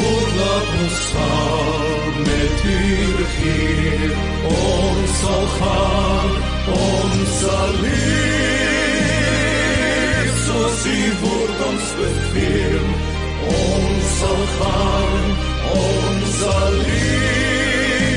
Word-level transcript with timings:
voordat 0.00 0.66
ons 0.82 0.96
saam 1.10 2.14
met 2.28 2.56
U 2.64 2.76
regeer. 3.20 4.10
Ons 4.50 5.10
sal 5.20 5.46
gaan, 5.58 6.30
ons 6.74 7.28
sal 7.40 7.70
leef, 7.84 8.00
soos 10.46 10.80
U 10.86 10.98
woord 11.22 11.58
ons 11.68 11.86
beveel. 12.00 12.86
Ons 13.50 14.04
sal 14.18 14.42
gaan, 14.56 15.24
ons 15.76 16.26
sal 16.40 16.72
leef, 16.88 18.10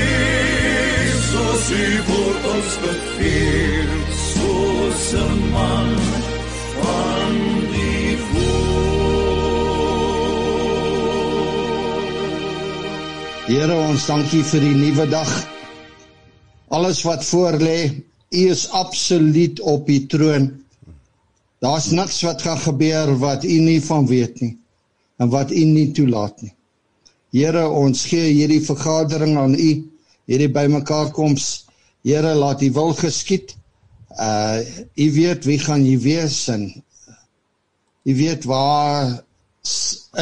soos 1.30 1.64
U 1.78 1.86
woord 2.10 2.44
ons 2.56 2.72
beveel. 2.84 3.90
Soos 4.28 5.04
'n 5.12 5.34
man 5.52 6.23
Here 13.54 13.70
ons 13.70 14.02
dankie 14.08 14.40
vir 14.42 14.64
die 14.64 14.74
nuwe 14.74 15.04
dag. 15.06 15.28
Alles 16.74 17.04
wat 17.06 17.22
voor 17.22 17.54
lê, 17.60 17.76
U 18.34 18.40
is 18.50 18.64
absoluut 18.74 19.60
op 19.62 19.84
die 19.86 20.08
troon. 20.10 20.48
Daar's 21.62 21.86
niks 21.94 22.18
wat 22.26 22.42
gaan 22.42 22.58
gebeur 22.64 23.12
wat 23.22 23.46
U 23.46 23.60
nie 23.62 23.78
van 23.84 24.08
weet 24.10 24.42
nie 24.42 24.50
en 25.22 25.30
wat 25.30 25.54
U 25.54 25.62
nie 25.70 25.86
toelaat 25.94 26.42
nie. 26.42 26.50
Here, 27.30 27.62
ons 27.68 28.02
gee 28.10 28.32
hierdie 28.32 28.58
vergadering 28.64 29.38
aan 29.38 29.54
U, 29.54 29.70
hierdie 30.26 30.50
bymekaar 30.50 31.14
koms. 31.14 31.68
Here, 32.02 32.34
laat 32.34 32.64
U 32.66 32.74
wil 32.74 32.94
geskied. 32.98 33.54
Uh 34.18 34.66
U 34.98 35.10
weet 35.20 35.46
wie 35.46 35.62
gaan 35.62 35.86
U 35.86 35.98
wees 36.02 36.48
en 36.50 36.72
U 38.02 38.18
weet 38.18 38.50
waar 38.50 39.20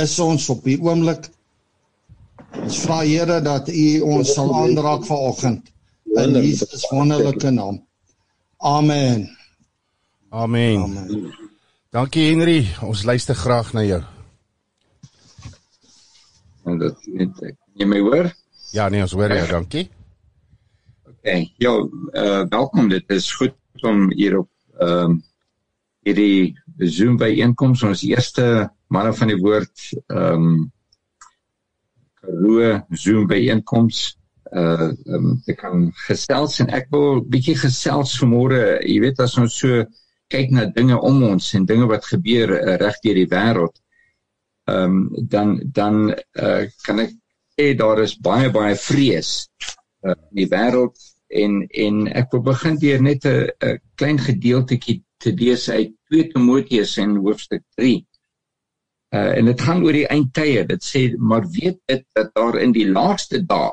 is 0.05 0.19
ons 0.21 0.53
op 0.53 0.69
die 0.69 0.77
oomblik. 0.85 1.33
Ons 2.61 2.81
vra 2.85 3.01
Here 3.01 3.41
dat 3.45 3.69
U 3.69 3.87
ons 4.17 4.35
sal 4.35 4.53
aanraak 4.55 5.07
vanoggend 5.09 5.73
in 6.21 6.37
Jesus 6.37 6.85
wonderlike 6.91 7.51
naam. 7.51 7.81
Amen. 8.59 9.25
Amen. 10.29 10.83
Amen. 10.83 11.33
Dankie 11.93 12.29
Henry, 12.31 12.67
ons 12.81 13.05
luister 13.05 13.35
graag 13.37 13.73
na 13.73 13.83
jou. 13.85 14.03
En 16.65 16.79
dit 16.79 17.09
net 17.17 17.43
ek. 17.51 17.57
Jy 17.81 17.89
my 17.89 18.01
hoor? 18.05 18.29
Ja, 18.73 18.89
nee, 18.93 19.03
ons 19.05 19.13
hoor 19.17 19.33
jou, 19.33 19.49
dankie. 19.51 19.89
OK. 21.09 21.33
Ja, 21.61 21.73
uh 21.73 22.45
welkom. 22.53 22.89
Dit 22.93 23.11
is 23.13 23.33
goed 23.37 23.57
om 23.85 24.11
hier 24.13 24.39
op 24.43 24.51
ehm 24.81 25.11
um, 25.11 25.19
hierdie 26.03 26.57
Zoom 26.91 27.17
byeenkoms 27.21 27.85
ons 27.87 28.03
eerste 28.09 28.47
manne 28.91 29.13
van 29.15 29.31
die 29.31 29.41
woord 29.41 29.91
ehm 30.07 30.47
um, 30.47 30.57
Karoo 32.23 32.81
Zoom 32.95 33.27
byeenkoms 33.31 34.17
uh 34.53 34.91
um, 35.07 35.29
ek 35.49 35.63
kan 35.63 35.87
gesels 36.07 36.59
en 36.61 36.69
ek 36.77 36.91
wil 36.93 37.23
bietjie 37.33 37.55
gesels 37.57 38.19
vanmôre. 38.21 38.61
Jy 38.85 38.99
weet 39.01 39.23
as 39.25 39.39
ons 39.41 39.55
so 39.63 39.85
kyk 40.33 40.53
na 40.53 40.67
dinge 40.77 40.99
om 41.09 41.23
ons 41.29 41.47
en 41.57 41.65
dinge 41.69 41.89
wat 41.89 42.05
gebeur 42.09 42.53
uh, 42.59 42.77
reg 42.83 43.01
deur 43.05 43.19
die 43.21 43.31
wêreld 43.33 43.79
ehm 44.71 44.99
um, 44.99 45.09
dan 45.33 45.57
dan 45.79 45.97
uh 46.13 46.63
kan 46.87 47.01
ek 47.03 47.17
sê 47.57 47.73
daar 47.81 48.03
is 48.05 48.15
baie 48.29 48.53
baie 48.55 48.77
vrees 48.79 49.33
uh, 50.07 50.15
in 50.15 50.43
die 50.43 50.51
wêreld 50.53 51.01
en 51.43 51.59
en 51.87 52.07
ek 52.21 52.31
wil 52.37 52.45
begin 52.53 52.79
deur 52.85 53.03
net 53.03 53.27
'n 53.27 53.79
klein 53.99 54.21
gedeeltjie 54.29 55.01
te 55.19 55.33
lees 55.43 55.69
uit 55.71 55.97
2 56.13 56.29
Timoteus 56.35 56.97
en 57.03 57.17
hoofstuk 57.25 57.65
3 57.81 57.99
Uh, 59.13 59.37
en 59.37 59.45
dit 59.51 59.61
gaan 59.61 59.83
oor 59.85 59.93
die 59.93 60.09
eindtye. 60.09 60.65
Dit 60.65 60.85
sê 60.85 61.03
maar 61.21 61.45
weet 61.53 61.81
dit 61.91 62.05
dat 62.17 62.31
daar 62.35 62.57
in 62.61 62.73
die 62.73 62.89
laaste 62.89 63.43
dae 63.45 63.73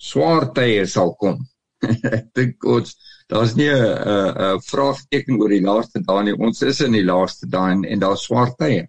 swaar 0.00 0.46
tye 0.56 0.86
sal 0.88 1.12
kom. 1.20 1.42
Ek 2.16 2.30
dink 2.38 2.64
ons 2.64 2.94
daar's 3.28 3.56
nie 3.58 3.68
'n 3.68 3.76
'n 3.76 4.54
'n 4.56 4.62
vraagteken 4.64 5.36
oor 5.42 5.52
die 5.52 5.64
laaste 5.64 6.00
dae 6.00 6.22
nie. 6.24 6.36
Ons 6.46 6.62
is 6.62 6.80
in 6.80 6.96
die 6.96 7.04
laaste 7.04 7.48
dae 7.50 7.74
en, 7.74 7.84
en 7.84 8.00
daar's 8.00 8.24
swaar 8.24 8.54
tye. 8.62 8.86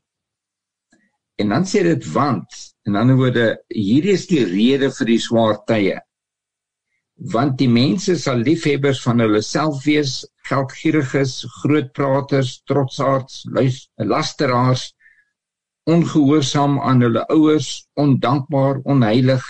En 1.43 1.49
dan 1.49 1.67
sê 1.67 1.83
dit 1.83 2.07
want 2.13 2.55
in 2.87 2.95
ander 2.95 3.17
woorde 3.19 3.47
hierdie 3.67 4.15
is 4.15 4.27
die 4.27 4.45
rede 4.45 4.91
vir 4.95 5.11
die 5.11 5.19
swaar 5.19 5.59
tye. 5.67 5.97
Want 7.33 7.57
die 7.59 7.67
mense 7.67 8.15
sal 8.15 8.39
liefhebbers 8.47 9.01
van 9.03 9.19
hulle 9.19 9.41
self 9.43 9.83
wees, 9.83 10.23
geldgieriges, 10.47 11.43
grootpraters, 11.59 12.61
trotsaards, 12.63 13.43
lasteraars 14.13 14.87
ongehoorsaam 15.89 16.77
aan 16.85 17.01
hulle 17.01 17.23
ouers, 17.33 17.69
ondankbaar, 17.97 18.81
onheilig, 18.83 19.45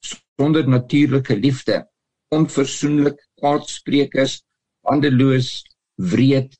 sonder 0.00 0.68
natuurlike 0.68 1.36
liefde, 1.36 1.82
onversoenlik, 2.34 3.18
kwaadsprekers, 3.40 4.40
handeloos, 4.86 5.50
wreed, 6.12 6.54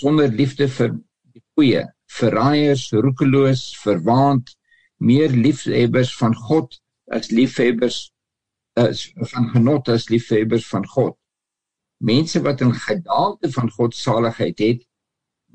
sonder 0.00 0.28
liefde 0.40 0.68
vir 0.76 0.92
die 1.32 1.42
goeie, 1.56 1.86
verraaiers, 2.18 2.88
roekeloos, 2.92 3.64
verwaand, 3.82 4.52
meer 4.98 5.32
liefhebbers 5.32 6.12
van 6.18 6.36
God 6.48 6.78
as 7.14 7.30
liefhebbers 7.32 8.08
as 8.78 9.08
van 9.32 9.48
genot 9.54 9.88
as 9.90 10.06
liefhebbers 10.12 10.66
van 10.70 10.84
God. 10.86 11.16
Mense 12.04 12.38
wat 12.44 12.60
in 12.62 12.74
gedaante 12.76 13.50
van 13.50 13.70
God 13.74 13.96
saligheid 13.96 14.60
het, 14.62 14.84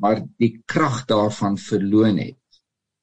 maar 0.02 0.26
die 0.42 0.58
krag 0.68 1.04
daarvan 1.08 1.56
verloon 1.62 2.18
het 2.20 2.40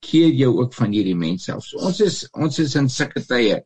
keer 0.00 0.32
jou 0.34 0.52
ook 0.62 0.74
van 0.74 0.92
hierdie 0.92 1.16
mense 1.16 1.52
af. 1.52 1.64
So 1.64 1.80
ons 1.86 2.00
is 2.00 2.22
ons 2.32 2.58
is 2.58 2.76
in 2.80 2.88
sulke 2.88 3.22
tye 3.26 3.60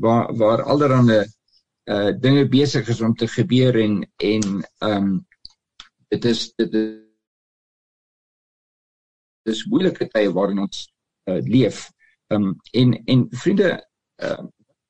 waar 0.00 0.32
waar 0.36 0.64
allerhande 0.64 1.24
uh 1.86 2.10
dinge 2.20 2.48
besig 2.50 2.88
is 2.88 3.00
om 3.00 3.14
te 3.14 3.28
gebeur 3.30 3.76
en 3.78 4.00
en 4.16 4.62
um 4.82 5.10
dit 6.10 6.24
is 6.24 6.48
dit 6.56 6.74
is 6.74 6.94
dis 9.46 9.64
moeilike 9.70 10.08
tye 10.10 10.32
waarin 10.32 10.64
ons 10.66 10.86
uh 11.30 11.40
leef. 11.46 11.86
Um 12.34 12.54
en 12.72 12.96
en 13.06 13.26
vriende 13.30 13.76
uh 14.22 14.42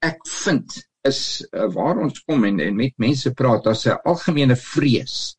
ek 0.05 0.23
vind 0.29 0.79
is 1.07 1.21
uh, 1.53 1.67
waar 1.73 1.99
ons 2.03 2.23
kom 2.27 2.45
en 2.45 2.61
en 2.61 2.77
met 2.77 2.95
mense 3.03 3.33
praat 3.39 3.67
as 3.71 3.87
'n 3.87 3.99
algemene 4.13 4.57
vrees 4.57 5.37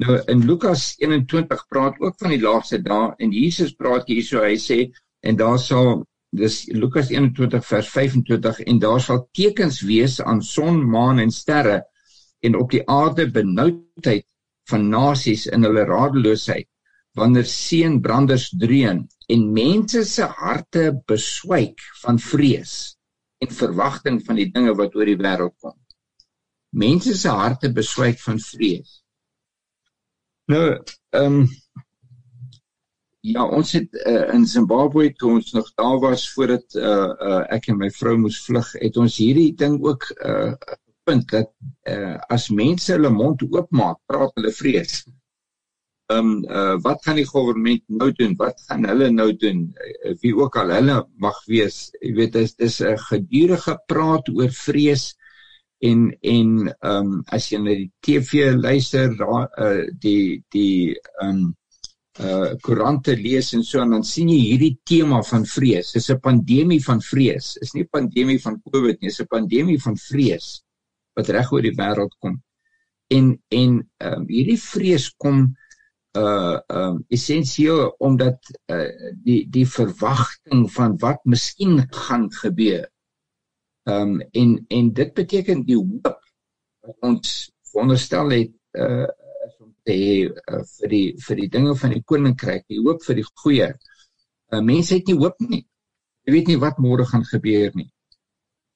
Nou 0.00 0.14
in 0.32 0.46
Lukas 0.48 0.94
21 0.98 1.66
praat 1.68 1.98
ook 2.00 2.14
van 2.22 2.32
die 2.32 2.40
laaste 2.40 2.78
dae 2.80 3.10
en 3.20 3.32
Jesus 3.36 3.74
praat 3.76 4.06
hierso 4.08 4.40
hy 4.40 4.54
sê 4.56 4.78
en 5.28 5.36
daar 5.36 5.58
sal 5.60 6.06
dis 6.40 6.62
Lukas 6.72 7.10
21 7.12 7.66
vers 7.68 7.90
25 7.96 8.62
en 8.64 8.78
daar 8.80 9.02
sal 9.04 9.26
tekens 9.36 9.82
wees 9.84 10.14
aan 10.24 10.40
son, 10.40 10.78
maan 10.94 11.20
en 11.20 11.32
sterre 11.34 11.82
en 12.40 12.56
op 12.56 12.70
die 12.72 12.80
aarde 12.88 13.26
benoudheid 13.34 14.24
van 14.72 14.88
nasies 14.94 15.44
in 15.52 15.68
hulle 15.68 15.84
radeloosheid 15.90 16.68
wanneer 17.20 17.44
seën 17.52 18.00
branders 18.00 18.48
dreun 18.62 19.04
en 19.28 19.46
mense 19.52 20.06
se 20.08 20.30
harte 20.40 20.86
beswyk 21.12 21.84
van 22.06 22.22
vrees 22.30 22.74
en 23.44 23.52
verwagting 23.60 24.24
van 24.24 24.40
die 24.40 24.48
dinge 24.54 24.72
wat 24.80 24.96
oor 24.96 25.12
die 25.12 25.20
wêreld 25.20 25.58
kom. 25.60 25.76
Mense 26.72 27.18
se 27.18 27.36
harte 27.42 27.68
beswyk 27.74 28.20
van 28.24 28.40
vrees 28.40 29.00
Nou, 30.50 30.68
ehm 31.14 31.34
um, 31.40 31.42
ja, 33.20 33.42
ons 33.44 33.72
het 33.76 33.96
uh, 34.00 34.30
in 34.34 34.46
Zimbabwe 34.48 35.10
toe 35.20 35.34
ons 35.36 35.52
nog 35.52 35.68
daar 35.78 35.98
was 36.02 36.24
voordat 36.32 36.74
uh, 36.74 37.10
uh, 37.28 37.42
ek 37.56 37.68
en 37.70 37.78
my 37.78 37.90
vrou 37.94 38.16
moes 38.18 38.38
vlug, 38.46 38.70
het 38.80 38.96
ons 38.98 39.18
hierdie 39.22 39.52
ding 39.62 39.76
ook 39.84 40.08
uh 40.26 40.54
punt 41.08 41.30
dat 41.32 41.48
uh, 41.90 42.16
as 42.36 42.48
mense 42.54 42.92
hulle 42.92 43.10
mond 43.14 43.42
oopmaak, 43.46 43.98
praat 44.10 44.34
hulle 44.38 44.52
vrees. 44.56 44.98
Ehm 46.10 46.32
um, 46.32 46.34
uh, 46.50 46.74
wat 46.86 47.06
gaan 47.06 47.20
die 47.20 47.28
regering 47.28 47.86
nou 48.02 48.10
doen? 48.18 48.34
Wat 48.42 48.66
gaan 48.66 48.88
hulle 48.90 49.10
nou 49.14 49.30
doen? 49.44 49.62
Uh, 49.86 50.16
wie 50.24 50.34
ook 50.36 50.58
al 50.60 50.74
hulle 50.80 50.98
mag 51.26 51.38
wees, 51.52 51.78
jy 52.02 52.12
weet, 52.18 52.34
dis 52.40 52.56
dis 52.58 52.80
'n 52.82 52.98
gedurende 53.06 53.78
praat 53.94 54.34
oor 54.34 54.50
vrees 54.64 55.12
en 55.80 56.00
en 56.20 56.50
ehm 56.68 56.96
um, 56.96 57.22
as 57.32 57.48
jy 57.50 57.58
na 57.60 57.74
die 57.76 57.90
TV 58.04 58.52
luister 58.56 59.14
uh, 59.16 59.86
die 60.02 60.42
die 60.52 60.92
ehm 61.22 61.30
um, 61.30 61.48
uh 62.20 62.50
koerante 62.60 63.14
lees 63.16 63.52
en 63.56 63.62
so 63.64 63.80
en 63.80 63.94
dan 63.96 64.04
sien 64.04 64.28
jy 64.28 64.40
hierdie 64.50 64.74
tema 64.84 65.22
van 65.24 65.46
vrees. 65.48 65.92
Dis 65.96 66.10
'n 66.10 66.20
pandemie 66.20 66.82
van 66.84 67.00
vrees. 67.00 67.56
Is 67.64 67.72
nie 67.74 67.84
'n 67.84 67.92
pandemie 67.92 68.40
van 68.42 68.60
COVID 68.60 69.00
nie, 69.00 69.08
dis 69.08 69.20
'n 69.20 69.26
pandemie 69.30 69.80
van 69.80 69.96
vrees 69.96 70.60
wat 71.16 71.28
reg 71.28 71.52
oor 71.52 71.62
die 71.62 71.76
wêreld 71.76 72.14
kom. 72.20 72.42
En 73.08 73.40
en 73.48 73.80
ehm 73.98 74.20
um, 74.20 74.28
hierdie 74.28 74.60
vrees 74.60 75.08
kom 75.16 75.56
uh 76.18 76.58
ehm 76.68 76.76
um, 76.76 77.04
essensieel 77.08 77.94
omdat 77.98 78.38
uh 78.68 79.14
die 79.24 79.46
die 79.48 79.66
verwagting 79.66 80.68
van 80.76 80.98
wat 80.98 81.24
miskien 81.24 81.86
gaan 81.90 82.28
gebeur 82.32 82.88
Ehm 83.88 84.20
um, 84.20 84.20
en 84.32 84.64
en 84.68 84.92
dit 84.92 85.14
beteken 85.14 85.64
die 85.64 85.76
hoop 85.76 86.10
wat 86.84 86.96
ons 87.08 87.52
veronderstel 87.72 88.30
het 88.36 88.52
uh 88.76 89.06
is 89.46 89.54
om 89.64 89.70
te 89.84 89.94
hê 89.96 90.16
uh, 90.28 90.64
vir 90.76 90.88
die 90.92 91.06
vir 91.26 91.36
die 91.40 91.48
dinge 91.48 91.74
van 91.82 91.94
die 91.94 92.02
koninkryk, 92.12 92.66
die 92.68 92.80
hoop 92.84 93.04
vir 93.06 93.20
die 93.22 93.28
goeie. 93.42 93.70
Uh 94.52 94.60
mense 94.60 94.94
het 94.98 95.08
nie 95.08 95.16
hoop 95.16 95.40
nie. 95.48 95.64
jy 96.26 96.34
weet 96.34 96.50
nie 96.50 96.60
wat 96.60 96.76
môre 96.78 97.06
gaan 97.08 97.24
gebeur 97.24 97.72
nie. 97.74 97.88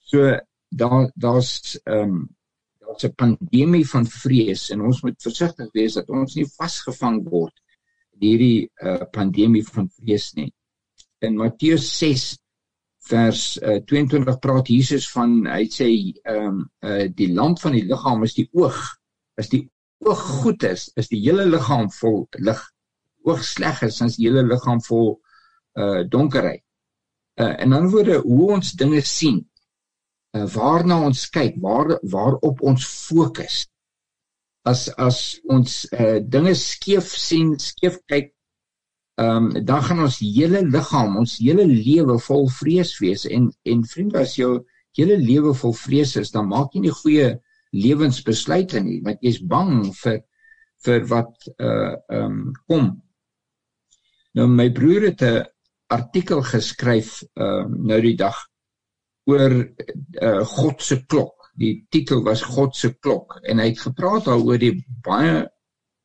So 0.01 0.33
daar 0.71 1.11
daar's 1.15 1.77
ehm 1.85 2.15
um, 2.15 2.23
daar's 2.81 3.05
'n 3.05 3.15
pandemie 3.15 3.87
van 3.89 4.07
vrees 4.07 4.71
en 4.71 4.81
ons 4.81 5.03
moet 5.03 5.23
versigtig 5.23 5.69
wees 5.73 5.95
dat 5.95 6.09
ons 6.09 6.35
nie 6.35 6.47
vasgevang 6.57 7.21
word 7.29 7.55
in 8.15 8.29
hierdie 8.29 8.71
uh, 8.83 9.05
pandemie 9.13 9.65
van 9.67 9.89
vrees 9.89 10.33
nie. 10.35 10.53
In 11.21 11.37
Matteus 11.37 11.99
6 11.99 12.39
vers 13.09 13.41
uh, 13.63 13.81
22 13.91 14.39
praat 14.41 14.69
Jesus 14.73 15.07
van 15.13 15.43
hy 15.51 15.65
sê 15.73 15.89
ehm 16.25 16.47
um, 16.49 16.61
uh, 16.87 17.05
die 17.13 17.31
lamp 17.37 17.61
van 17.61 17.77
die 17.77 17.85
liggaam 17.89 18.25
is 18.25 18.37
die 18.39 18.49
oog. 18.57 18.79
As 19.41 19.51
die 19.53 19.65
oog 20.05 20.23
goed 20.45 20.65
is, 20.69 20.89
is 21.01 21.11
die 21.13 21.21
hele 21.25 21.47
liggaam 21.49 21.91
vol 22.01 22.25
lig. 22.39 22.61
Oog 23.25 23.43
sleg 23.45 23.83
is, 23.89 23.99
dan 24.01 24.13
is 24.13 24.19
die 24.21 24.29
hele 24.29 24.45
liggaam 24.49 24.81
vol 24.89 25.19
uh 25.81 26.05
donkerheid. 26.07 26.63
Uh 27.41 27.55
en 27.59 27.75
dan 27.75 27.91
word 27.91 28.23
hoe 28.23 28.53
ons 28.57 28.73
dinge 28.79 29.03
sien 29.03 29.43
uh, 30.35 30.47
waarna 30.55 31.01
ons 31.07 31.29
kyk, 31.35 31.57
waar 31.63 31.97
waarop 32.03 32.63
ons 32.63 32.87
fokus. 33.07 33.65
As 34.65 34.89
as 34.97 35.19
ons 35.51 35.83
uh, 35.93 36.21
dinge 36.21 36.55
skeef 36.59 37.11
sien, 37.21 37.55
skeef 37.61 37.99
kyk, 38.11 38.33
ehm 39.21 39.49
um, 39.57 39.65
dan 39.65 39.83
gaan 39.83 40.01
ons 40.03 40.19
hele 40.19 40.65
liggaam, 40.67 41.17
ons 41.23 41.37
hele 41.39 41.67
lewe 41.71 42.19
vol 42.19 42.49
vrees 42.51 42.97
wees 42.99 43.27
en 43.31 43.51
en 43.63 43.85
vriende 43.87 44.19
as 44.19 44.35
jou 44.37 44.65
hele 44.99 45.17
lewe 45.19 45.55
vol 45.55 45.75
vrees 45.75 46.17
is, 46.17 46.33
dan 46.35 46.49
maak 46.51 46.75
jy 46.75 46.81
nie 46.83 46.95
goeie 47.03 47.29
lewensbesluite 47.75 48.83
nie, 48.83 49.01
want 49.07 49.23
jy's 49.23 49.41
bang 49.43 49.91
vir 50.03 50.21
vir 50.85 51.07
wat 51.11 51.49
uh 51.59 51.95
ehm 52.11 52.25
um, 52.25 52.53
kom. 52.69 52.91
Nou 54.35 54.49
my 54.51 54.69
broer 54.75 55.11
het 55.11 55.23
'n 55.23 55.45
artikel 55.95 56.43
geskryf 56.43 57.23
ehm 57.23 57.47
uh, 57.47 57.87
nou 57.91 58.01
die 58.01 58.17
dag 58.17 58.37
oor 59.31 59.53
uh, 60.23 60.45
God 60.45 60.83
se 60.83 61.05
klok. 61.07 61.51
Die 61.57 61.87
titel 61.91 62.25
was 62.25 62.43
God 62.43 62.77
se 62.77 62.95
klok 62.99 63.39
en 63.43 63.59
hy 63.59 63.71
het 63.71 63.81
gepraat 63.87 64.27
daaroor 64.27 64.59
die 64.59 64.85
baie 65.07 65.45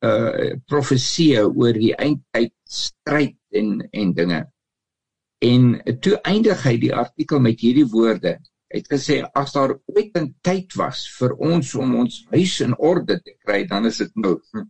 uh 0.06 0.54
profeseë 0.70 1.44
oor 1.48 1.76
die 1.76 1.92
eindtyd 1.96 2.54
stryd 2.64 3.36
en 3.52 3.80
en 3.92 4.14
dinge. 4.16 4.40
En 5.40 5.66
toe 6.00 6.16
eindig 6.28 6.62
hy 6.64 6.76
die 6.80 6.94
artikel 6.94 7.40
met 7.40 7.60
hierdie 7.60 7.88
woorde. 7.92 8.38
Hy 8.70 8.80
het 8.82 8.90
gesê 8.92 9.20
as 9.34 9.52
daar 9.56 9.74
ooit 9.92 10.16
'n 10.16 10.34
tyd 10.46 10.76
was 10.78 11.06
vir 11.18 11.34
ons 11.36 11.74
om 11.74 11.94
ons 12.02 12.24
huis 12.30 12.60
in 12.60 12.76
orde 12.76 13.20
te 13.20 13.34
kry, 13.44 13.64
dan 13.66 13.86
is 13.86 13.98
dit 13.98 14.12
nou. 14.14 14.36
Hm. 14.52 14.68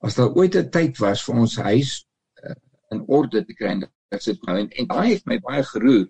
As 0.00 0.14
daar 0.14 0.32
ooit 0.36 0.56
'n 0.56 0.70
tyd 0.70 0.98
was 0.98 1.24
vir 1.24 1.34
ons 1.34 1.56
huis 1.56 2.06
uh, 2.44 2.54
in 2.90 3.02
orde 3.08 3.44
te 3.44 3.54
kry, 3.54 3.74
dan 3.80 3.90
is 4.10 4.24
dit 4.24 4.46
nou. 4.46 4.58
En, 4.58 4.70
en 4.70 4.86
daai 4.86 5.14
het 5.14 5.26
my 5.26 5.38
baie 5.38 5.64
geroer. 5.64 6.06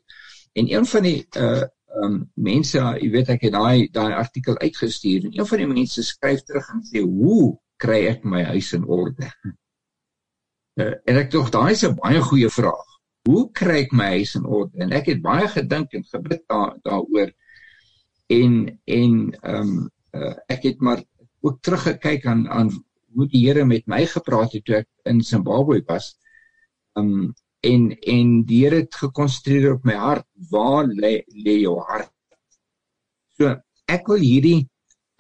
En 0.53 0.71
een 0.71 0.87
van 0.87 1.03
die 1.03 1.27
uh 1.37 1.67
um 2.05 2.21
mense, 2.35 2.79
jy 2.79 3.09
weet 3.11 3.33
ek 3.35 3.49
het 3.49 3.53
daai 3.53 3.89
daai 3.93 4.13
artikel 4.15 4.59
uitgestuur 4.59 5.27
en 5.27 5.39
een 5.39 5.47
van 5.47 5.63
die 5.63 5.71
mense 5.71 6.05
skryf 6.07 6.45
terug 6.47 6.69
en 6.75 6.83
sê, 6.87 7.03
"Hoe 7.03 7.59
kry 7.77 8.07
ek 8.07 8.25
my 8.25 8.43
huis 8.53 8.73
in 8.73 8.85
orde?" 8.85 9.31
Uh, 10.81 10.95
en 11.05 11.17
ek 11.17 11.31
dink 11.31 11.51
daai 11.53 11.73
is 11.73 11.85
'n 11.85 11.97
baie 11.97 12.21
goeie 12.21 12.49
vraag. 12.49 12.87
Hoe 13.29 13.51
kry 13.53 13.81
ek 13.85 13.93
my 13.93 14.07
huis 14.17 14.35
in 14.35 14.47
orde? 14.47 14.79
En 14.79 14.93
ek 14.93 15.07
het 15.07 15.23
baie 15.23 15.49
gedink 15.49 15.93
en 15.93 16.05
gebid 16.05 16.43
daar 16.49 16.77
daaroor. 16.83 17.33
En 18.29 18.79
en 18.85 19.17
um 19.43 19.91
uh, 20.13 20.35
ek 20.49 20.63
het 20.63 20.81
maar 20.81 21.03
ook 21.41 21.61
teruggekyk 21.63 22.27
aan 22.27 22.49
aan 22.49 22.71
hoe 23.15 23.27
die 23.29 23.47
Here 23.47 23.65
met 23.65 23.87
my 23.87 24.07
gepraat 24.07 24.53
het 24.53 24.65
toe 24.65 24.77
ek 24.83 24.89
in 25.05 25.21
Zimbabwe 25.21 25.83
was. 25.87 26.15
Um 26.95 27.35
en 27.67 27.91
en 28.07 28.33
die 28.49 28.63
Here 28.65 28.83
het 28.83 28.95
gekonsentreer 29.03 29.75
op 29.75 29.85
my 29.85 29.97
hart 30.01 30.27
waar 30.51 30.89
lê 30.89 31.21
lê 31.45 31.61
jou 31.61 31.77
hart? 31.89 32.13
So 33.37 33.55
ek 33.91 34.09
wil 34.09 34.25
hierdie 34.25 34.61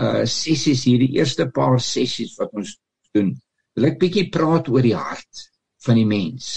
uh 0.00 0.25
sessies 0.25 0.87
hierdie 0.88 1.12
eerste 1.19 1.50
paar 1.52 1.78
sessies 1.84 2.37
wat 2.40 2.52
ons 2.56 2.76
doen 3.14 3.34
wil 3.76 3.88
ek 3.90 4.00
bietjie 4.00 4.28
praat 4.32 4.69
oor 4.72 4.84
die 4.84 4.96
hart 4.96 5.46
van 5.84 6.00
die 6.00 6.08
mens. 6.08 6.50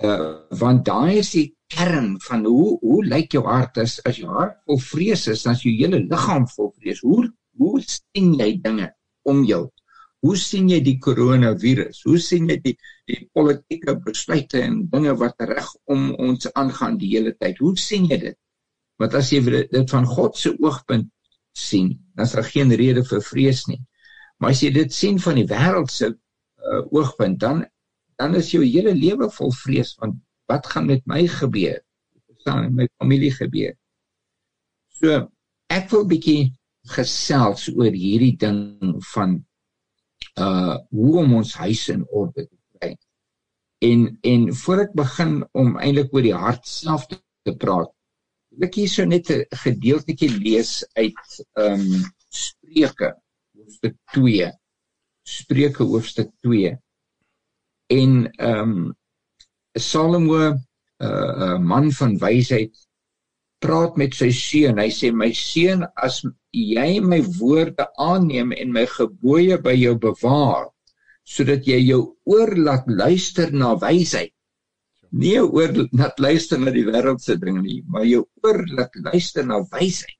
Uh 0.00 0.46
want 0.60 0.86
daai 0.88 1.20
is 1.20 1.34
die 1.36 1.48
kern 1.70 2.16
van 2.24 2.46
hoe 2.48 2.78
hoe 2.80 3.02
lyk 3.06 3.36
jou 3.36 3.44
hart 3.46 3.78
as 3.84 3.98
as 4.08 4.18
jou 4.18 4.30
hart 4.32 4.56
vol 4.66 4.80
vrees 4.82 5.26
is 5.30 5.44
dan 5.46 5.58
is 5.58 5.66
jou 5.66 5.74
hele 5.76 6.02
liggaam 6.06 6.48
vol 6.56 6.72
vrees. 6.78 7.04
Hoe 7.04 7.28
hoe 7.60 7.82
sien 7.84 8.32
jy 8.40 8.54
dinge 8.64 8.88
om 9.28 9.44
jou 9.44 9.66
Hoe 10.20 10.36
sien 10.36 10.68
jy 10.68 10.80
die 10.84 10.98
koronavirus? 11.00 12.02
Hoe 12.04 12.18
sien 12.20 12.48
jy 12.50 12.58
die 12.60 12.74
die 13.08 13.22
politieke 13.34 13.96
besluite 14.04 14.60
en 14.62 14.82
dinge 14.92 15.14
wat 15.18 15.40
reg 15.48 15.68
om 15.90 16.10
ons 16.20 16.50
aangaan 16.52 16.98
die 17.00 17.08
hele 17.14 17.32
tyd? 17.40 17.58
Hoe 17.64 17.76
sien 17.80 18.06
jy 18.10 18.18
dit? 18.26 18.36
Want 19.00 19.16
as 19.16 19.32
jy 19.32 19.40
dit 19.48 19.94
van 19.94 20.06
God 20.06 20.36
se 20.36 20.52
oogpunt 20.60 21.08
sien, 21.56 21.94
dan 22.14 22.28
is 22.28 22.36
daar 22.36 22.46
geen 22.46 22.72
rede 22.76 23.04
vir 23.08 23.24
vrees 23.24 23.64
nie. 23.70 23.80
Maar 24.38 24.54
as 24.54 24.62
jy 24.62 24.70
dit 24.76 24.92
sien 24.92 25.18
van 25.20 25.40
die 25.40 25.48
wêreld 25.48 25.90
se 25.92 26.12
uh, 26.12 26.82
oogpunt, 26.92 27.40
dan 27.40 27.64
dan 28.20 28.36
is 28.36 28.50
jou 28.52 28.60
hele 28.60 28.92
lewe 28.92 29.30
vol 29.32 29.52
vrees 29.62 29.94
want 29.96 30.18
wat 30.52 30.66
gaan 30.68 30.90
met 30.90 31.06
my 31.08 31.24
gebeur? 31.40 31.78
Wat 32.44 32.66
met 32.66 32.74
my 32.76 32.86
familie 33.00 33.32
gebeur? 33.32 33.72
So 35.00 35.22
ek 35.72 35.88
wil 35.94 36.04
bietjie 36.10 36.50
gesels 36.92 37.70
oor 37.72 37.94
hierdie 37.94 38.34
ding 38.36 38.98
van 39.14 39.38
uh 40.40 40.76
hoe 40.96 41.14
om 41.22 41.34
ons 41.40 41.54
huis 41.62 41.88
in 41.94 42.04
orde 42.08 42.46
te 42.46 42.56
kry. 42.78 42.92
En 43.90 44.06
en 44.32 44.46
voor 44.62 44.84
ek 44.86 44.94
begin 45.02 45.34
om 45.52 45.76
eintlik 45.78 46.14
oor 46.14 46.26
die 46.26 46.36
hart 46.44 46.68
self 46.68 47.06
te, 47.10 47.20
te 47.48 47.56
praat, 47.56 47.90
wil 48.50 48.68
ek 48.68 48.78
hierso 48.82 49.04
net 49.08 49.30
'n 49.30 49.44
gedeeltjie 49.64 50.30
lees 50.36 50.72
uit 50.98 51.36
um 51.66 51.86
Spreuke 52.30 53.14
hoofstuk 53.58 53.96
2. 54.14 54.50
Spreuke 55.26 55.84
hoofstuk 55.84 56.30
2. 56.46 56.76
En 58.00 58.12
um 58.52 58.74
Salomo 59.78 60.40
'n 60.50 60.58
uh, 61.00 61.58
man 61.58 61.92
van 61.92 62.18
wysheid 62.18 62.74
praat 63.58 63.96
met 63.96 64.14
sy 64.16 64.30
seun. 64.34 64.80
Hy 64.80 64.90
sê 64.92 65.12
my 65.12 65.30
seun, 65.36 65.84
as 65.96 66.22
jy 66.56 67.00
my 67.00 67.20
woorde 67.38 67.86
aanneem 67.98 68.52
en 68.52 68.72
my 68.74 68.84
gebooie 68.90 69.58
by 69.62 69.74
jou 69.78 69.94
bewaar, 69.98 70.68
sodat 71.24 71.66
jy 71.68 71.78
jou 71.84 72.00
oor 72.26 72.54
laat 72.58 72.88
luister 72.88 73.52
na 73.52 73.74
wysheid. 73.78 74.32
Nie 75.10 75.40
oor 75.42 75.74
laat 75.90 76.18
luister 76.22 76.58
na 76.58 76.70
die 76.74 76.86
wêreldse 76.86 77.36
dinge 77.38 77.62
nie, 77.62 77.80
maar 77.86 78.06
jou 78.06 78.24
oor 78.44 78.62
laat 78.70 78.94
luister 78.94 79.46
na 79.46 79.60
wysheid. 79.72 80.16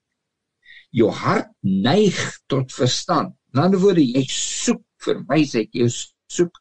Jou 0.90 1.10
hart 1.14 1.50
neig 1.62 2.18
tot 2.50 2.72
verstand. 2.75 3.34
In 3.54 3.62
ander 3.62 3.78
woorde, 3.82 4.02
jy 4.02 4.25
soek 4.30 4.82
vir 5.04 5.22
wysheid, 5.30 5.70
jy 5.75 5.87
soek 5.90 6.58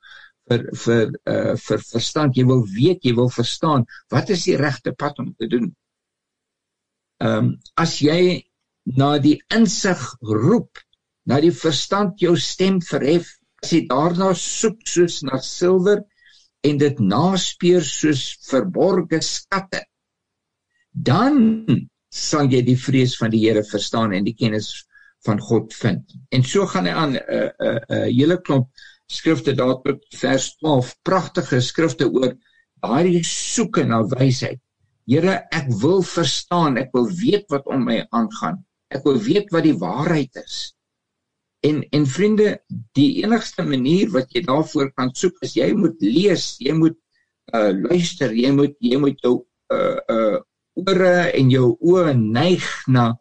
vir 0.49 0.65
vir 0.83 1.13
uh 1.29 1.55
vir 1.57 1.81
verstand. 1.91 2.37
Jy 2.37 2.45
wil 2.49 2.63
weet, 2.65 3.05
jy 3.05 3.15
wil 3.17 3.29
verstaan 3.33 3.85
wat 4.13 4.29
is 4.33 4.45
die 4.49 4.57
regte 4.57 4.93
pad 4.97 5.19
om 5.21 5.33
te 5.37 5.49
doen. 5.49 5.69
Ehm 7.21 7.37
um, 7.37 7.49
as 7.77 7.97
jy 8.01 8.48
na 8.85 9.17
die 9.19 9.37
insig 9.53 10.01
roep, 10.21 10.79
na 11.25 11.39
die 11.43 11.53
verstand 11.53 12.21
jou 12.21 12.35
stem 12.37 12.79
verhef, 12.81 13.35
as 13.63 13.73
jy 13.75 13.83
daarna 13.89 14.31
soek 14.33 14.85
soos 14.87 15.21
na 15.27 15.39
silwer 15.43 16.03
en 16.63 16.79
dit 16.79 16.99
naspeur 16.99 17.83
soos 17.85 18.23
verborgde 18.47 19.21
skatte, 19.23 19.83
dan 20.91 21.65
sal 22.09 22.49
jy 22.51 22.61
die 22.65 22.79
vrees 22.79 23.15
van 23.19 23.31
die 23.31 23.43
Here 23.45 23.63
verstaan 23.63 24.15
en 24.17 24.25
die 24.25 24.35
kennis 24.35 24.71
van 25.27 25.39
God 25.43 25.73
vind. 25.75 26.15
En 26.31 26.43
so 26.43 26.65
gaan 26.65 26.87
hy 26.87 26.93
aan 26.95 27.15
'n 27.15 27.19
uh, 27.19 27.49
'n 27.49 27.67
uh, 27.67 27.79
'n 27.89 27.95
uh, 27.95 28.07
hele 28.07 28.41
klomp 28.41 28.69
skrifte 29.09 29.53
daar 29.55 29.81
tot 29.83 30.05
vers 30.15 30.55
12, 30.61 30.95
pragtige 31.03 31.61
skrifte 31.61 32.09
oor 32.09 32.33
daardie 32.81 33.23
soeke 33.25 33.83
na 33.83 34.03
wysheid. 34.07 34.59
Here, 35.09 35.35
ek 35.51 35.71
wil 35.81 36.03
verstaan, 36.05 36.77
ek 36.77 36.91
wil 36.93 37.09
weet 37.09 37.47
wat 37.49 37.65
om 37.65 37.83
my 37.83 38.05
aangaan. 38.13 38.59
Ek 38.89 39.05
wil 39.05 39.19
weet 39.21 39.51
wat 39.53 39.65
die 39.67 39.77
waarheid 39.77 40.35
is. 40.41 40.73
En 41.65 41.81
en 41.95 42.05
vriende, 42.07 42.59
die 42.95 43.23
enigste 43.23 43.65
manier 43.67 44.09
wat 44.15 44.31
jy 44.33 44.45
daarvoor 44.47 44.91
kan 44.95 45.11
soek 45.15 45.41
is 45.45 45.57
jy 45.59 45.71
moet 45.75 45.99
lees, 46.01 46.53
jy 46.63 46.73
moet 46.77 46.97
uh 47.53 47.71
luister, 47.75 48.33
jy 48.33 48.51
moet 48.55 48.75
jy 48.79 48.99
moet 49.01 49.19
jou 49.25 49.35
uh 49.75 49.97
uh 50.13 50.39
ore 50.79 51.15
en 51.35 51.49
jou 51.51 51.73
oë 51.91 52.13
neig 52.19 52.67
na 52.87 53.11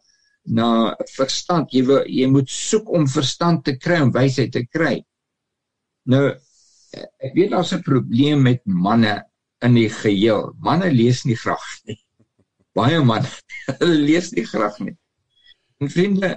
na 0.49 0.69
verstand. 1.13 1.73
Jy 1.75 1.83
wil 1.89 2.05
jy 2.07 2.29
moet 2.31 2.49
soek 2.49 2.89
om 2.95 3.07
verstand 3.07 3.65
te 3.67 3.75
kry, 3.77 3.99
om 4.05 4.13
wysheid 4.15 4.53
te 4.55 4.63
kry. 4.65 4.95
Nou 6.09 6.29
ek 7.21 7.35
weet 7.35 7.51
daar's 7.53 7.73
'n 7.73 7.83
probleem 7.85 8.41
met 8.41 8.63
manne 8.65 9.19
in 9.61 9.75
die 9.75 9.89
geheel. 9.89 10.53
Manne 10.63 10.89
lees 10.91 11.25
nie 11.25 11.35
graag 11.35 11.69
nie. 11.85 11.99
Baie 12.77 13.03
manne 13.03 13.29
lees 14.07 14.31
nie 14.31 14.47
graag 14.47 14.79
nie. 14.79 14.95
En 15.79 15.89
vriende, 15.89 16.31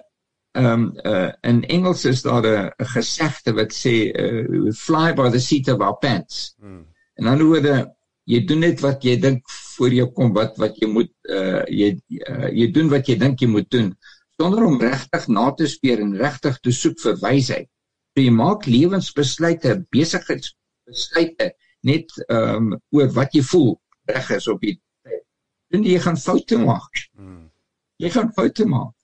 ehm 0.52 0.82
um, 0.82 0.84
uh, 1.08 1.32
in 1.40 1.64
Engels 1.66 2.04
is 2.04 2.22
daar 2.22 2.46
'n 2.46 2.86
gesegde 2.94 3.52
wat 3.52 3.72
sê 3.72 3.94
uh, 4.12 4.72
fly 4.72 5.14
by 5.14 5.30
the 5.30 5.40
seat 5.40 5.68
of 5.68 5.80
our 5.80 5.96
pants. 5.98 6.54
Hmm. 6.60 6.86
En 7.14 7.24
dan 7.24 7.42
word 7.42 7.88
jy 8.24 8.44
doen 8.46 8.62
net 8.62 8.80
wat 8.80 9.02
jy 9.02 9.16
dink 9.18 9.48
voor 9.50 9.94
jou 9.94 10.06
kom 10.14 10.32
wat 10.36 10.58
wat 10.62 10.76
jy 10.78 10.88
moet 10.88 11.10
uh 11.28 11.62
jy 11.66 11.88
uh, 12.28 12.50
jy 12.54 12.70
doen 12.70 12.90
wat 12.92 13.08
jy 13.08 13.16
dink 13.18 13.42
jy 13.42 13.48
moet 13.50 13.70
doen 13.70 13.90
sonder 14.38 14.64
om 14.66 14.80
regtig 14.80 15.28
na 15.28 15.50
te 15.58 15.66
speur 15.66 16.00
en 16.02 16.14
regtig 16.18 16.58
te 16.62 16.72
soek 16.72 17.00
vir 17.02 17.18
wysheid. 17.22 17.68
So 18.14 18.22
jy 18.22 18.32
maak 18.34 18.66
lewensbesluite, 18.66 19.76
besigheidsbesluite 19.94 21.52
net 21.88 22.14
ehm 22.28 22.72
um, 22.72 22.80
oor 22.94 23.10
wat 23.18 23.34
jy 23.34 23.42
voel 23.52 23.72
reg 24.10 24.30
is 24.38 24.48
op 24.50 24.60
die 24.62 24.76
tyd. 24.76 25.22
Dan 25.72 25.86
jy 25.86 25.98
gaan 26.06 26.18
foute 26.18 26.58
maak. 26.58 27.06
Hmm. 27.16 27.46
Jy 28.02 28.10
gaan 28.10 28.32
foute 28.36 28.66
maak. 28.68 28.94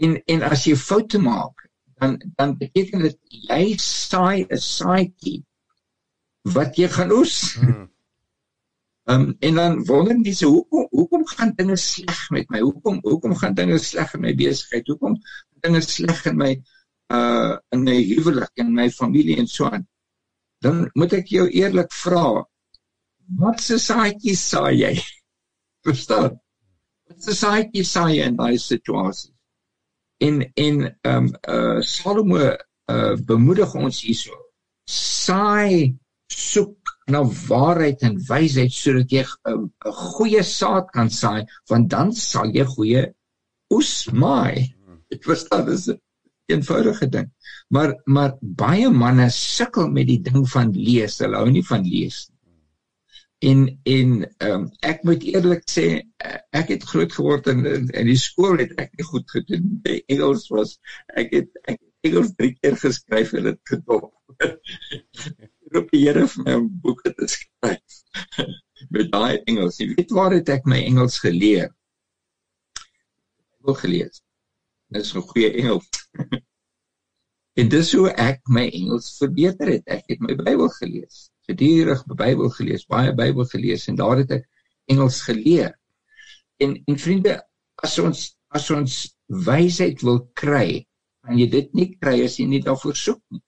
En 0.00 0.16
en 0.32 0.42
as 0.48 0.64
jy 0.64 0.76
foute 0.80 1.18
maak, 1.20 1.66
dan 2.00 2.16
dan 2.36 2.56
beteken 2.56 3.04
dit 3.04 3.18
jy 3.48 3.64
saai 3.84 4.46
'n 4.48 4.60
saaitjie 4.64 5.40
wat 6.56 6.76
jy 6.80 6.88
gaan 6.88 7.12
oes. 7.12 7.36
Hmm. 7.60 7.88
Ehm 9.10 9.20
um, 9.28 9.36
en 9.46 9.54
dan 9.60 9.84
wonder 9.84 10.16
mense 10.18 10.46
hoekom 10.46 10.86
hoekom 10.90 11.26
gaan 11.26 11.52
dinge 11.56 11.76
sleg 11.76 12.20
met 12.30 12.48
my? 12.50 12.60
Hoekom 12.60 13.00
hoekom 13.02 13.34
gaan 13.36 13.54
dinge 13.54 13.78
sleg 13.78 14.14
in 14.14 14.20
my 14.20 14.34
besigheid? 14.34 14.86
Hoekom 14.88 15.16
dinge 15.64 15.80
sleg 15.80 16.24
in 16.32 16.36
my 16.36 16.52
uh 17.16 17.56
in 17.74 17.82
my 17.88 17.96
huwelik 18.12 18.62
en 18.64 18.74
my 18.74 18.90
familie 18.90 19.36
en 19.36 19.46
so 19.46 19.68
aan? 19.68 19.88
Dan 20.60 20.88
moet 20.94 21.12
ek 21.12 21.32
jou 21.32 21.48
eerlik 21.48 21.92
vra, 21.92 22.44
wat 23.40 23.60
se 23.60 23.78
saaitjie 23.78 24.36
saai 24.36 24.76
jy? 24.80 24.94
Verstaan? 25.86 26.40
Wat 27.08 27.22
se 27.24 27.36
saaitjie 27.36 27.84
saai 27.84 28.16
jy 28.18 28.26
in 28.32 28.40
daai 28.40 28.58
situasie? 28.58 29.32
En 30.26 30.42
en 30.54 30.76
ehm 31.02 31.16
um, 31.16 31.28
uh 31.54 31.80
Salomo 31.80 32.38
uh 32.92 33.14
bemoedig 33.32 33.74
ons 33.74 34.02
hierso. 34.04 34.36
Saai 34.90 35.96
soek 36.30 36.76
na 37.10 37.22
waarheid 37.24 38.02
en 38.06 38.18
wysheid 38.28 38.74
sodat 38.74 39.12
jy 39.16 39.24
'n 39.24 39.70
goeie 40.02 40.42
saad 40.42 40.90
kan 40.96 41.10
saai 41.20 41.42
want 41.70 41.90
dan 41.94 42.12
sal 42.12 42.52
jy 42.56 42.64
goeie 42.74 43.02
oes 43.76 43.94
maai. 44.12 44.74
Ek 45.14 45.24
verstaan 45.30 45.66
dis 45.66 45.88
'n 45.88 45.98
eenvoudige 46.54 47.08
ding. 47.16 47.30
Maar 47.74 47.94
maar 48.04 48.36
baie 48.40 48.90
manne 48.90 49.30
sukkel 49.30 49.88
met 49.96 50.06
die 50.06 50.20
ding 50.28 50.44
van 50.54 50.72
lees. 50.74 51.18
Hulle 51.22 51.36
hou 51.42 51.50
nie 51.50 51.66
van 51.72 51.82
lees 51.94 52.28
nie. 52.28 52.39
En 53.40 53.60
en 53.88 54.10
um, 54.44 54.64
ek 54.84 55.04
moet 55.08 55.22
eerlik 55.24 55.62
sê 55.70 55.86
ek 56.52 56.74
het 56.74 56.82
groot 56.84 57.12
geword 57.12 57.46
in 57.48 57.64
in 57.66 58.08
die 58.10 58.18
skool 58.20 58.58
het 58.60 58.74
ek 58.82 58.92
nie 58.98 59.06
goed 59.12 59.30
gedoen. 59.32 59.70
Die 59.86 60.02
Engels 60.12 60.48
was 60.52 60.76
ek 61.16 61.32
het 61.38 61.62
ek 61.64 61.80
Engels 62.04 62.34
drie 62.36 62.52
keer 62.58 62.76
geskryf 62.80 63.32
en 63.36 63.48
dit 63.48 63.60
gedop. 63.72 64.12
roep 65.74 65.90
die 65.94 66.02
Here 66.04 66.26
vir 66.26 66.46
my 66.46 66.56
om 66.60 66.68
boeke 66.84 67.12
te 67.16 67.28
skryf 67.30 68.00
met 68.94 69.10
daai 69.12 69.42
Engels. 69.50 69.78
Jy 69.80 69.92
weet 69.94 70.14
waar 70.16 70.34
het 70.34 70.50
ek 70.52 70.66
my 70.70 70.80
Engels 70.82 71.20
geleer? 71.22 71.70
Bybel 73.60 73.76
gelees. 73.82 74.22
Dit 74.90 75.04
is 75.06 75.14
'n 75.14 75.26
goeie 75.32 75.52
Engels. 75.62 75.88
en 77.60 77.68
dis 77.68 77.92
hoe 77.92 78.08
ek 78.10 78.40
my 78.48 78.66
Engels 78.68 79.12
verbeter 79.18 79.76
het. 79.76 79.86
Ek 79.86 80.04
het 80.08 80.20
my 80.20 80.34
Bybel 80.34 80.68
gelees. 80.80 81.29
Gedurig 81.50 82.02
Bybel 82.06 82.50
gelees, 82.56 82.86
baie 82.86 83.14
Bybel 83.16 83.48
gelees 83.50 83.88
en 83.90 83.98
daar 84.00 84.22
het 84.22 84.36
ek 84.38 84.46
Engels 84.90 85.20
geleer. 85.26 85.74
En 86.62 86.76
en 86.86 86.98
vriende, 86.98 87.38
as 87.82 87.98
ons 88.02 88.26
as 88.50 88.70
ons 88.74 88.96
wysheid 89.46 90.02
wil 90.02 90.24
kry, 90.34 90.82
kan 91.24 91.38
jy 91.38 91.46
dit 91.50 91.74
nie 91.78 91.88
kry 91.94 92.16
as 92.24 92.38
jy 92.40 92.48
nie 92.50 92.62
daarvoor 92.64 92.96
soek 92.98 93.20
nie. 93.30 93.42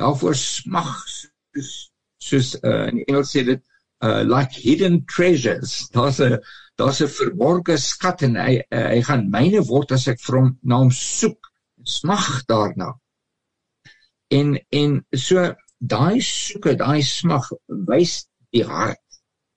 Daarvoor 0.00 0.36
smag 0.38 0.92
soos 1.10 1.72
soos 2.20 2.54
uh, 2.60 2.86
in 2.92 3.02
Engels 3.08 3.32
sê 3.34 3.42
dit 3.46 3.62
uh, 4.04 4.22
like 4.28 4.60
hidden 4.60 5.04
treasures 5.06 5.88
daar's 5.94 6.20
'n 6.20 6.38
daar's 6.76 7.00
'n 7.00 7.08
verborgde 7.08 7.76
skat 7.78 8.22
en 8.22 8.36
hy 8.36 8.60
uh, 8.60 8.88
hy 8.94 9.00
gaan 9.08 9.30
myne 9.30 9.62
word 9.72 9.92
as 9.92 10.06
ek 10.08 10.20
vir 10.20 10.38
hom 10.40 10.50
na 10.62 10.82
hom 10.82 10.92
soek 10.92 11.50
smag 11.84 12.44
daarna 12.52 12.92
en 14.30 14.58
en 14.70 15.00
so 15.16 15.54
daai 15.80 16.20
soeke 16.20 16.76
daai 16.76 17.02
smag 17.02 17.50
wys 17.88 18.26
die 18.52 18.64
hart. 18.64 19.00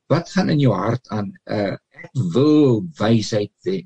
Wat 0.10 0.30
gaan 0.32 0.50
in 0.50 0.60
jou 0.60 0.74
hart 0.76 1.08
aan? 1.10 1.34
Uh, 1.46 1.76
ek 2.04 2.12
wil 2.36 2.84
wysheid 3.00 3.54
hê. 3.68 3.84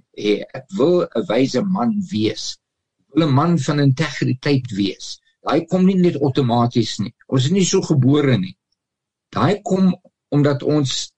Ek 0.54 0.66
wil 0.78 1.06
'n 1.06 1.26
wyse 1.30 1.62
man 1.62 1.94
wees. 2.12 2.58
Ek 3.02 3.16
wil 3.16 3.28
'n 3.28 3.34
man 3.34 3.58
van 3.58 3.80
integriteit 3.80 4.70
wees. 4.72 5.20
Daai 5.44 5.66
kom 5.66 5.86
nie 5.86 5.96
net 5.96 6.22
outomaties 6.22 7.00
nie. 7.00 7.14
Ons 7.28 7.46
is 7.46 7.52
nie 7.52 7.66
so 7.66 7.82
gebore 7.82 8.38
nie. 8.38 8.58
Daai 9.32 9.62
kom 9.64 9.96
omdat 10.30 10.64
ons 10.64 11.12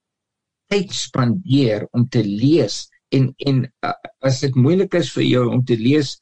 tyd 0.69 0.91
spandeer 0.93 1.87
om 1.91 2.07
te 2.07 2.23
lees 2.23 2.89
en 3.09 3.33
en 3.49 3.63
uh, 3.65 3.93
as 4.21 4.39
dit 4.45 4.55
moeilik 4.55 4.93
is 4.93 5.11
vir 5.15 5.23
jou 5.23 5.45
om 5.49 5.63
te 5.65 5.75
lees, 5.75 6.21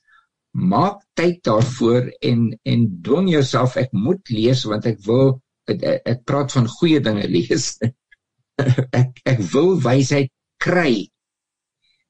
maak 0.58 1.04
tyd 1.14 1.44
daarvoor 1.46 2.10
en 2.26 2.50
en 2.66 2.86
dwing 3.06 3.30
jouself 3.30 3.78
ek 3.78 3.92
moet 3.94 4.30
lees 4.34 4.64
want 4.66 4.88
ek 4.90 5.04
wil 5.06 5.38
ek, 5.70 5.84
ek 5.86 6.24
praat 6.26 6.54
van 6.56 6.70
goeie 6.80 7.00
dinge 7.04 7.28
lees. 7.30 7.76
ek 9.02 9.22
ek 9.30 9.44
wil 9.54 9.76
wysheid 9.84 10.32
kry. 10.64 11.06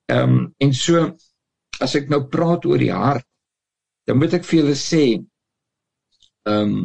Ehm 0.08 0.38
um, 0.38 0.38
en 0.63 0.72
so 0.74 1.10
as 1.84 1.96
ek 2.00 2.08
nou 2.10 2.24
praat 2.32 2.66
oor 2.66 2.80
die 2.80 2.94
hart, 2.94 3.25
dan 4.08 4.18
moet 4.22 4.38
ek 4.39 4.48
vir 4.48 4.62
julle 4.62 4.77
sê 4.80 5.04
ehm 5.18 6.72
um, 6.77 6.80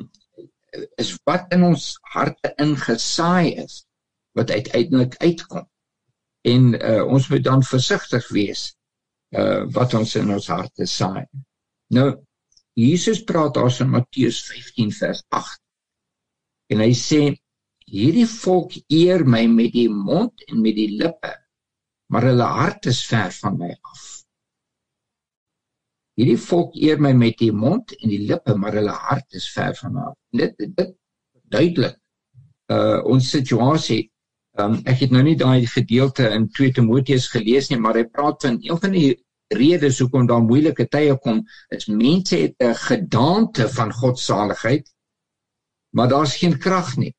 is 0.98 1.12
wat 1.28 1.52
in 1.52 1.62
ons 1.68 1.92
harte 2.14 2.50
ingesaai 2.64 3.60
is 3.60 3.82
wat 4.34 4.50
uiteindelik 4.50 5.18
uitkom. 5.20 5.66
En 6.48 6.70
uh, 6.74 7.02
ons 7.04 7.28
moet 7.28 7.44
dan 7.44 7.62
versigtig 7.62 8.28
wees 8.34 8.70
uh 9.38 9.62
wat 9.72 9.94
ons 9.96 10.16
in 10.20 10.32
ons 10.34 10.46
harte 10.52 10.86
saai. 10.88 11.24
Nou 11.92 12.08
Jesus 12.72 13.20
praat 13.28 13.54
daar 13.54 13.72
in 13.80 13.90
Matteus 13.92 14.40
15 14.48 14.92
vers 14.96 15.24
8. 15.28 15.60
En 16.72 16.80
hy 16.80 16.92
sê 16.96 17.20
hierdie 17.92 18.28
volk 18.28 18.78
eer 18.88 19.26
my 19.28 19.44
met 19.52 19.74
die 19.76 19.90
mond 19.92 20.44
en 20.48 20.62
met 20.64 20.78
die 20.78 20.88
lippe, 20.96 21.34
maar 22.08 22.24
hulle 22.30 22.48
hart 22.48 22.88
is 22.88 23.02
ver 23.04 23.34
van 23.42 23.58
my 23.60 23.68
af. 23.90 24.06
Hierdie 26.16 26.38
volk 26.40 26.78
eer 26.80 27.00
my 27.00 27.12
met 27.16 27.36
die 27.40 27.52
mond 27.52 27.92
en 27.98 28.08
die 28.12 28.22
lippe, 28.24 28.56
maar 28.56 28.78
hulle 28.78 28.96
hart 29.08 29.36
is 29.36 29.50
ver 29.52 29.76
van 29.76 29.94
my. 29.98 30.08
Dit 30.40 30.56
dit 30.62 30.96
duidelik. 31.52 31.98
Uh 32.72 33.02
ons 33.12 33.28
situasie. 33.36 34.06
Um 34.60 34.78
ek 34.88 35.04
het 35.04 35.12
nou 35.12 35.22
nie 35.24 35.36
daai 35.36 35.68
gedeelte 35.68 36.30
in 36.32 36.48
2 36.56 36.72
Timoteus 36.80 37.28
gelees 37.32 37.68
nie, 37.68 37.80
maar 37.80 38.00
hy 38.00 38.06
praat 38.08 38.48
van 38.48 38.58
een 38.64 38.80
van 38.80 38.96
die 38.96 39.10
redes 39.58 39.98
hoekom 40.02 40.26
daar 40.26 40.42
moeilike 40.42 40.86
tye 40.88 41.16
kom, 41.18 41.42
is 41.68 41.86
mense 41.86 42.36
het 42.36 42.54
'n 42.58 42.74
gedaante 42.74 43.68
van 43.68 43.92
godsaligheid, 43.92 44.92
maar 45.90 46.08
daar's 46.08 46.36
geen 46.36 46.58
krag 46.58 46.96
nie. 46.96 47.14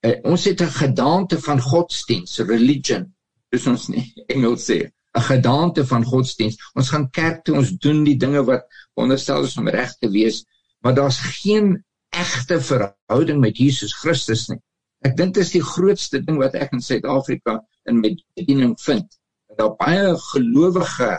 Uh, 0.00 0.16
ons 0.22 0.44
het 0.44 0.60
'n 0.62 0.76
gedaante 0.82 1.40
van 1.40 1.60
godsdiens, 1.60 2.38
religion, 2.38 3.14
dis 3.50 3.66
ons 3.66 3.88
nie 3.88 4.12
Engels 4.26 4.64
sê. 4.70 4.90
'n 5.18 5.26
gedaante 5.26 5.86
van 5.86 6.04
godsdiens. 6.04 6.56
Ons 6.74 6.90
gaan 6.94 7.10
kerk 7.10 7.44
toe, 7.44 7.56
ons 7.56 7.70
doen 7.82 8.04
die 8.04 8.16
dinge 8.16 8.44
wat 8.46 8.66
onderstel 8.94 9.44
is 9.44 9.56
om 9.58 9.68
reg 9.68 9.96
te 9.98 10.10
wees, 10.10 10.44
maar 10.80 10.94
daar's 10.94 11.18
geen 11.42 11.84
egte 12.14 12.60
verhouding 12.60 13.40
met 13.40 13.58
Jesus 13.58 13.94
Christus 13.94 14.48
nie. 14.48 14.60
Ek 15.06 15.16
dink 15.16 15.34
dit 15.34 15.42
is 15.44 15.52
die 15.54 15.64
grootste 15.64 16.20
ding 16.22 16.38
wat 16.38 16.54
ek 16.54 16.74
in 16.76 16.84
Suid-Afrika 16.84 17.58
in 17.90 18.00
my 18.02 18.12
bediening 18.38 18.76
vind. 18.80 19.08
Dat 19.48 19.58
daar 19.62 19.76
baie 19.80 20.14
gelowige 20.30 21.10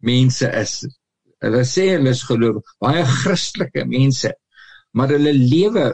mense 0.00 0.50
is. 0.62 0.74
Hulle 1.40 1.64
sê 1.64 1.86
hulle 1.94 2.12
is 2.12 2.22
gelowig, 2.28 2.64
baie 2.82 3.04
Christelike 3.04 3.86
mense, 3.88 4.32
maar 4.96 5.12
hulle 5.14 5.32
lewe 5.32 5.86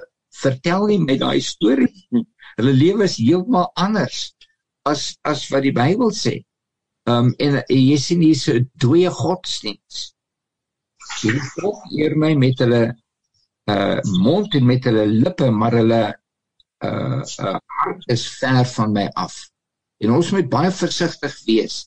vertel 0.43 0.89
nie 0.91 0.99
met 1.05 1.21
daai 1.23 1.41
storie 1.45 1.93
nie. 2.15 2.27
Hulle 2.57 2.75
lewe 2.75 3.07
is 3.07 3.19
heeltemal 3.21 3.71
anders 3.77 4.33
as 4.91 5.15
as 5.27 5.47
wat 5.53 5.67
die 5.67 5.75
Bybel 5.77 6.13
sê. 6.15 6.41
Um 7.07 7.33
en 7.43 7.61
jy 7.71 7.97
sien 8.03 8.23
hier 8.25 8.39
so 8.39 8.59
twee 8.83 9.11
godsdiens. 9.21 10.07
Hulle 11.23 11.43
volg 11.55 11.83
eer 11.99 12.17
my 12.19 12.33
met 12.39 12.63
hulle 12.65 12.85
uh 13.71 13.99
mond 14.23 14.55
en 14.55 14.67
met 14.67 14.87
hulle 14.87 15.07
lippe, 15.11 15.51
maar 15.51 15.79
hulle 15.79 16.03
uh 16.87 17.21
uh 17.23 17.59
hart 17.79 18.09
is 18.15 18.27
ver 18.39 18.65
van 18.75 18.95
my 18.99 19.07
af. 19.15 19.37
En 20.03 20.13
ons 20.19 20.33
moet 20.35 20.49
baie 20.51 20.73
versigtig 20.75 21.39
wees 21.47 21.85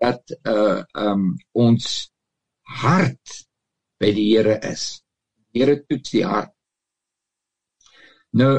dat 0.00 0.34
uh 0.48 0.80
um 0.96 1.34
ons 1.52 2.10
hart 2.82 3.36
by 4.00 4.12
die 4.16 4.28
Here 4.32 4.56
is. 4.70 5.02
Die 5.52 5.62
Here 5.62 5.80
toets 5.84 6.14
die 6.14 6.24
hart. 6.24 6.54
Nou 8.40 8.54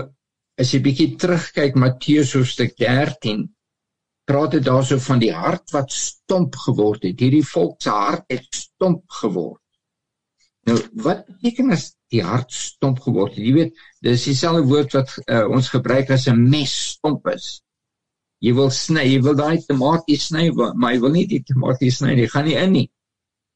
as 0.61 0.73
jy 0.75 0.81
bietjie 0.85 1.15
terugkyk 1.17 1.79
Matteus 1.79 2.35
hoofstuk 2.37 2.75
13 2.77 3.47
praat 4.29 4.53
dit 4.57 4.63
daarso 4.63 4.99
van 5.01 5.19
die 5.19 5.33
hart 5.33 5.73
wat 5.75 5.91
stomp 5.95 6.55
geword 6.65 7.07
het. 7.07 7.19
Hierdie 7.19 7.45
volk 7.47 7.81
se 7.81 7.91
hart 7.91 8.27
het 8.31 8.45
stomp 8.55 9.03
geword. 9.21 9.59
Nou, 10.69 10.77
wat 11.01 11.25
beteken 11.25 11.73
as 11.73 11.87
die 12.13 12.21
hart 12.21 12.53
stomp 12.53 13.01
geword 13.01 13.33
het? 13.33 13.43
Jy 13.43 13.53
weet, 13.55 13.81
dis 14.05 14.27
dieselfde 14.29 14.67
woord 14.69 14.93
wat 14.99 15.15
uh, 15.25 15.47
ons 15.49 15.71
gebruik 15.73 16.13
as 16.13 16.27
'n 16.29 16.37
mes 16.53 16.73
stomp 16.93 17.27
is. 17.33 17.63
Jy 18.41 18.53
wil 18.57 18.71
sny, 18.73 19.03
jy 19.05 19.21
wil 19.21 19.37
daai 19.37 19.61
tamatie 19.67 20.17
sny, 20.17 20.47
maar 20.57 20.95
jy 20.95 21.01
wil 21.03 21.13
nie 21.13 21.27
die 21.29 21.43
tamatie 21.45 21.91
sny 21.93 22.15
nie. 22.17 22.27
Gaan 22.31 22.47
nie 22.49 22.57
in 22.57 22.71
nie. 22.73 22.87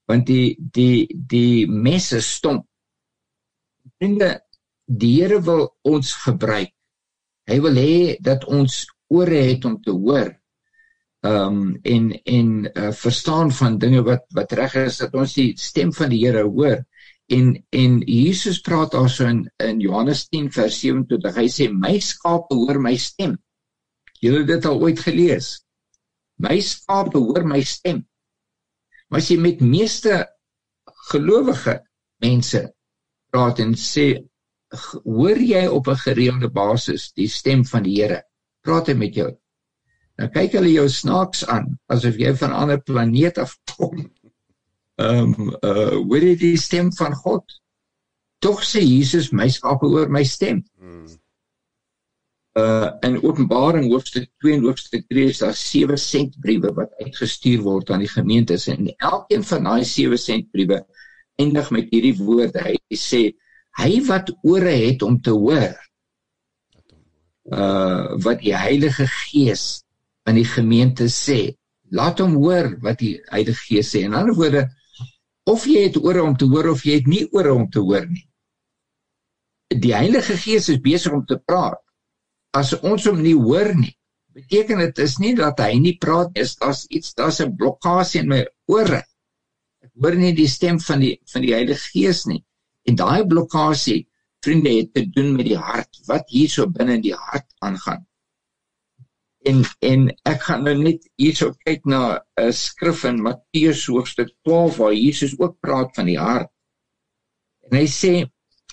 Want 0.10 0.28
die 0.30 0.56
die 0.60 1.08
die 1.10 1.66
mes 1.66 2.12
is 2.14 2.28
stomp. 2.38 2.68
Vriende, 3.98 4.36
die 4.86 5.14
Here 5.18 5.40
wil 5.42 5.68
ons 5.90 6.14
gebruik. 6.26 6.70
Hy 7.50 7.58
wil 7.62 7.78
hê 7.82 8.18
dat 8.22 8.46
ons 8.46 8.84
ore 9.14 9.42
het 9.50 9.66
om 9.66 9.80
te 9.82 9.94
hoor. 9.94 10.30
Ehm 11.26 11.58
um, 11.62 11.80
en 11.82 12.12
en 12.38 12.50
uh, 12.70 12.92
verstaan 12.94 13.50
van 13.52 13.80
dinge 13.82 14.04
wat 14.06 14.26
wat 14.38 14.54
reg 14.60 14.76
is 14.84 15.00
dat 15.02 15.16
ons 15.18 15.34
die 15.34 15.54
stem 15.58 15.94
van 15.94 16.14
die 16.14 16.22
Here 16.26 16.44
hoor. 16.46 16.84
En 17.26 17.56
en 17.74 17.98
Jesus 18.06 18.62
praat 18.62 18.94
daarso 18.94 19.26
in 19.26 19.42
in 19.58 19.82
Johannes 19.82 20.28
10 20.30 20.52
vers 20.54 20.78
27. 20.80 21.42
Hy 21.42 21.48
sê 21.50 21.70
my 21.74 21.98
skape 22.00 22.54
hoor 22.54 22.78
my 22.82 22.94
stem. 23.02 23.40
Julle 24.24 24.44
het 24.44 24.48
dit 24.48 24.66
al 24.66 24.82
ooit 24.82 25.00
gelees. 25.00 25.50
My 26.42 26.60
skape 26.60 27.18
hoor 27.18 27.46
my 27.48 27.62
stem. 27.64 28.04
Maar 29.10 29.22
as 29.22 29.30
jy 29.32 29.38
met 29.40 29.62
meeste 29.62 30.24
gelowige 31.12 31.80
mense 32.24 32.62
praat 33.32 33.60
en 33.64 33.76
sê 33.80 34.08
hoor 35.04 35.40
jy 35.40 35.66
op 35.68 35.88
'n 35.88 36.04
gereelde 36.04 36.50
basis 36.50 37.12
die 37.14 37.28
stem 37.30 37.66
van 37.66 37.84
die 37.84 38.02
Here? 38.02 38.24
Praat 38.62 38.88
hy 38.88 38.94
met 38.94 39.14
jou? 39.16 39.32
Dan 40.18 40.32
kyk 40.32 40.56
hulle 40.58 40.72
jou 40.72 40.88
snaaks 40.90 41.46
aan 41.46 41.78
asof 41.92 42.18
jy 42.18 42.34
van 42.36 42.50
'n 42.50 42.60
ander 42.62 42.82
planeet 42.82 43.38
af 43.38 43.58
kom. 43.76 44.12
Ehm 44.96 45.34
um, 45.34 45.50
uh 45.62 45.96
hoor 46.08 46.24
jy 46.24 46.36
die 46.36 46.58
stem 46.58 46.92
van 46.94 47.14
God? 47.14 47.44
Tog 48.40 48.64
sê 48.64 48.82
Jesus 48.82 49.32
my 49.32 49.50
skape 49.50 49.86
hoor 49.86 50.10
my 50.10 50.24
stem. 50.24 50.64
Uh 52.56 52.88
in 53.04 53.18
Openbaring 53.20 53.90
hoofstuk 53.92 54.30
2 54.40 54.54
en 54.56 54.62
hoofstuk 54.64 55.04
3 55.12 55.26
is 55.28 55.42
daar 55.44 55.56
sewe 55.60 55.98
sentbriewe 56.00 56.70
wat 56.78 56.94
uitgestuur 57.04 57.66
word 57.66 57.90
aan 57.92 58.06
die 58.06 58.12
gemeentes. 58.12 58.70
En 58.72 58.88
elkeen 58.96 59.44
van 59.44 59.68
daai 59.68 59.84
sewe 59.84 60.16
sentbriewe 60.18 60.86
eindig 61.36 61.68
met 61.76 61.92
hierdie 61.92 62.16
woorde. 62.16 62.64
Hy 62.64 62.96
sê 62.96 63.22
hy 63.76 64.00
wat 64.08 64.32
ore 64.48 64.72
het 64.86 65.04
om 65.04 65.20
te 65.20 65.36
hoor 65.36 65.76
uh 67.52 68.16
wat 68.24 68.40
die 68.42 68.56
Heilige 68.56 69.06
Gees 69.12 69.84
aan 70.24 70.40
die 70.40 70.48
gemeente 70.48 71.12
sê 71.12 71.54
laat 71.92 72.24
hom 72.24 72.40
hoor 72.40 72.72
wat 72.82 73.04
die 73.04 73.18
Heilige 73.30 73.68
Gees 73.68 73.92
sê. 73.92 74.08
In 74.08 74.16
ander 74.16 74.34
woorde 74.34 74.70
of 75.44 75.68
jy 75.68 75.90
het 75.90 76.00
ore 76.00 76.24
om 76.24 76.40
te 76.40 76.48
hoor 76.48 76.72
of 76.72 76.88
jy 76.88 77.02
het 77.04 77.12
nie 77.12 77.28
ore 77.36 77.54
om 77.54 77.68
te 77.70 77.84
hoor 77.84 78.08
nie. 78.08 78.24
Die 79.76 79.94
Heilige 79.94 80.40
Gees 80.40 80.72
is 80.72 80.80
besig 80.80 81.14
om 81.14 81.28
te 81.28 81.38
praat 81.38 81.84
as 82.62 82.74
ons 82.82 83.06
hom 83.10 83.22
nie 83.22 83.36
hoor 83.36 83.74
nie 83.76 83.94
beteken 84.36 84.82
dit 84.84 85.04
is 85.08 85.20
nie 85.24 85.36
dat 85.36 85.60
hy 85.64 85.76
nie 85.80 85.98
praat 86.02 86.34
nie 86.34 86.48
is 86.48 86.56
daar's 86.62 86.86
iets 86.90 87.14
daar's 87.20 87.42
'n 87.42 87.56
blokkade 87.60 88.20
in 88.22 88.28
my 88.34 88.42
ore 88.68 89.04
ek 89.86 89.92
hoor 90.02 90.16
nie 90.16 90.34
die 90.34 90.52
stem 90.58 90.80
van 90.80 91.00
die 91.00 91.16
van 91.34 91.42
die 91.42 91.54
Heilige 91.54 91.92
Gees 91.94 92.26
nie 92.32 92.44
En 92.86 92.98
daai 93.00 93.26
blokkade, 93.26 94.04
vriende, 94.46 94.74
het 94.80 94.92
te 94.94 95.06
doen 95.10 95.32
met 95.36 95.48
die 95.50 95.58
hart, 95.58 96.02
wat 96.10 96.30
hierso 96.30 96.68
binne 96.70 97.00
in 97.00 97.06
die 97.08 97.16
hart 97.18 97.48
aangaan. 97.66 98.04
En 99.50 99.64
en 99.86 100.06
ek 100.30 100.46
gaan 100.48 100.64
nou 100.66 100.74
net 100.78 101.06
hierso 101.22 101.52
kyk 101.66 101.86
na 101.90 102.02
'n 102.42 102.54
skrif 102.54 103.04
in 103.10 103.22
Matteus 103.26 103.86
hoofstuk 103.94 104.32
12 104.48 104.78
waar 104.82 104.94
Jesus 104.94 105.34
ook 105.40 105.60
praat 105.66 105.94
van 105.98 106.10
die 106.10 106.20
hart. 106.20 106.52
En 107.66 107.78
hy 107.78 107.86
sê 107.90 108.14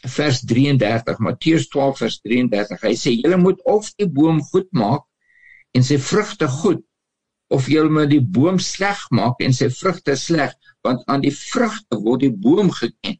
vers 0.02 0.40
33, 0.40 1.18
Matteus 1.18 1.68
12 1.70 1.98
vers 1.98 2.20
33, 2.20 2.82
hy 2.82 2.94
sê 2.98 3.14
julle 3.14 3.38
moet 3.38 3.60
of 3.70 3.90
die 4.00 4.08
boom 4.10 4.40
goed 4.50 4.68
maak 4.74 5.06
en 5.76 5.86
sy 5.86 5.98
vrugte 6.02 6.48
goed 6.50 6.82
of 7.52 7.68
julle 7.70 7.92
moet 7.92 8.10
die 8.10 8.22
boom 8.22 8.58
sleg 8.62 9.00
maak 9.14 9.42
en 9.44 9.54
sy 9.54 9.68
vrugte 9.70 10.16
sleg, 10.18 10.54
want 10.82 11.04
aan 11.06 11.22
die 11.22 11.34
vrugte 11.34 12.00
word 12.00 12.24
die 12.24 12.32
boom 12.32 12.72
geken. 12.74 13.18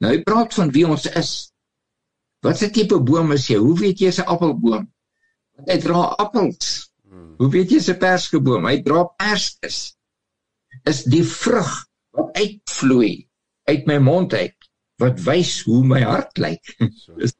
Nou 0.00 0.12
hy 0.14 0.22
praat 0.24 0.54
van 0.56 0.70
wie 0.74 0.86
ons 0.88 1.08
is. 1.18 1.32
Wat 2.42 2.58
se 2.58 2.70
tipe 2.74 2.98
boom 3.02 3.34
is 3.34 3.48
jy? 3.50 3.58
Hoe 3.60 3.74
weet 3.78 4.00
jy 4.00 4.10
'n 4.10 4.26
appelboom? 4.26 4.86
Want 5.56 5.68
hy 5.70 5.78
dra 5.82 6.02
appels. 6.18 6.90
Hmm. 7.04 7.34
Hoe 7.38 7.50
weet 7.50 7.70
jy 7.70 7.80
'n 7.82 7.98
perskeboom? 7.98 8.66
Hy 8.66 8.82
dra 8.82 9.04
perskes. 9.18 9.96
Is 10.86 11.04
die 11.04 11.24
vrug 11.24 11.70
wat 12.16 12.34
uitvloei 12.38 13.28
uit 13.68 13.86
my 13.86 13.98
mond 13.98 14.34
uit 14.34 14.61
wat 15.02 15.20
wys 15.26 15.60
hoe 15.66 15.82
my 15.86 16.02
hart 16.06 16.38
lyk. 16.42 16.74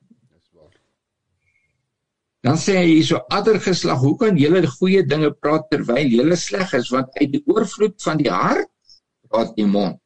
Dan 2.43 2.59
sê 2.59 2.75
hy 2.81 2.87
hierso 2.89 3.21
ander 3.31 3.61
geslag, 3.63 4.01
hoe 4.03 4.17
kan 4.19 4.39
julle 4.39 4.65
goeie 4.67 5.05
dinge 5.07 5.31
praat 5.39 5.69
terwyl 5.71 6.09
julle 6.11 6.39
sleg 6.39 6.73
is 6.75 6.91
want 6.91 7.15
uit 7.21 7.31
die 7.37 7.43
oorvloed 7.47 8.01
van 8.03 8.19
die 8.19 8.33
hart 8.35 8.71
praat 9.31 9.53
die 9.57 9.67
mond. 9.67 10.01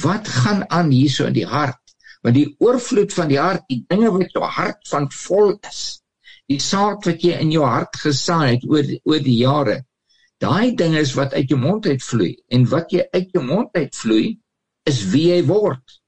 Wat 0.00 0.28
gaan 0.28 0.64
aan 0.72 0.90
hierso 0.94 1.28
in 1.28 1.36
die 1.36 1.46
hart? 1.46 1.80
Want 2.24 2.38
die 2.38 2.48
oorvloed 2.64 3.12
van 3.12 3.28
die 3.28 3.38
hart, 3.38 3.66
die 3.68 3.82
dinge 3.88 4.10
wat 4.14 4.32
jou 4.32 4.48
hart 4.48 4.80
van 4.88 5.10
vol 5.12 5.52
is, 5.68 5.82
die 6.48 6.60
saad 6.60 7.04
wat 7.04 7.20
jy 7.24 7.36
in 7.40 7.52
jou 7.52 7.66
hart 7.68 8.00
gesaai 8.00 8.54
het 8.54 8.64
oor 8.68 8.88
oor 9.04 9.20
die 9.28 9.36
jare, 9.42 9.82
daai 10.40 10.72
dinge 10.76 11.04
is 11.04 11.12
wat 11.18 11.36
uit 11.36 11.52
jou 11.52 11.60
mond 11.60 11.86
uitvloei 11.86 12.32
en 12.48 12.64
wat 12.72 12.96
jy 12.96 13.04
uit 13.12 13.36
jou 13.36 13.44
mond 13.44 13.76
uitvloei 13.76 14.38
is 14.88 15.04
wie 15.12 15.28
jy 15.34 15.42
word. 15.52 16.00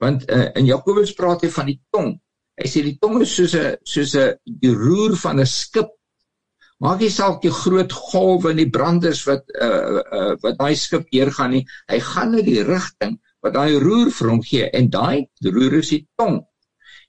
Want 0.00 0.26
uh, 0.30 0.48
in 0.56 0.66
Jakobus 0.66 1.12
praat 1.16 1.44
hy 1.44 1.50
van 1.52 1.68
die 1.68 1.80
tong. 1.92 2.14
Hy 2.60 2.68
sê 2.68 2.82
die 2.84 2.96
tong 3.00 3.20
is 3.22 3.32
soos 3.36 3.54
'n 3.56 3.76
soos 3.84 4.14
'n 4.16 4.74
roer 4.76 5.16
van 5.16 5.40
'n 5.40 5.46
skip 5.46 5.96
Maak 6.80 7.02
nie 7.04 7.12
saak 7.12 7.42
die 7.44 7.52
groot 7.52 7.92
golwe 7.92 8.54
en 8.54 8.60
die 8.62 8.70
branders 8.72 9.26
wat 9.28 9.50
uh, 9.52 10.00
uh 10.00 10.30
wat 10.40 10.56
daai 10.56 10.76
skip 10.80 11.10
deurgaan 11.12 11.52
nie. 11.52 11.66
Hy 11.92 11.98
gaan 12.06 12.38
in 12.40 12.46
die 12.46 12.62
rigting 12.64 13.18
wat 13.44 13.52
daai 13.56 13.76
roer 13.82 14.08
vir 14.16 14.30
hom 14.32 14.40
gee 14.44 14.70
en 14.78 14.88
daai 14.92 15.26
roer 15.44 15.76
is 15.82 15.92
die 15.92 16.06
tong. 16.16 16.40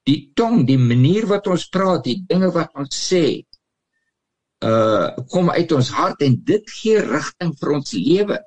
Die 0.09 0.33
tong, 0.35 0.65
die 0.67 0.79
manier 0.81 1.27
wat 1.29 1.47
ons 1.47 1.69
praat, 1.71 2.03
die 2.03 2.19
dinge 2.27 2.51
wat 2.51 2.75
ons 2.75 2.99
sê, 2.99 3.23
uh 4.67 5.07
kom 5.31 5.53
uit 5.55 5.71
ons 5.77 5.93
hart 5.95 6.25
en 6.27 6.35
dit 6.51 6.75
gee 6.81 6.99
rigting 7.07 7.55
vir 7.61 7.75
ons 7.77 7.95
lewe. 7.95 8.41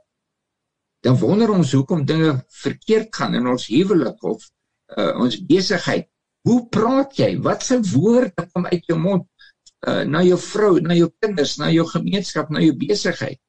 Dan 1.04 1.18
wonder 1.20 1.52
ons 1.52 1.72
hoekom 1.76 2.04
dinge 2.08 2.32
verkeerd 2.64 3.12
gaan 3.14 3.36
in 3.36 3.46
ons 3.46 3.68
huwelik 3.68 4.22
of 4.24 4.48
uh 4.96 5.12
ons 5.20 5.36
besigheid. 5.46 6.08
Hoe 6.44 6.60
praat 6.68 7.16
jy? 7.16 7.30
Wat 7.44 7.62
se 7.64 7.80
woorde 7.92 8.48
kom 8.52 8.66
uit 8.66 8.84
jou 8.88 8.98
mond? 9.00 9.28
uh, 9.86 10.04
na 10.08 10.22
jou 10.24 10.38
vrou, 10.40 10.78
na 10.80 10.96
jou 10.96 11.10
kinders, 11.22 11.56
na 11.60 11.70
jou 11.72 11.84
gemeenskap, 11.90 12.50
na 12.52 12.62
jou 12.64 12.74
besigheid. 12.78 13.40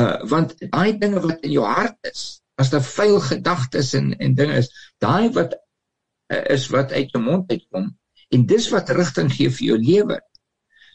Uh 0.00 0.22
want 0.28 0.54
daai 0.62 0.96
dinge 1.00 1.20
wat 1.20 1.42
in 1.44 1.52
jou 1.56 1.64
hart 1.68 1.98
is, 2.08 2.42
as 2.60 2.70
daar 2.72 2.84
vuil 2.86 3.18
gedagtes 3.20 3.92
en 3.98 4.12
en 4.16 4.36
dinge 4.38 4.60
is, 4.62 4.70
daai 5.02 5.28
wat 5.36 5.56
uh, 5.56 6.44
is 6.54 6.68
wat 6.72 6.94
uit 6.96 7.12
jou 7.12 7.22
mond 7.22 7.50
uitkom 7.50 7.90
en 8.32 8.46
dis 8.48 8.68
wat 8.72 8.92
rigting 8.96 9.28
gee 9.32 9.52
vir 9.52 9.66
jou 9.66 9.80
lewe. 9.80 10.20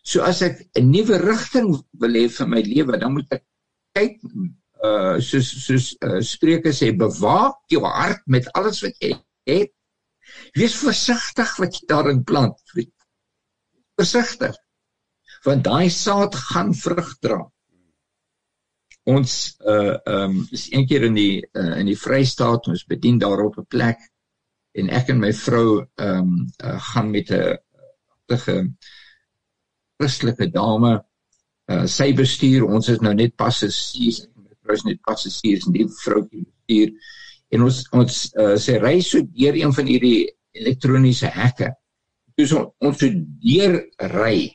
So 0.01 0.23
as 0.25 0.41
ek 0.41 0.63
'n 0.79 0.89
nuwe 0.89 1.19
rigting 1.21 1.75
wil 2.01 2.17
hê 2.17 2.25
vir 2.39 2.47
my 2.47 2.63
lewe, 2.65 2.97
dan 2.97 3.13
moet 3.13 3.37
ek 3.37 3.43
kyk 3.93 4.17
uh 4.83 5.17
soos 5.23 5.49
soos 5.65 5.87
uh, 6.05 6.19
Spreuke 6.21 6.73
sê 6.73 6.91
bewaak 6.93 7.57
jou 7.71 7.83
hart 7.85 8.23
met 8.27 8.49
alles 8.53 8.81
wat 8.85 8.95
jy 9.01 9.15
het. 9.47 9.73
Wees 10.57 10.75
versigtig 10.75 11.53
wat 11.57 11.77
jy 11.79 11.87
daarin 11.89 12.23
plant 12.23 12.57
versigtig 13.97 14.57
want 15.45 15.63
daai 15.63 15.89
saad 15.89 16.35
gaan 16.35 16.73
vrug 16.75 17.13
dra. 17.23 17.39
Ons 19.07 19.55
uh 19.63 19.95
ehm 19.95 20.37
um, 20.37 20.47
is 20.51 20.67
een 20.71 20.87
keer 20.87 21.07
in 21.07 21.15
die 21.15 21.41
uh, 21.53 21.77
in 21.79 21.87
die 21.87 21.97
Vrystaat 21.97 22.67
ons 22.67 22.85
bedien 22.85 23.19
daar 23.19 23.45
op 23.45 23.57
'n 23.57 23.65
plek 23.65 24.01
en 24.77 24.89
ek 24.89 25.09
en 25.09 25.19
my 25.19 25.31
vrou 25.33 25.85
ehm 25.95 26.17
um, 26.17 26.51
uh, 26.63 26.79
gaan 26.91 27.11
met 27.11 27.31
'n 27.31 27.57
pragtige 28.27 28.75
Christelike 29.97 30.51
dame 30.51 31.03
uh 31.67 31.85
sy 31.87 32.13
bestuur 32.15 32.67
ons 32.67 32.89
is 32.89 33.01
nou 33.03 33.13
net 33.13 33.35
passasiers 33.35 34.21
en 34.23 34.31
my 34.35 34.36
vrou 34.67 34.77
is 34.77 34.85
net 34.87 35.03
passasiers 35.07 35.67
en 35.67 35.75
die 35.75 35.87
vroutjie 36.03 36.43
bestuur 36.43 36.93
en 37.55 37.67
ons 37.67 37.83
ons 37.95 38.15
uh, 38.35 38.55
sy 38.59 38.77
ry 38.83 38.97
so 39.03 39.23
deur 39.23 39.55
een 39.55 39.73
van 39.75 39.87
hierdie 39.87 40.27
elektroniese 40.57 41.29
hekke. 41.31 41.71
Toe 42.37 42.47
so, 42.49 42.63
ons 42.83 42.99
so 42.99 43.11
deur 43.43 43.79
ry 44.11 44.49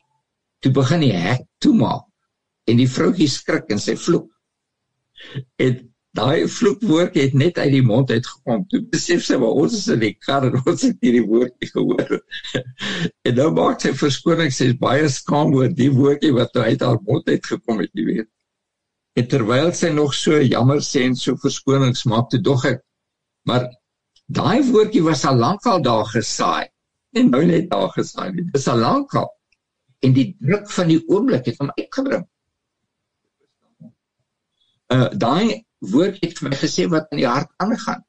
toe 0.63 0.73
begin 0.75 1.07
die 1.07 1.15
hek 1.17 1.47
toemaak 1.63 2.05
en 2.71 2.79
die 2.79 2.91
vroutjie 2.91 3.31
skrik 3.31 3.73
en 3.75 3.81
sy 3.83 3.97
vloek. 3.99 4.29
En 5.63 5.81
daai 6.15 6.45
vloekwoord 6.53 7.17
het 7.17 7.33
net 7.39 7.59
uit 7.59 7.73
die 7.73 7.83
mond 7.87 8.13
uitgekom. 8.13 8.67
Toe 8.71 8.83
besef 8.93 9.25
sy 9.25 9.39
maar 9.41 9.57
ons 9.65 9.75
is 9.79 9.89
in 9.95 10.03
die 10.05 10.13
kar 10.21 10.45
en 10.47 10.61
ons 10.61 10.85
het 10.85 11.01
hierdie 11.03 11.25
woordjie 11.25 11.71
gehoor. 11.73 12.21
En 13.27 13.39
nou 13.39 13.49
maak 13.57 13.81
sy 13.83 13.95
verskoning 13.97 14.53
sy 14.53 14.69
is 14.71 14.79
baie 14.79 15.09
skaam 15.11 15.57
oor 15.57 15.73
die 15.73 15.91
woordjie 15.95 16.35
wat 16.37 16.55
uit 16.61 16.85
haar 16.85 17.01
mond 17.09 17.33
uitgekom 17.33 17.81
het 17.83 17.91
jy 17.97 18.07
weet 18.11 18.31
en 19.19 19.29
terwyl 19.29 19.73
sy 19.77 19.91
nog 19.93 20.15
so 20.15 20.41
jammer 20.41 20.81
sê 20.85 21.05
en 21.09 21.17
so 21.17 21.37
verskonings 21.45 22.07
maak 22.13 22.31
toe 22.33 22.41
dog 22.41 22.65
ek 22.71 22.81
maar 23.49 23.69
daai 24.27 24.63
woordjie 24.71 25.05
was 25.05 25.25
al 25.29 25.39
lank 25.45 25.67
al 25.67 25.83
daar 25.85 26.07
gesaai 26.15 26.69
en 27.21 27.31
nou 27.31 27.45
net 27.45 27.69
daar 27.71 27.91
gesaai 27.93 28.31
nie. 28.33 28.45
Dis 28.55 28.69
al 28.73 28.79
lank 28.81 29.15
al. 29.21 29.29
en 30.03 30.15
die 30.17 30.29
druk 30.39 30.71
van 30.77 30.89
die 30.91 31.01
oomblik 31.07 31.47
het 31.51 31.61
hom 31.63 31.71
uitgebring. 31.77 32.25
Uh 34.93 35.09
daai 35.25 35.63
woord 35.93 36.19
het 36.23 36.35
vir 36.39 36.51
my 36.51 36.59
gesê 36.59 36.89
wat 36.91 37.13
in 37.15 37.23
die 37.23 37.29
hart 37.29 37.53
aangaan. 37.63 38.03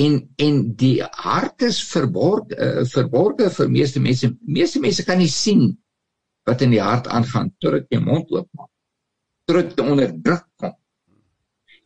En 0.00 0.16
en 0.46 0.62
die 0.80 1.02
hart 1.02 1.66
is 1.66 1.82
verborg 1.90 2.54
uh, 2.56 2.86
verborge 2.94 3.50
vir 3.58 3.70
meeste 3.74 4.00
mense. 4.00 4.32
Meeste 4.58 4.80
mense 4.80 5.04
kan 5.04 5.20
nie 5.20 5.30
sien 5.32 5.68
wat 6.48 6.64
in 6.64 6.72
die 6.72 6.82
hart 6.82 7.10
aangaan 7.12 7.52
totdat 7.60 7.88
jy 7.92 8.00
mond 8.00 8.32
oopmaak. 8.32 8.67
Jy 9.48 9.62
onder 9.80 10.10
druk 10.22 10.44
kom. 10.60 10.74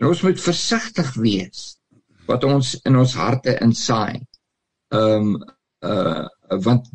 En 0.01 0.09
ons 0.09 0.23
moet 0.27 0.41
versigtig 0.43 1.13
wees 1.23 1.61
wat 2.27 2.43
ons 2.45 2.73
in 2.89 2.99
ons 2.99 3.15
harte 3.15 3.55
insaai. 3.63 4.19
Ehm 4.91 5.29
um, 5.31 5.45
uh 5.87 6.27
want 6.67 6.89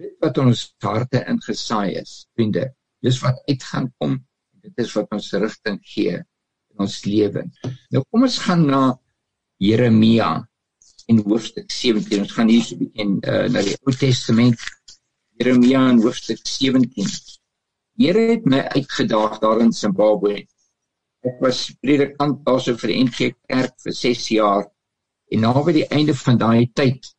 dit 0.00 0.12
wat 0.20 0.38
ons 0.38 0.60
harte 0.84 1.22
ingesaai 1.28 1.96
is, 2.02 2.12
vriende, 2.36 2.66
dis 3.04 3.18
wat 3.24 3.40
uitgaan 3.48 3.88
kom. 3.98 4.18
Dit 4.60 4.84
is 4.84 4.92
wat 4.96 5.08
ons 5.16 5.32
rigting 5.32 5.80
gee 5.94 6.20
in 6.20 6.84
ons 6.84 7.00
lewe. 7.08 7.46
Nou 7.90 8.04
kom 8.10 8.28
ons 8.28 8.38
gaan 8.44 8.66
na 8.68 8.82
Jeremia 9.60 10.30
in 11.08 11.24
hoofstuk 11.24 11.72
17. 11.72 12.26
Ons 12.26 12.36
gaan 12.36 12.52
hier 12.52 12.64
so 12.64 12.76
'n 12.76 12.84
bietjie 12.84 13.08
uh, 13.24 13.48
na 13.48 13.64
die 13.64 13.76
Ou 13.88 13.96
Testament 14.04 14.60
Jeremia 15.40 15.88
in 15.90 16.04
hoofstuk 16.04 16.44
17. 16.44 17.39
Here 18.00 18.20
het 18.30 18.46
my 18.48 18.62
uitgedaag 18.72 19.38
daar 19.42 19.58
in 19.60 19.72
Zimbabwe. 19.76 20.38
Ek 21.20 21.40
was 21.44 21.66
predikant 21.84 22.38
daar 22.46 22.60
so 22.64 22.72
vir 22.80 22.94
die 22.94 23.00
NG 23.04 23.26
Kerk 23.44 23.74
vir 23.84 23.92
6 23.92 24.28
jaar 24.32 24.62
en 25.30 25.42
na 25.44 25.50
by 25.52 25.74
die 25.76 25.88
einde 25.92 26.14
van 26.16 26.38
daai 26.40 26.70
tyd 26.72 27.10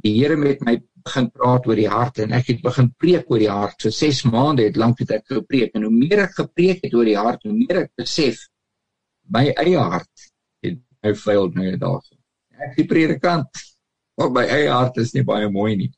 die 0.00 0.14
Here 0.16 0.38
met 0.40 0.64
my 0.64 0.78
begin 1.04 1.28
praat 1.34 1.68
oor 1.68 1.76
die 1.76 1.90
hart 1.92 2.22
en 2.24 2.32
ek 2.32 2.48
het 2.54 2.64
begin 2.64 2.88
preek 2.96 3.28
oor 3.28 3.44
die 3.44 3.52
hart. 3.52 3.76
So 3.84 3.92
6 3.92 4.24
maande 4.32 4.64
het 4.64 4.80
lank 4.80 5.02
het 5.04 5.12
ek 5.18 5.28
gepreek 5.34 5.76
en 5.76 5.84
hoe 5.84 5.92
meer 5.92 6.24
ek 6.24 6.38
gepreek 6.40 6.80
het 6.88 6.96
oor 6.96 7.04
die 7.04 7.18
hart, 7.20 7.44
hoe 7.44 7.52
meer 7.52 7.82
ek 7.84 7.92
besef 8.00 8.40
my 9.36 9.50
eie 9.52 9.76
hart 9.76 10.28
het 10.64 10.80
my 11.04 11.12
vuil 11.26 11.52
nou 11.58 11.74
daarso. 11.82 12.16
Ek 12.56 12.80
is 12.80 12.88
predikant, 12.88 13.66
maar 14.16 14.32
my 14.32 14.46
eie 14.48 14.72
hart 14.72 14.96
is 15.04 15.12
nie 15.12 15.26
baie 15.28 15.52
mooi 15.52 15.74
nie. 15.76 15.90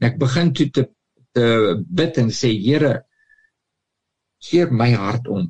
En 0.00 0.08
ek 0.08 0.16
begin 0.16 0.54
toe 0.56 0.70
te 0.72 0.88
te 1.36 1.76
bid 1.76 2.16
en 2.18 2.32
sê 2.32 2.50
Here 2.56 3.02
keer 4.44 4.70
my 4.70 4.90
hart 4.94 5.28
om. 5.28 5.46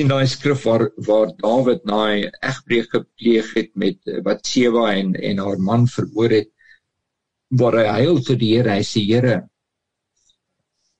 In 0.00 0.10
daai 0.12 0.26
skrif 0.28 0.64
waar 0.68 0.90
waar 1.08 1.32
Dawid 1.40 1.84
naai 1.88 2.28
egbreek 2.44 2.90
gepleeg 2.92 3.48
het 3.56 3.72
met 3.74 4.12
wat 4.28 4.46
Sewa 4.46 4.90
en 4.92 5.14
en 5.14 5.40
haar 5.44 5.58
man 5.70 5.86
verhoor 5.88 6.36
het 6.40 6.52
waar 7.60 7.78
hy 7.80 7.86
huil 8.02 8.22
vir 8.28 8.38
die 8.42 8.52
Here, 8.56 8.76
hy 8.76 8.84
sê 8.84 9.02
Here 9.08 9.36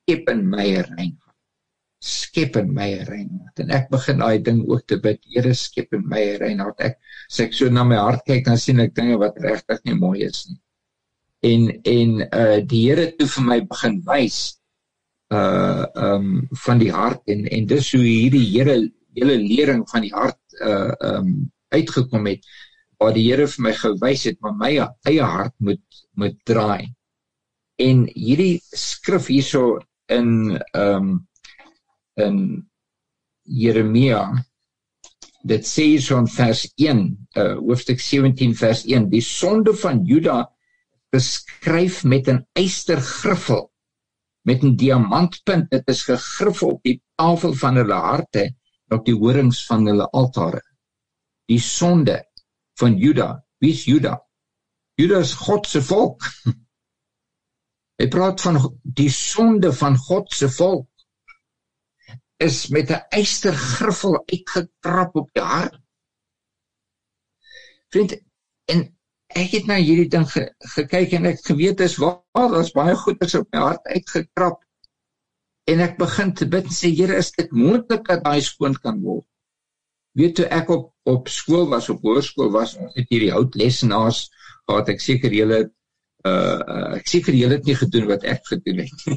skep 0.07 0.29
in 0.31 0.45
my 0.51 0.67
rein. 0.89 1.17
Skep 2.01 2.57
in 2.61 2.71
my 2.75 2.91
rein. 3.09 3.41
En 3.59 3.73
ek 3.75 3.91
begin 3.91 4.23
daai 4.23 4.39
ding 4.49 4.63
ook 4.69 4.87
te 4.87 5.01
bid, 5.03 5.19
Here 5.35 5.55
skep 5.55 5.93
in 5.99 6.07
my 6.09 6.23
rein. 6.41 6.63
Ek 6.79 7.01
sê 7.29 7.49
ek 7.49 7.59
so 7.59 7.69
na 7.69 7.85
my 7.85 7.99
hart 8.01 8.25
kyk 8.29 8.47
dan 8.47 8.61
sien 8.63 8.81
ek 8.81 8.95
dinge 8.95 9.19
wat 9.21 9.43
regtig 9.43 9.83
nie 9.85 9.99
mooi 9.99 10.21
is 10.29 10.47
nie 10.49 10.61
en 11.47 11.81
en 11.83 12.13
uh 12.33 12.61
die 12.65 12.83
Here 12.89 13.11
toe 13.19 13.29
vir 13.35 13.45
my 13.51 13.59
begin 13.73 13.99
wys 14.07 14.39
uh 15.35 15.87
um 15.95 16.47
van 16.65 16.79
die 16.79 16.93
hart 16.93 17.27
en 17.27 17.47
en 17.51 17.67
dis 17.67 17.93
hoe 17.93 18.03
hierdie 18.03 18.45
Here 18.53 18.77
hele 19.17 19.37
lering 19.41 19.83
van 19.91 20.05
die 20.07 20.13
hart 20.15 20.39
uh 20.63 20.93
um 21.01 21.51
uitgekom 21.75 22.27
het 22.31 22.47
waar 22.99 23.15
die 23.17 23.27
Here 23.27 23.47
vir 23.51 23.65
my 23.67 23.73
gewys 23.75 24.25
het 24.31 24.39
maar 24.41 24.55
my 24.55 24.73
eie 25.09 25.23
hart 25.23 25.55
moet 25.59 25.83
moet 26.15 26.39
draai. 26.49 26.93
En 27.77 28.07
hierdie 28.15 28.61
skrif 28.73 29.27
hierso 29.29 29.81
in 30.09 30.59
um 30.73 31.27
in 32.17 32.39
Jeremia 33.45 34.23
dit 35.47 35.67
sê 35.67 35.87
so 36.03 36.19
in 36.19 36.31
vers 36.31 36.67
1 36.77 37.03
uh 37.37 37.55
hoofstuk 37.59 38.01
17 38.01 38.55
vers 38.55 38.85
1 38.87 39.11
die 39.11 39.23
sonde 39.23 39.75
van 39.75 40.05
Juda 40.07 40.45
beskryf 41.11 42.05
met 42.05 42.29
'n 42.29 42.47
eystergriffel 42.55 43.71
met 44.47 44.63
'n 44.63 44.77
diamantpunt. 44.77 45.71
Dit 45.71 45.89
is 45.89 46.03
gegriffel 46.07 46.69
op 46.77 46.83
die 46.83 47.03
tafel 47.15 47.55
van 47.55 47.77
hulle 47.77 47.95
harte 47.95 48.55
op 48.89 49.05
die 49.05 49.15
horings 49.15 49.65
van 49.67 49.87
hulle 49.87 50.07
altare. 50.11 50.63
Die 51.51 51.61
sonde 51.61 52.21
van 52.79 52.97
Juda. 52.97 53.45
Wie 53.59 53.73
is 53.73 53.85
Juda? 53.85 54.21
Juda 54.95 55.19
is 55.19 55.35
God 55.35 55.67
se 55.67 55.83
volk. 55.83 56.23
Hy 57.99 58.09
praat 58.13 58.41
van 58.41 58.59
die 58.83 59.11
sonde 59.11 59.73
van 59.73 59.97
God 59.97 60.33
se 60.33 60.49
volk 60.49 60.89
is 62.37 62.67
met 62.69 62.91
'n 62.91 63.05
eystergriffel 63.09 64.23
uitgetrap 64.27 65.15
op 65.17 65.31
die 65.33 65.43
hart. 65.43 65.81
Vriend 67.89 68.21
en 68.65 68.96
ek 69.37 69.57
het 69.59 69.69
nou 69.69 69.79
hierdie 69.81 70.09
ding 70.13 70.27
ge, 70.31 70.47
gekyk 70.75 71.17
en 71.19 71.29
ek 71.33 71.43
geweet 71.45 71.83
is 71.85 71.99
waar 72.01 72.51
daar's 72.53 72.73
baie 72.77 72.97
goeders 72.97 73.37
op 73.39 73.49
my 73.53 73.65
hart 73.69 73.93
uitgekrap. 73.93 74.61
En 75.71 75.83
ek 75.85 75.97
begin 76.01 76.33
te 76.39 76.49
bid 76.49 76.69
en 76.71 76.77
sê 76.77 76.93
Here 76.95 77.19
is 77.21 77.33
dit 77.37 77.53
moontlik 77.53 78.07
dat 78.09 78.25
daai 78.25 78.41
skoon 78.45 78.77
kan 78.83 79.01
word? 79.03 79.27
Weet 80.17 80.39
toe 80.39 80.49
ek 80.49 80.71
op 80.73 80.93
op 81.07 81.29
skool 81.31 81.69
was 81.71 81.91
op 81.93 82.03
hoërskool 82.03 82.49
was 82.55 82.75
ons 82.81 82.97
het 82.99 83.11
hierdie 83.13 83.35
hout 83.35 83.55
lesenaars 83.55 84.25
gehad. 84.67 84.89
Ek 84.91 85.03
seker 85.05 85.35
julle 85.35 85.67
uh, 86.27 86.31
uh 86.31 86.91
ek 86.99 87.09
seker 87.11 87.35
julle 87.37 87.59
het 87.59 87.67
nie 87.69 87.79
gedoen 87.79 88.07
wat 88.11 88.27
ek 88.27 88.43
gedoen 88.51 88.83
het 88.85 89.07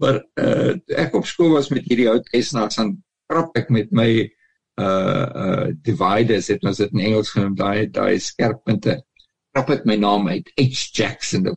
maar 0.00 0.20
uh 0.42 0.72
ek 1.04 1.16
op 1.16 1.26
skool 1.28 1.54
was 1.56 1.70
met 1.74 1.86
hierdie 1.88 2.08
hout 2.10 2.28
lesenaars 2.34 2.78
dan 2.80 2.96
krap 3.30 3.56
ek 3.60 3.68
met 3.74 3.88
my 3.94 4.10
uh 4.78 5.26
uh 5.44 5.66
dividers 5.86 6.48
het 6.52 6.64
ons 6.64 6.80
dit 6.82 6.92
in 6.94 7.04
Engels 7.10 7.32
genoem 7.34 7.56
daai 7.58 7.88
daai 7.90 8.18
skerppunte. 8.22 8.98
Krap 9.54 9.72
ek 9.74 9.86
my 9.88 9.96
naam 10.00 10.28
uit 10.28 10.52
H. 10.60 10.84
Jackson 10.94 11.50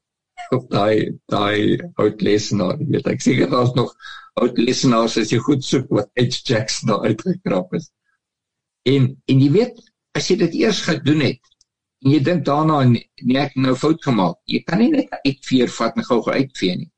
op 0.51 0.65
daai 0.71 1.12
daai 1.31 1.77
oud 2.01 2.23
lesenaar 2.25 2.81
weet 2.81 3.07
ek 3.13 3.23
seker 3.23 3.51
daar's 3.51 3.75
nog 3.77 3.93
oud 4.41 4.57
lesenaars 4.57 5.19
as 5.21 5.31
jy 5.31 5.39
goed 5.45 5.63
soek 5.65 5.88
wat 5.93 6.10
H. 6.19 6.41
Jackson 6.49 6.91
daar 6.91 7.07
uitgekrap 7.12 7.73
is. 7.79 7.91
En 8.89 9.12
en 9.29 9.45
jy 9.45 9.51
weet 9.53 9.79
as 10.17 10.27
jy 10.31 10.39
dit 10.41 10.60
eers 10.63 10.81
gedoen 10.88 11.23
het 11.27 11.41
en 12.01 12.15
jy 12.15 12.19
dink 12.25 12.45
daarna 12.47 12.81
nee 12.89 13.39
ek 13.45 13.55
nou 13.55 13.77
fout 13.77 14.01
gemaak 14.03 14.39
jy 14.49 14.63
kan 14.65 14.81
nie 14.81 14.91
net 14.95 15.13
uitveer 15.21 15.71
vat 15.77 15.97
en 15.97 16.10
gou-gou 16.10 16.34
uitvee 16.34 16.81
nie. 16.84 16.91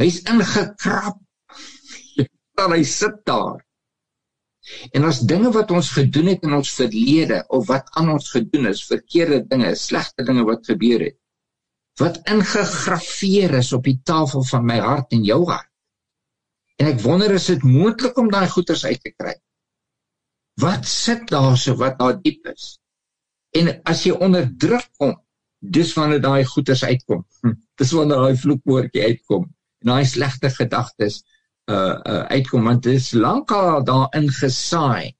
Hy's 0.00 0.22
ingekrap. 0.28 1.18
Dan 2.56 2.72
hy 2.72 2.82
sit 2.88 3.16
daar 3.28 3.65
En 4.96 5.06
as 5.06 5.20
dinge 5.30 5.52
wat 5.54 5.70
ons 5.70 5.92
gedoen 5.94 6.32
het 6.32 6.42
in 6.46 6.54
ons 6.56 6.72
verlede 6.74 7.42
of 7.54 7.68
wat 7.70 7.90
aan 8.00 8.10
ons 8.16 8.30
gedoen 8.34 8.66
is, 8.72 8.82
verkeerde 8.86 9.44
dinge, 9.46 9.74
slegte 9.78 10.26
dinge 10.26 10.44
wat 10.48 10.66
gebeur 10.66 11.04
het, 11.06 11.18
wat 12.00 12.18
ingegrafieer 12.28 13.54
is 13.60 13.72
op 13.76 13.86
die 13.86 13.98
tafel 14.04 14.44
van 14.50 14.66
my 14.66 14.78
hart 14.82 15.14
en 15.16 15.24
jou 15.24 15.42
hart. 15.48 15.70
En 16.76 16.90
ek 16.90 17.00
wonder 17.04 17.32
is 17.32 17.46
dit 17.48 17.62
moontlik 17.64 18.18
om 18.20 18.28
daai 18.32 18.48
goeders 18.52 18.84
uit 18.84 19.00
te 19.00 19.12
kry? 19.14 19.36
Wat 20.60 20.88
sit 20.88 21.28
daar 21.32 21.56
so 21.60 21.76
wat 21.80 21.96
daar 22.00 22.18
diep 22.20 22.50
is? 22.52 22.76
En 23.56 23.70
as 23.88 24.02
jy 24.04 24.12
onder 24.12 24.48
druk 24.60 24.88
kom, 25.00 25.14
dis 25.60 25.94
wanneer 25.96 26.20
daai 26.20 26.44
goeders 26.44 26.84
uitkom. 26.84 27.24
Hm, 27.40 27.54
dis 27.80 27.94
wanneer 27.96 28.26
daai 28.26 28.42
vloekwoordjie 28.42 29.06
uitkom 29.08 29.46
en 29.84 29.92
daai 29.92 30.04
slegte 30.08 30.50
gedagtes 30.52 31.22
uh, 31.70 31.98
uh 32.12 32.22
uitkom 32.30 32.64
want 32.70 32.82
dit 32.86 32.98
is 33.00 33.12
lankal 33.12 33.84
daarin 33.84 34.28
gesaai. 34.30 35.14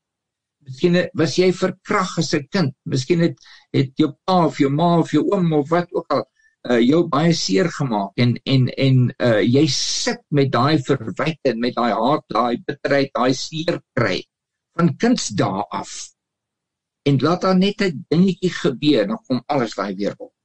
Miskien 0.66 0.98
was 1.14 1.36
jy 1.38 1.52
verkrag 1.54 2.16
as 2.18 2.32
'n 2.34 2.46
kind. 2.50 2.74
Miskien 2.84 3.20
het 3.20 3.38
het 3.72 3.92
jou 3.96 4.12
pa 4.24 4.46
of 4.46 4.58
jou 4.58 4.70
ma 4.70 4.98
of 4.98 5.12
jou 5.12 5.24
oom 5.32 5.52
of 5.52 5.68
wat 5.70 5.92
ook 5.92 6.12
al 6.12 6.24
uh 6.70 6.80
jou 6.82 7.02
baie 7.08 7.32
seer 7.34 7.70
gemaak 7.70 8.12
en 8.16 8.36
en 8.44 8.68
en 8.68 8.96
uh 9.22 9.42
jy 9.42 9.66
sit 9.70 10.22
met 10.30 10.50
daai 10.52 10.78
verwyte 10.78 11.52
en 11.52 11.60
met 11.60 11.74
daai 11.74 11.92
haat, 11.92 12.24
daai 12.28 12.62
bitterheid, 12.66 13.10
daai 13.14 13.34
seer 13.34 13.80
kry 13.94 14.22
van 14.76 14.96
kindsdae 14.96 15.66
af. 15.70 15.92
En 17.06 17.18
laat 17.22 17.42
daar 17.42 17.58
net 17.58 17.82
'n 17.82 18.06
dingetjie 18.08 18.50
gebeur, 18.50 19.06
dan 19.06 19.22
kom 19.26 19.42
alles 19.46 19.74
daai 19.74 19.94
weer 19.94 20.14
op 20.18 20.35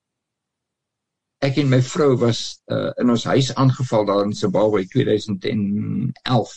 ek 1.41 1.58
en 1.58 1.69
my 1.71 1.80
vrou 1.82 2.15
was 2.21 2.41
uh, 2.73 2.91
in 3.01 3.10
ons 3.10 3.23
huis 3.32 3.49
aangeval 3.58 4.06
daar 4.06 4.25
in 4.27 4.34
Zimbabwe 4.38 4.84
2011 4.86 6.51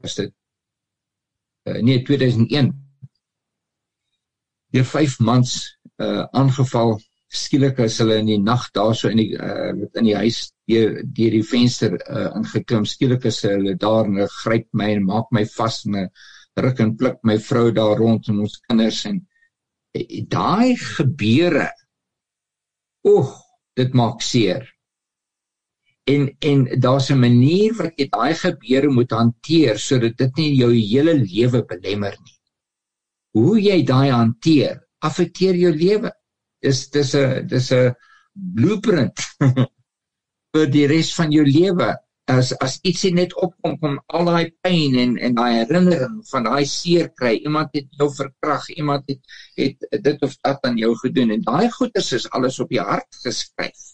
was 0.00 0.14
dit. 0.16 0.32
Uh, 1.68 1.80
nee 1.84 2.00
2001 2.08 2.72
deur 4.72 4.86
5 4.88 5.18
maande 5.26 5.52
uh, 6.00 6.24
aangeval. 6.32 6.96
Skielik 7.30 7.78
is 7.84 7.98
hulle 8.02 8.16
in 8.18 8.30
die 8.30 8.40
nag 8.42 8.64
daarso 8.74 9.10
in 9.12 9.20
die 9.20 9.34
uh, 9.36 9.74
in 10.00 10.08
die 10.08 10.16
huis 10.18 10.48
deur 10.70 10.96
deur 11.04 11.36
die 11.36 11.44
venster 11.46 11.98
uh, 12.00 12.30
ingeklim. 12.40 12.88
Skielik 12.88 13.28
is 13.30 13.42
hulle 13.46 13.76
daar 13.78 14.08
en 14.08 14.16
hulle 14.18 14.30
gryp 14.40 14.70
my 14.72 14.88
en 14.96 15.04
maak 15.06 15.28
my 15.36 15.44
vas 15.52 15.82
en 15.84 16.08
ruk 16.60 16.80
en 16.82 16.96
pluk 16.96 17.20
my 17.28 17.36
vrou 17.38 17.68
daar 17.76 18.00
rond 18.00 18.32
en 18.32 18.40
ons 18.46 18.56
kinders 18.66 19.04
en 19.10 19.20
daai 20.30 20.74
gebeure 20.80 21.68
oeg 23.06 23.30
dit 23.80 23.96
maak 24.02 24.22
seer. 24.32 24.68
en 26.10 26.22
en 26.50 26.80
daar's 26.80 27.10
'n 27.10 27.20
manier 27.20 27.72
wat 27.80 27.92
jy 27.96 28.06
daai 28.08 28.34
gebeure 28.34 28.88
moet 28.88 29.10
hanteer 29.10 29.78
sodat 29.78 30.16
dit 30.16 30.36
nie 30.36 30.54
jou 30.62 30.72
hele 30.74 31.14
lewe 31.14 31.60
belemmer 31.72 32.16
nie. 32.24 32.36
Hoe 33.36 33.60
jy 33.60 33.82
daai 33.84 34.10
hanteer, 34.10 34.80
affekteer 34.98 35.54
jou 35.54 35.72
lewe. 35.72 36.10
Dis 36.62 36.88
dis 36.90 37.14
'n 37.14 37.46
dis 37.46 37.70
'n 37.72 37.94
blueprint 38.32 39.18
vir 40.52 40.66
die 40.76 40.86
res 40.86 41.14
van 41.14 41.30
jou 41.32 41.44
lewe 41.44 41.94
as 42.30 42.50
as 42.64 42.78
ietsie 42.86 43.10
net 43.14 43.34
opkom 43.44 43.76
kom 43.82 43.98
al 44.16 44.28
daai 44.28 44.50
pyn 44.64 44.96
en 45.02 45.16
en 45.26 45.36
daai 45.38 45.52
herinnering 45.60 46.18
van 46.30 46.46
daai 46.48 46.64
seer 46.72 47.08
kry. 47.20 47.34
Iemand 47.46 47.74
het 47.76 47.88
jou 47.98 48.08
verkrag 48.14 48.68
iemand 48.76 49.08
het 49.10 49.20
het 49.58 50.04
dit 50.08 50.26
of 50.26 50.36
dat 50.44 50.66
aan 50.68 50.78
jou 50.80 50.92
gedoen 51.02 51.34
en 51.36 51.46
daai 51.46 51.70
goeters 51.76 52.12
is 52.18 52.28
alles 52.30 52.60
op 52.64 52.70
die 52.74 52.82
hart 52.82 53.22
geskryf. 53.24 53.86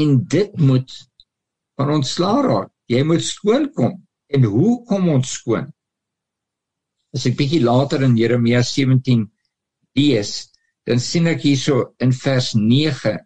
En 0.00 0.18
dit 0.36 0.58
moet 0.58 0.92
van 1.78 1.94
ontslaa 1.98 2.42
raak. 2.46 2.70
Jy 2.88 3.02
moet 3.04 3.24
skoon 3.24 3.70
kom. 3.72 3.98
En 4.28 4.44
hoe 4.44 4.84
kom 4.88 5.08
ons 5.08 5.32
skoon? 5.40 5.68
As 7.16 7.24
ek 7.28 7.38
bietjie 7.38 7.62
later 7.64 8.02
in 8.04 8.16
Jeremia 8.16 8.62
17 8.62 9.24
lees 9.96 10.32
dan 10.88 11.00
sien 11.04 11.28
ek 11.28 11.42
hierso 11.44 11.92
in 12.04 12.12
vers 12.16 12.54
9 12.56 13.16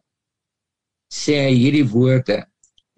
sê 1.12 1.36
hy 1.44 1.52
hierdie 1.54 1.86
woorde 1.92 2.40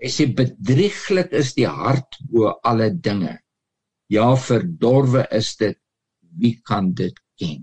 Hy 0.04 0.10
sê 0.12 0.26
bedrieglik 0.36 1.32
is 1.32 1.54
die 1.56 1.64
hart 1.64 2.18
bo 2.28 2.50
alle 2.68 2.90
dinge. 2.92 3.38
Ja, 4.12 4.26
verdorwe 4.36 5.22
is 5.32 5.54
dit. 5.56 5.78
Wie 6.36 6.58
kan 6.60 6.90
dit 6.92 7.16
ken? 7.40 7.62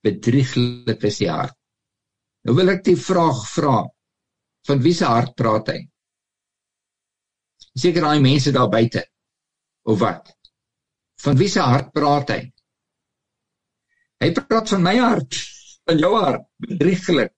Bedrieglik 0.00 1.04
is 1.04 1.18
die 1.20 1.28
hart. 1.28 1.56
Nou 2.48 2.54
wil 2.56 2.72
ek 2.72 2.86
die 2.86 2.96
vraag 2.96 3.42
vra. 3.52 3.82
Van 4.70 4.80
wie 4.80 4.94
se 4.96 5.04
hart 5.04 5.34
praat 5.36 5.68
hy? 5.74 5.78
Seker 7.76 8.06
daai 8.06 8.24
mense 8.24 8.52
daar 8.56 8.72
buite. 8.72 9.04
Of 9.84 10.00
wat? 10.00 10.32
Van 11.20 11.36
wie 11.36 11.48
se 11.52 11.60
hart 11.60 11.92
praat 11.92 12.32
hy? 12.32 12.40
Hy 14.24 14.32
praat 14.36 14.72
van 14.72 14.82
my 14.84 14.96
hart, 14.96 15.36
van 15.84 16.00
jou 16.00 16.14
hart, 16.16 16.48
bedrieglik. 16.64 17.36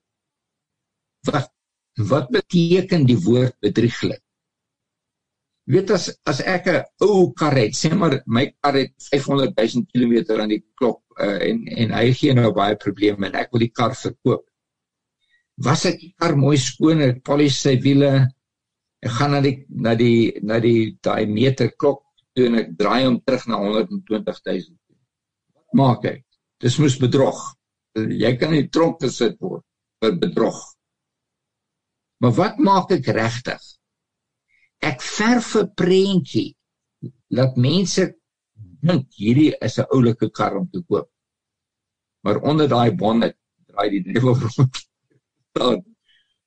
Wat 1.27 1.52
Wat 2.01 2.29
beteken 2.33 3.05
die 3.05 3.19
woord 3.21 3.53
bedrieglik? 3.61 4.21
Weet 5.69 5.91
as 5.95 6.09
as 6.27 6.41
ek 6.41 6.65
'n 6.67 6.83
ou 7.05 7.31
kar 7.31 7.55
het, 7.55 7.71
sê 7.71 7.93
maar 7.95 8.21
my 8.27 8.51
kar 8.61 8.75
het 8.75 8.91
500 9.11 9.53
000 9.55 9.85
km 9.93 10.41
aan 10.41 10.49
die 10.49 10.63
klok 10.75 10.99
uh, 11.19 11.39
en 11.39 11.67
en 11.67 11.93
hy 11.95 12.11
gee 12.13 12.33
nou 12.33 12.51
baie 12.51 12.75
probleme 12.75 13.27
en 13.27 13.35
ek 13.35 13.51
wil 13.51 13.63
die 13.63 13.71
kar 13.71 13.95
verkoop. 13.95 14.43
Was 15.63 15.85
ek 15.85 15.99
die 16.01 16.13
kar 16.19 16.35
mooi 16.35 16.57
skoon, 16.57 17.01
ek 17.01 17.23
polish 17.23 17.61
sy 17.61 17.77
wiele, 17.79 18.27
ek 19.05 19.11
gaan 19.11 19.31
na 19.31 19.41
die 19.41 19.55
na 19.69 19.95
die 19.95 20.33
na 20.41 20.59
die 20.59 20.97
daai 20.99 21.25
meter 21.27 21.71
klok 21.77 22.03
toe 22.35 22.49
en 22.49 22.59
ek 22.59 22.75
draai 22.75 23.05
hom 23.05 23.21
terug 23.21 23.47
na 23.47 23.61
120 23.61 24.43
000. 24.43 24.77
Wat 25.55 25.79
maak 25.79 26.05
ek? 26.11 26.23
Dis 26.59 26.79
moes 26.79 26.97
bedrog. 26.99 27.39
Jy 27.95 28.35
kan 28.41 28.51
nie 28.51 28.67
tronk 28.67 28.99
gesit 28.99 29.37
word 29.39 29.63
vir 30.03 30.17
bedrog. 30.19 30.72
Maar 32.23 32.35
wat 32.39 32.59
maak 32.63 32.91
ek 32.95 33.07
regtig? 33.11 33.63
Ek 34.79 35.01
verf 35.03 35.55
'n 35.59 35.71
prentjie 35.75 36.55
dat 37.27 37.57
mense 37.59 38.05
dink 38.79 39.09
hierdie 39.19 39.51
is 39.67 39.75
'n 39.79 39.89
oulike 39.95 40.29
kar 40.31 40.55
om 40.55 40.69
te 40.71 40.79
koop. 40.87 41.09
Maar 42.23 42.39
onder 42.49 42.69
daai 42.71 42.95
bonnet 42.95 43.35
draai 43.67 43.89
die 43.89 44.03
duiwel 44.07 44.39
rond. 44.39 44.79
Daar 45.57 45.81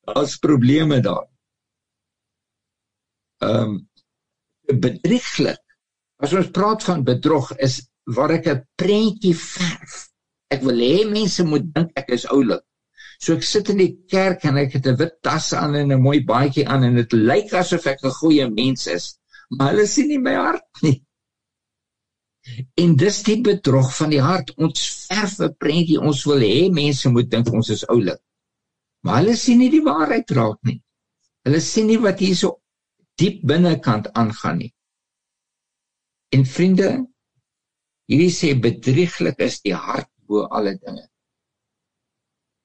daar's 0.06 0.36
probleme 0.38 1.00
daar. 1.00 1.26
Ehm 3.42 3.62
um, 3.62 3.90
bedrieglik. 4.80 5.62
As 6.16 6.32
ons 6.32 6.50
praat 6.50 6.82
van 6.84 7.04
bedrog 7.04 7.52
is 7.68 7.82
waar 8.16 8.32
ek 8.38 8.46
'n 8.48 8.64
prentjie 8.80 9.36
verf. 9.36 10.08
Ek 10.48 10.62
wil 10.62 10.80
hê 10.80 11.04
mense 11.04 11.44
moet 11.44 11.68
dink 11.74 11.90
ek 11.94 12.08
is 12.16 12.26
oulik. 12.26 12.64
So 13.18 13.36
ek 13.36 13.44
sit 13.48 13.70
in 13.72 13.80
die 13.80 13.92
kerk 14.10 14.44
en 14.44 14.58
ek 14.60 14.76
het 14.76 14.86
'n 14.86 14.98
wit 15.00 15.16
tas 15.22 15.52
aan 15.54 15.74
en 15.80 15.92
'n 15.92 16.02
mooi 16.02 16.20
baadjie 16.24 16.66
aan 16.68 16.84
en 16.84 16.94
dit 17.00 17.12
lyk 17.12 17.52
asof 17.52 17.86
ek 17.86 18.04
'n 18.04 18.18
goeie 18.20 18.50
mens 18.50 18.86
is, 18.86 19.18
maar 19.50 19.72
hulle 19.72 19.86
sien 19.86 20.08
nie 20.08 20.18
my 20.18 20.34
hart 20.34 20.82
nie. 20.82 21.02
En 22.82 22.94
dis 22.96 23.22
die 23.26 23.40
bedrog 23.42 23.88
van 23.96 24.10
die 24.10 24.22
hart. 24.22 24.52
Ons 24.56 25.06
verf 25.08 25.40
'n 25.40 25.54
prentjie, 25.58 25.98
ons 26.00 26.24
wil 26.30 26.40
hê 26.40 26.70
mense 26.70 27.08
moet 27.08 27.30
dink 27.30 27.52
ons 27.52 27.70
is 27.70 27.86
oulik. 27.88 28.20
Maar 29.02 29.20
hulle 29.20 29.36
sien 29.36 29.58
nie 29.58 29.70
die 29.70 29.82
waarheid 29.82 30.30
raak 30.30 30.58
nie. 30.62 30.80
Hulle 31.46 31.60
sien 31.60 31.86
nie 31.86 31.98
wat 31.98 32.18
hier 32.18 32.36
so 32.36 32.60
diep 33.20 33.42
binnekant 33.46 34.12
aangaan 34.12 34.58
nie. 34.58 34.72
En 36.34 36.44
vriende, 36.44 36.88
hierdie 38.10 38.32
sê 38.34 38.54
bedrieglik 38.60 39.38
is 39.46 39.60
die 39.62 39.74
hart 39.74 40.10
bo 40.26 40.46
alle 40.58 40.74
dinge. 40.78 41.06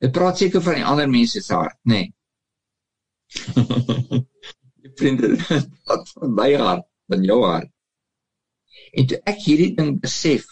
Dit 0.01 0.13
praat 0.15 0.39
seker 0.41 0.63
van 0.65 0.79
die 0.79 0.87
ander 0.87 1.09
mense 1.09 1.41
se 1.45 1.53
hart, 1.53 1.77
nê. 1.85 2.01
Nee. 2.01 2.09
Die 4.81 4.91
vriende 4.97 5.35
wat 5.87 6.09
van 6.15 6.33
my 6.39 6.49
hart, 6.57 6.87
van 7.11 7.21
jou 7.27 7.37
hart. 7.45 7.69
En 8.97 9.07
toe 9.07 9.19
ek 9.29 9.39
hierdie 9.45 9.75
ding 9.77 9.93
besef, 10.01 10.47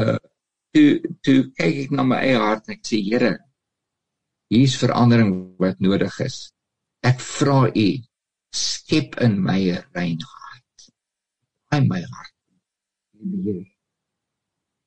uh 0.00 0.16
toe 0.72 0.88
toe 1.24 1.36
kyk 1.58 1.84
ek 1.84 1.92
na 1.96 2.04
my 2.06 2.18
eie 2.24 2.40
hart 2.40 2.68
en 2.68 2.76
ek 2.76 2.82
sê 2.88 2.98
Here, 3.04 3.32
hier's 4.52 4.76
verandering 4.80 5.32
wat 5.60 5.80
nodig 5.84 6.16
is. 6.24 6.38
Ek 7.04 7.20
vra 7.24 7.60
U 7.68 7.88
skep 8.56 9.18
in 9.24 9.36
my 9.44 9.60
'n 9.76 9.84
rein 9.96 10.20
hart. 10.32 10.90
In 11.76 11.88
my 11.92 12.00
hart. 12.00 12.34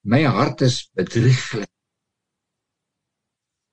My 0.03 0.23
hart 0.25 0.61
is 0.65 0.87
bedrieglik 0.97 1.70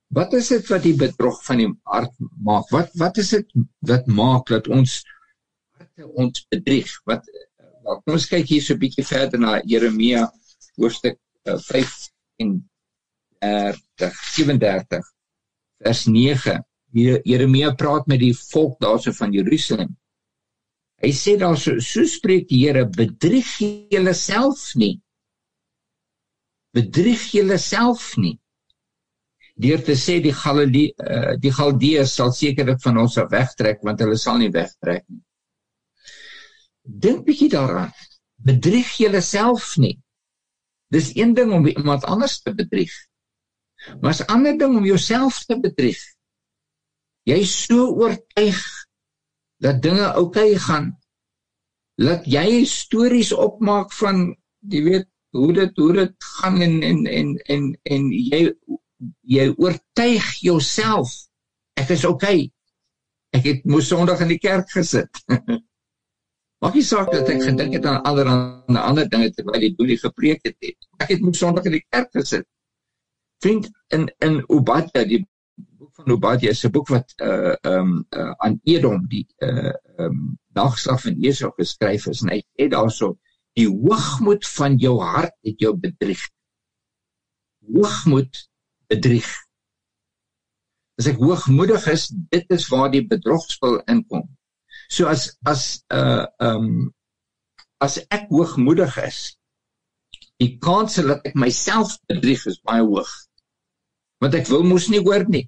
Wat 0.09 0.33
is 0.33 0.47
dit 0.49 0.65
wat 0.71 0.81
die 0.83 0.95
bedrog 0.97 1.37
van 1.45 1.59
die 1.61 1.69
hart 1.85 2.13
maak? 2.41 2.69
Wat 2.73 2.93
wat 2.97 3.19
is 3.21 3.29
dit 3.35 3.51
wat 3.85 4.07
maak 4.09 4.49
dat 4.49 4.67
ons 4.73 5.03
harte 5.77 6.07
ons 6.23 6.45
bedrieg? 6.49 6.89
Wat 7.05 7.27
wat 7.85 8.01
kom 8.05 8.15
ons 8.17 8.25
kyk 8.31 8.47
hier 8.49 8.63
so 8.65 8.73
'n 8.73 8.81
bietjie 8.81 9.05
verder 9.05 9.39
na 9.39 9.59
Jeremia 9.61 10.25
hoofstuk 10.81 11.19
5 11.45 11.77
eh, 11.77 12.45
en 12.45 12.57
er 13.39 13.77
37 14.33 15.05
vers 15.83 16.03
9. 16.05 16.57
Jeremia 17.23 17.71
praat 17.77 18.07
met 18.07 18.19
die 18.19 18.33
volk 18.33 18.79
daarso 18.81 19.13
van 19.13 19.31
Jerusalem. 19.31 19.93
Hy 21.05 21.13
sê 21.13 21.37
daar 21.37 21.57
so 21.57 21.79
so 21.79 22.03
spreek 22.05 22.49
die 22.49 22.65
Here 22.65 22.89
bedrieg 22.89 23.57
julle 23.93 24.13
self 24.13 24.73
nie. 24.75 24.97
Bedrieg 26.73 27.29
julle 27.31 27.57
self 27.57 28.17
nie 28.17 28.39
deur 29.59 29.81
te 29.83 29.95
sê 29.99 30.19
die 30.23 30.35
Galilei 30.35 30.85
uh, 30.95 31.33
die 31.43 31.51
Galdeërs 31.51 32.13
sal 32.19 32.31
sekerlik 32.35 32.79
van 32.83 33.01
ons 33.01 33.17
af 33.19 33.31
wegtrek 33.33 33.83
want 33.87 33.99
hulle 34.03 34.17
sal 34.17 34.39
nie 34.39 34.51
wegtrek 34.53 35.03
nie. 35.07 35.23
Dink 36.83 37.25
bietjie 37.27 37.49
daaraan. 37.51 37.91
Bedrieg 38.39 38.93
jouself 38.97 39.75
nie. 39.77 39.97
Dis 40.89 41.11
een 41.15 41.35
ding 41.37 41.51
om 41.53 41.67
iemand 41.67 42.07
anders 42.07 42.39
te 42.41 42.53
bedrieg. 42.55 42.93
Maar 44.01 44.15
'n 44.19 44.31
ander 44.35 44.57
ding 44.57 44.77
om 44.77 44.85
jouself 44.85 45.43
te 45.45 45.59
bedrieg. 45.59 45.99
Jy 47.23 47.37
is 47.45 47.53
so 47.65 47.91
oortuig 48.01 48.63
dat 49.59 49.81
dinge 49.81 50.07
oukei 50.13 50.51
okay 50.55 50.57
gaan. 50.57 50.87
Laat 51.95 52.25
jy 52.25 52.65
stories 52.65 53.31
opmaak 53.35 53.91
van 53.93 54.35
jy 54.71 54.83
weet 54.83 55.07
hoe 55.35 55.53
dit 55.53 55.77
hoe 55.77 55.93
dit 55.93 56.15
gaan 56.39 56.61
en 56.61 56.81
en 56.83 57.05
en 57.05 57.35
en 57.53 57.79
en 57.83 58.11
jy 58.11 58.53
jy 59.21 59.49
oortuig 59.57 60.31
jouself. 60.43 61.11
Ek 61.79 61.89
is 61.95 62.05
okay 62.05 62.49
ek 63.35 63.45
het 63.45 63.65
moes 63.69 63.89
sonderdag 63.89 64.23
in 64.25 64.33
die 64.33 64.41
kerk 64.41 64.69
gesit. 64.73 65.21
Maak 66.63 66.75
nie 66.75 66.83
saak 66.83 67.11
dat 67.13 67.29
ek 67.31 67.43
gedink 67.45 67.77
het 67.77 67.85
aan 67.87 68.01
ander 68.09 68.29
aan 68.29 68.79
ander 68.79 69.07
dinge 69.11 69.29
terwyl 69.35 69.61
die 69.63 69.75
boelie 69.77 69.99
gepreek 70.01 70.41
het 70.47 70.57
ek 70.99 71.13
het 71.13 71.21
moes 71.23 71.39
sonderdag 71.39 71.69
in 71.69 71.77
die 71.77 71.85
kerk 71.87 72.09
gesit. 72.17 72.47
Vriend 73.43 73.69
in 73.95 74.09
in 74.25 74.41
Obadja 74.51 75.05
die 75.07 75.21
boek 75.79 75.93
van 76.01 76.15
Obadja 76.17 76.51
is 76.51 76.65
'n 76.65 76.73
boek 76.75 76.91
wat 76.91 77.15
uh 77.23 77.55
um 77.63 78.03
uh, 78.09 78.33
aan 78.43 78.59
Edom 78.63 79.05
die 79.07 79.25
uh 79.45 79.73
um 80.03 80.35
dagslag 80.57 81.01
van 81.05 81.23
Esau 81.23 81.53
geskryf 81.55 82.09
is 82.11 82.23
en 82.25 82.33
hy 82.33 82.41
sê 82.43 82.67
daarso 82.67 83.15
die 83.55 83.69
hoogmoed 83.69 84.45
van 84.57 84.75
jou 84.77 84.99
hart 84.99 85.35
het 85.47 85.59
jou 85.59 85.73
bedrieg. 85.77 86.21
Hoogmoed 87.71 88.48
bedrieg. 88.91 89.29
As 90.99 91.07
ek 91.07 91.19
hoogmoedig 91.21 91.85
is, 91.93 92.09
dit 92.33 92.55
is 92.55 92.67
waar 92.71 92.89
die 92.91 93.05
bedrogspel 93.07 93.79
inkom. 93.91 94.25
So 94.89 95.07
as 95.07 95.29
as 95.47 95.83
uh 95.93 96.25
um 96.43 96.89
as 97.79 97.99
ek 98.11 98.27
hoogmoedig 98.33 98.97
is, 99.05 99.19
die 100.39 100.57
kans 100.59 100.97
dat 100.99 101.23
ek 101.27 101.37
myself 101.39 101.95
bedrieg 102.11 102.43
is 102.49 102.59
baie 102.67 102.83
hoog. 102.83 103.11
Want 104.19 104.35
ek 104.35 104.49
wil 104.51 104.65
mos 104.67 104.89
nie 104.91 105.03
hoor 105.03 105.23
nie. 105.29 105.47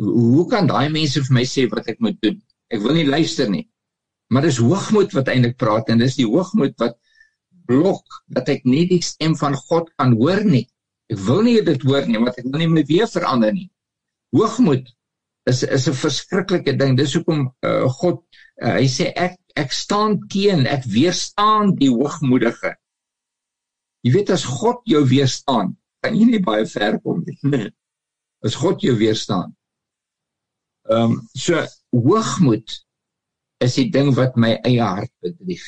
hoe 0.00 0.46
kan 0.48 0.68
daai 0.70 0.88
mense 0.88 1.20
vir 1.20 1.34
my 1.36 1.44
sê 1.44 1.66
wat 1.68 1.88
ek 1.92 2.00
moet 2.00 2.16
doen? 2.24 2.38
Ek 2.72 2.80
wil 2.84 2.96
nie 2.96 3.08
luister 3.08 3.50
nie. 3.50 3.66
Maar 4.30 4.46
dis 4.46 4.60
hoogmoed 4.62 5.12
wat 5.16 5.28
eintlik 5.28 5.58
praat 5.60 5.90
en 5.90 6.00
dis 6.00 6.16
die 6.16 6.28
hoogmoed 6.28 6.76
wat 6.80 6.96
blok 7.68 8.20
dat 8.32 8.48
ek 8.48 8.64
nie 8.64 8.86
die 8.88 9.02
stem 9.04 9.34
van 9.38 9.56
God 9.68 9.90
kan 9.98 10.14
hoor 10.18 10.42
nie. 10.46 10.66
Ek 11.10 11.18
wil 11.26 11.42
nie 11.46 11.58
dit 11.66 11.82
hoor 11.88 12.06
nie 12.06 12.20
want 12.22 12.38
ek 12.38 12.46
wil 12.46 12.62
nie 12.62 12.70
my 12.70 12.84
weer 12.86 13.08
verander 13.10 13.52
nie. 13.54 13.68
Hoogmoed 14.36 14.90
is 15.50 15.62
is 15.64 15.88
'n 15.88 15.96
verskriklike 15.98 16.76
ding. 16.78 16.96
Dis 16.96 17.14
hoekom 17.18 17.48
uh, 17.66 17.88
God 18.00 18.22
uh, 18.62 18.76
hy 18.78 18.86
sê 18.86 19.10
ek 19.16 19.38
ek 19.58 19.72
staan 19.74 20.20
teen, 20.30 20.66
ek 20.66 20.86
weerstaan 20.86 21.74
die 21.80 21.90
hoogmoedige. 21.90 22.76
Jy 24.06 24.12
weet 24.14 24.30
as 24.30 24.44
God 24.46 24.80
jou 24.88 25.02
weerstaan, 25.08 25.74
kan 26.04 26.14
jy 26.16 26.28
nie 26.30 26.42
baie 26.44 26.66
ver 26.66 27.00
kom 27.02 27.24
nie. 27.26 27.66
As 28.46 28.54
God 28.56 28.80
jou 28.80 28.94
weerstaan. 28.96 29.50
Ehm 30.88 31.10
um, 31.12 31.16
so 31.36 31.60
hoogmoed 31.92 32.72
is 33.60 33.74
die 33.76 33.90
ding 33.92 34.14
wat 34.16 34.38
my 34.40 34.54
eie 34.64 34.80
hart 34.80 35.12
bedrieg. 35.20 35.66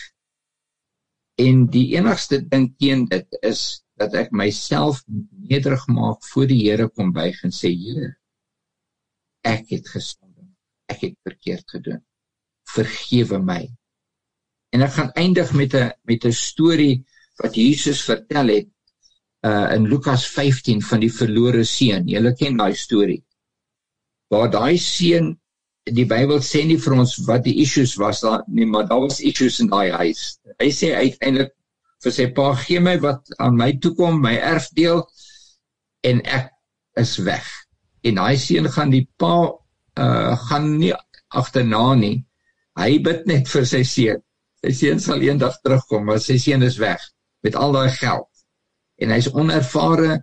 En 1.37 1.66
die 1.74 1.90
enigste 1.98 2.40
ding 2.40 2.70
teen 2.81 3.05
dit 3.11 3.37
is 3.42 3.82
dat 4.00 4.14
ek 4.14 4.33
myself 4.33 5.02
nederig 5.07 5.85
maak 5.92 6.24
voor 6.33 6.48
die 6.50 6.62
Here 6.64 6.88
kom 6.88 7.12
buig 7.12 7.42
en 7.44 7.55
sê 7.55 7.70
Here 7.74 8.14
ek 9.42 9.72
het 9.74 9.88
gesondig. 9.90 10.48
Ek 10.87 11.00
het 11.02 11.16
verkeerd 11.26 11.70
gedoen. 11.70 12.02
Vergewe 12.72 13.40
my. 13.42 13.62
En 14.72 14.85
ek 14.87 14.94
gaan 14.96 15.11
eindig 15.18 15.52
met 15.52 15.74
'n 15.74 15.92
met 16.09 16.24
'n 16.24 16.33
storie 16.33 17.05
wat 17.42 17.55
Jesus 17.55 18.02
vertel 18.05 18.48
het 18.48 18.68
uh 19.42 19.74
in 19.74 19.88
Lukas 19.88 20.26
15 20.26 20.83
van 20.83 21.00
die 21.00 21.12
verlore 21.12 21.64
seun. 21.64 22.09
Julle 22.09 22.35
ken 22.35 22.57
daai 22.57 22.74
storie. 22.74 23.22
Waar 24.31 24.50
daai 24.50 24.78
seun 24.78 25.38
die 25.85 26.07
Bybel 26.07 26.38
sê 26.46 26.62
nie 26.64 26.78
vir 26.78 26.94
ons 26.94 27.16
wat 27.26 27.42
die 27.44 27.57
issues 27.62 27.96
was 27.98 28.20
daar 28.22 28.44
nie, 28.46 28.66
maar 28.66 28.87
daar 28.87 29.00
was 29.00 29.20
issues 29.20 29.61
in 29.61 29.68
daai 29.72 29.90
huis. 29.90 30.38
Hy 30.61 30.70
sê 30.70 30.94
uiteindelik 30.94 31.52
vir 32.03 32.15
sy 32.17 32.27
pa 32.37 32.49
gee 32.65 32.81
my 32.81 32.97
wat 33.03 33.31
aan 33.38 33.57
my 33.57 33.71
toe 33.83 33.95
kom, 33.99 34.21
my 34.23 34.35
erfdeel 34.37 35.05
en 36.09 36.21
ek 36.27 36.51
is 37.01 37.17
weg. 37.23 37.47
En 38.03 38.19
daai 38.19 38.37
seun 38.37 38.69
gaan 38.73 38.91
die 38.91 39.07
pa 39.19 39.37
uh 40.03 40.37
gaan 40.49 40.79
nie 40.79 40.93
agterna 41.29 41.95
nie. 41.95 42.25
Hy 42.79 42.99
bid 43.05 43.27
net 43.27 43.49
vir 43.49 43.67
sy 43.69 43.83
seun. 43.85 44.21
Sy 44.65 44.73
seun 44.79 45.01
sal 45.01 45.23
eendag 45.23 45.59
terugkom, 45.62 46.07
maar 46.07 46.21
sy 46.23 46.38
seun 46.41 46.62
is 46.62 46.79
weg 46.81 47.03
met 47.43 47.55
al 47.59 47.73
daai 47.75 47.91
geld 47.91 48.29
en 49.03 49.11
hy's 49.15 49.31
onervare 49.33 50.21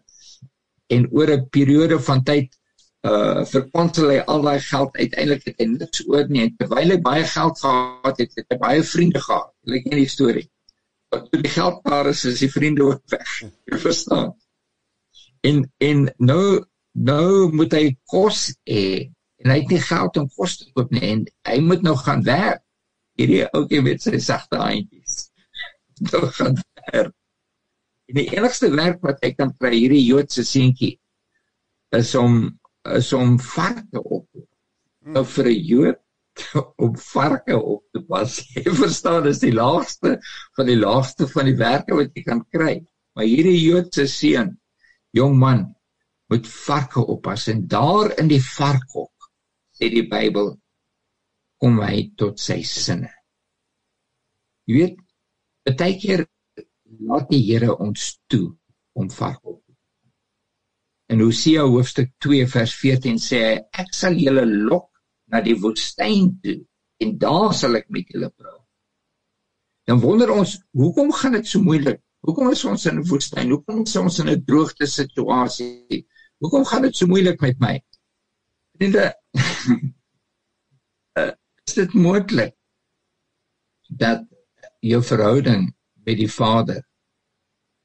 en 0.95 1.07
oor 1.15 1.31
'n 1.35 1.49
periode 1.55 1.99
van 2.07 2.23
tyd 2.29 2.55
uh 3.09 3.43
verkonsel 3.51 4.09
hy 4.11 4.19
al 4.33 4.41
daai 4.47 4.59
geld 4.59 4.95
uiteindelik 5.01 5.45
het 5.49 5.61
hy 5.63 5.67
niks 5.73 6.01
oor 6.07 6.25
nie 6.27 6.41
en 6.45 6.55
terwyl 6.59 6.93
hy 6.93 6.97
baie 7.09 7.25
geld 7.33 7.59
gehad 7.63 8.17
het 8.23 8.33
het 8.39 8.47
hy 8.53 8.57
baie 8.63 8.81
vriende 8.93 9.21
gehad 9.27 9.51
jy 9.73 9.81
ken 9.85 10.01
die 10.01 10.13
storie 10.15 10.47
toe 11.09 11.41
die 11.41 11.51
geld 11.51 11.83
daar 11.83 12.09
is 12.09 12.25
is 12.25 12.39
die 12.43 12.51
vriende 12.51 12.83
ook 12.83 13.01
weg. 13.13 13.29
Jy 13.65 13.79
verstaan. 13.85 14.33
En 15.41 15.63
en 15.77 16.03
nou 16.17 16.65
nou 16.91 17.51
moet 17.55 17.73
hy 17.73 17.85
kos 18.11 18.49
hê. 18.69 19.09
En 19.39 19.53
hy 19.53 19.61
het 19.61 19.71
nie 19.71 19.81
geld 19.81 20.17
om 20.19 20.27
kos 20.35 20.57
te 20.59 20.67
koop 20.75 20.91
nie. 20.91 21.05
En 21.13 21.23
hy 21.47 21.59
moet 21.63 21.85
nou 21.85 21.95
gaan 21.97 22.23
werk. 22.27 22.63
Hierdie 23.19 23.45
ouetjie 23.47 23.81
met 23.83 24.03
sy 24.03 24.19
sagte 24.23 24.61
handjies. 24.61 25.25
Nou 26.11 26.29
gaan 26.31 26.55
werk. 26.93 27.11
En 28.07 28.15
die 28.15 28.29
enigste 28.31 28.69
werk 28.71 29.01
wat 29.03 29.19
ek 29.27 29.35
kan 29.37 29.51
kry 29.59 29.73
hierdie 29.75 30.05
Joodse 30.05 30.45
seentjie 30.47 30.95
is 31.97 32.13
om 32.15 32.37
is 32.87 33.09
om 33.13 33.35
varke 33.43 33.99
op 33.99 34.25
nou 35.03 35.25
vir 35.33 35.49
'n 35.51 35.65
Jood 35.67 35.99
om 36.83 36.95
varke 36.97 37.57
op 37.57 37.83
te 37.93 38.03
pas. 38.07 38.37
Jy 38.55 38.73
verstaan, 38.77 39.25
dis 39.27 39.41
die 39.43 39.53
laagste 39.55 40.17
van 40.57 40.69
die 40.69 40.79
laagste 40.79 41.27
van 41.31 41.49
die 41.49 41.57
werke 41.59 41.97
wat 41.97 42.15
jy 42.15 42.23
kan 42.27 42.45
kry. 42.53 42.79
Maar 43.15 43.27
hierdie 43.27 43.57
Joodse 43.59 44.07
seun, 44.07 44.55
jong 45.17 45.37
man, 45.41 45.67
moet 46.29 46.47
varke 46.47 47.01
oppas 47.01 47.47
en 47.51 47.65
daar 47.67 48.13
in 48.21 48.29
die 48.29 48.41
varkhok 48.43 49.29
sê 49.75 49.89
die 49.89 50.05
Bybel 50.11 50.53
kom 51.59 51.79
hy 51.83 52.09
tot 52.19 52.39
sy 52.39 52.61
sinne. 52.67 53.09
Jy 54.69 54.75
weet, 54.77 54.99
baie 55.79 55.95
keer 55.99 56.27
laat 57.09 57.29
die 57.31 57.41
Here 57.47 57.73
ons 57.75 58.11
toe 58.29 58.51
om 58.99 59.09
vark 59.13 59.41
op. 59.45 59.63
In 61.09 61.23
Hosea 61.25 61.65
hoofstuk 61.65 62.11
2 62.21 62.45
vers 62.53 62.75
14 62.77 63.17
sê 63.23 63.39
hy 63.41 63.55
ek 63.83 63.95
sal 63.97 64.17
julle 64.21 64.45
lok 64.45 64.88
na 65.29 65.41
die 65.45 65.55
woestyn 65.59 66.33
toe 66.43 66.59
en 67.03 67.17
daar 67.21 67.53
sal 67.55 67.77
ek 67.79 67.87
met 67.93 68.09
julle 68.11 68.29
praat. 68.29 68.65
Dan 69.89 70.01
wonder 70.03 70.29
ons, 70.33 70.57
hoekom 70.77 71.11
gaan 71.15 71.37
dit 71.37 71.47
so 71.47 71.61
moeilik? 71.63 72.01
Hoekom 72.27 72.51
is 72.51 72.65
ons 72.67 72.85
in 72.85 72.99
'n 72.99 73.07
woestyn? 73.07 73.49
Hoekom 73.49 73.81
is 73.85 73.95
ons 73.95 74.19
in 74.19 74.29
'n 74.29 74.43
droogte 74.45 74.85
situasie? 74.85 76.05
Hoekom 76.43 76.65
gaan 76.65 76.81
dit 76.81 76.95
so 76.95 77.07
moeilik 77.07 77.41
met 77.41 77.59
my? 77.59 77.75
Vriende, 78.75 79.13
uh, 81.17 81.31
is 81.67 81.73
dit 81.73 81.93
moontlik 81.93 82.55
dat 83.89 84.23
jou 84.79 85.01
verhouding 85.03 85.75
met 86.05 86.17
die 86.17 86.31
Vader 86.31 86.83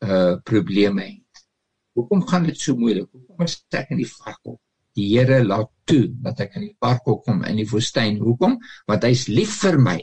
uh 0.05 0.37
probleme 0.43 1.03
het. 1.03 1.47
Hoekom 1.93 2.27
gaan 2.27 2.45
dit 2.45 2.59
so 2.61 2.77
moeilik? 2.77 3.09
Hoekom 3.11 3.45
is 3.47 3.65
ek 3.71 3.91
in 3.95 4.03
die 4.03 4.11
varkhok? 4.11 4.61
Die 4.95 5.09
Here 5.11 5.43
laat 5.45 5.71
toe 5.89 6.07
dat 6.25 6.41
ek 6.45 6.57
in 6.59 6.69
die 6.69 6.77
varkhok 6.81 7.25
kom 7.27 7.43
in 7.49 7.59
die 7.61 7.69
woestyn. 7.69 8.21
Hoekom? 8.23 8.59
Want 8.91 9.07
hy's 9.09 9.27
lief 9.29 9.59
vir 9.65 9.79
my. 9.83 9.99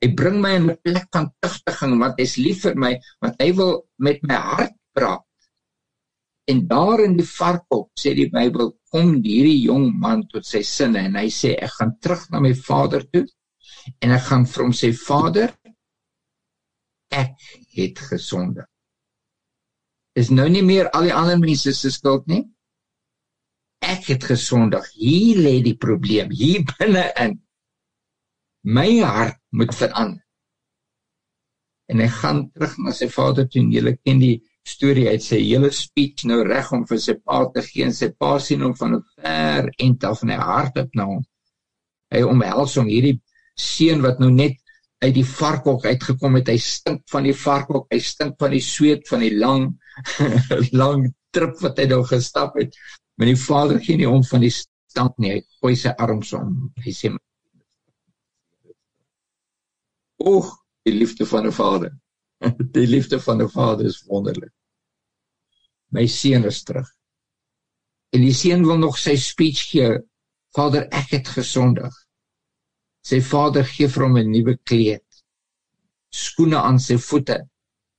Hy 0.00 0.08
bring 0.16 0.38
my 0.40 0.54
in 0.56 0.70
'n 0.70 0.76
plek 0.84 1.08
van 1.12 1.30
tugtiging 1.40 1.98
want 2.00 2.20
hy's 2.20 2.36
lief 2.36 2.62
vir 2.64 2.76
my, 2.76 2.92
want 3.20 3.42
hy 3.42 3.50
wil 3.52 3.74
met 3.98 4.22
my 4.22 4.34
hart 4.34 4.76
praat. 4.96 5.26
En 6.48 6.66
daar 6.66 7.04
in 7.04 7.16
die 7.16 7.26
varkhok 7.26 7.90
sê 8.00 8.14
die 8.14 8.30
Bybel 8.30 8.72
kom 8.90 9.12
hierdie 9.22 9.60
jong 9.66 9.92
man 10.00 10.24
tot 10.28 10.46
sy 10.46 10.62
sinne 10.66 11.04
en 11.06 11.16
hy 11.20 11.28
sê 11.30 11.54
ek 11.54 11.76
gaan 11.78 11.92
terug 12.00 12.24
na 12.30 12.40
my 12.40 12.54
vader 12.54 13.04
toe 13.12 13.26
en 14.00 14.14
ek 14.16 14.24
gaan 14.28 14.46
vir 14.46 14.64
hom 14.64 14.74
sê 14.76 14.90
Vader 14.96 15.52
ek 17.10 17.36
het 17.74 17.98
gesonde. 18.10 18.66
Is 20.14 20.30
nou 20.30 20.46
nie 20.50 20.62
meer 20.66 20.90
al 20.94 21.08
die 21.08 21.14
ander 21.14 21.38
mense 21.38 21.72
se 21.74 21.90
skuld 21.90 22.26
nie. 22.30 22.44
Ek 23.80 24.10
het 24.12 24.24
gesondig. 24.28 24.86
Hier 24.94 25.40
lê 25.40 25.60
die 25.64 25.76
probleem, 25.76 26.30
hier 26.30 26.64
binne-in. 26.76 27.38
My 28.62 28.90
hart 29.00 29.40
moet 29.56 29.74
verander. 29.74 30.20
En 31.90 31.98
hy 31.98 32.06
gaan 32.20 32.44
terug 32.54 32.76
na 32.78 32.92
sy 32.94 33.08
vader 33.10 33.48
toe 33.50 33.64
en 33.64 33.72
jy 33.74 33.94
ken 34.04 34.20
die 34.22 34.36
storie 34.68 35.08
uit 35.10 35.24
sy 35.24 35.40
hele 35.40 35.70
speech 35.74 36.26
nou 36.28 36.42
reg 36.46 36.68
om 36.76 36.84
vir 36.86 37.00
sy 37.02 37.16
pa 37.18 37.40
te 37.54 37.64
gee 37.66 37.86
en 37.88 37.96
sy 37.96 38.10
pa 38.12 38.36
sien 38.38 38.62
hom 38.62 38.76
van 38.78 38.94
'n 38.98 39.02
ver 39.16 39.70
end 39.86 40.04
af 40.04 40.22
en 40.22 40.30
hy 40.30 40.38
hardop 40.38 40.94
na 40.94 41.06
hom. 41.08 41.24
Hy 42.14 42.22
omhels 42.22 42.76
hom 42.78 42.86
hierdie 42.86 43.16
seun 43.56 44.02
wat 44.06 44.20
nou 44.20 44.30
net 44.30 44.60
uit 45.00 45.14
die 45.16 45.26
varkhok 45.26 45.86
uitgekom 45.86 46.36
het. 46.38 46.52
Hy 46.52 46.58
stink 46.58 47.02
van 47.10 47.24
die 47.24 47.36
varkhok, 47.36 47.88
hy 47.90 48.00
stink 48.04 48.36
van 48.38 48.54
die 48.54 48.64
sweet 48.64 49.08
van 49.08 49.24
die 49.24 49.34
lang 49.36 49.70
lang 50.82 51.08
trip 51.32 51.56
wat 51.64 51.78
hy 51.80 51.86
nou 51.90 52.02
gestap 52.04 52.58
het. 52.60 52.76
Maar 53.20 53.28
die 53.28 53.36
vader 53.36 53.80
gee 53.84 53.98
nie 54.00 54.08
om 54.08 54.22
van 54.24 54.40
die 54.40 54.52
stank 54.54 55.18
nie. 55.20 55.34
Hy 55.34 55.40
gooi 55.60 55.74
sy 55.76 55.90
arms 56.00 56.30
om. 56.38 56.54
Hy 56.80 56.92
sê 56.96 57.10
Oeg, 60.30 60.48
die 60.88 60.94
liefde 60.94 61.26
van 61.28 61.44
'n 61.48 61.52
vader. 61.52 61.92
die 62.76 62.86
liefde 62.88 63.20
van 63.20 63.42
'n 63.44 63.50
vader 63.52 63.90
is 63.92 64.00
wonderlik. 64.08 64.54
My 65.92 66.06
seun 66.06 66.48
is 66.48 66.62
terug. 66.64 66.88
En 68.16 68.24
die 68.24 68.32
seun 68.32 68.64
wil 68.64 68.80
nog 68.80 68.96
sy 68.98 69.18
speech 69.20 69.68
gee. 69.68 70.00
Vader, 70.56 70.88
ek 70.88 71.12
het 71.18 71.28
gesondig. 71.28 71.92
Sy 73.04 73.20
vader 73.20 73.68
gee 73.68 73.88
vir 73.88 74.08
hom 74.08 74.16
'n 74.16 74.32
nuwe 74.32 74.56
kleed. 74.64 75.04
Skoene 76.08 76.56
aan 76.56 76.80
sy 76.80 76.96
voete, 76.96 77.36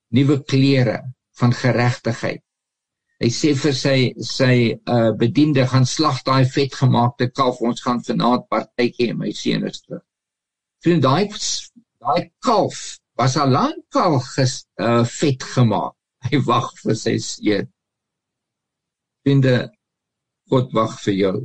nuwe 0.09 0.41
klere 0.43 0.97
van 1.37 1.53
geregtigheid. 1.53 2.41
Hy 3.21 3.29
sê 3.29 3.51
vir 3.63 3.75
sy 3.77 3.97
sy 4.25 4.55
uh 4.95 5.11
bediende 5.21 5.65
gaan 5.69 5.85
slag 5.85 6.23
daai 6.25 6.45
vetgemaakte 6.55 7.29
kalf, 7.37 7.61
ons 7.61 7.83
gaan 7.85 8.01
vanaand 8.07 8.47
partytjie 8.49 9.11
hê, 9.11 9.17
my 9.17 9.31
seun 9.41 9.67
is 9.69 9.83
terug. 9.83 10.03
Vriend, 10.81 11.05
daai 11.05 11.29
daai 12.01 12.31
kalf 12.41 12.97
was 13.19 13.37
al 13.37 13.53
lank 13.53 14.01
al 14.03 14.17
ges, 14.33 14.63
uh 14.81 15.03
vet 15.19 15.45
gemaak. 15.55 15.97
Hy 16.29 16.41
wag 16.45 16.69
vir 16.83 16.97
sy 16.97 17.17
seun. 17.21 17.69
Vriende, 19.21 19.57
God 20.49 20.73
wag 20.77 20.97
vir 21.05 21.19
jou 21.23 21.35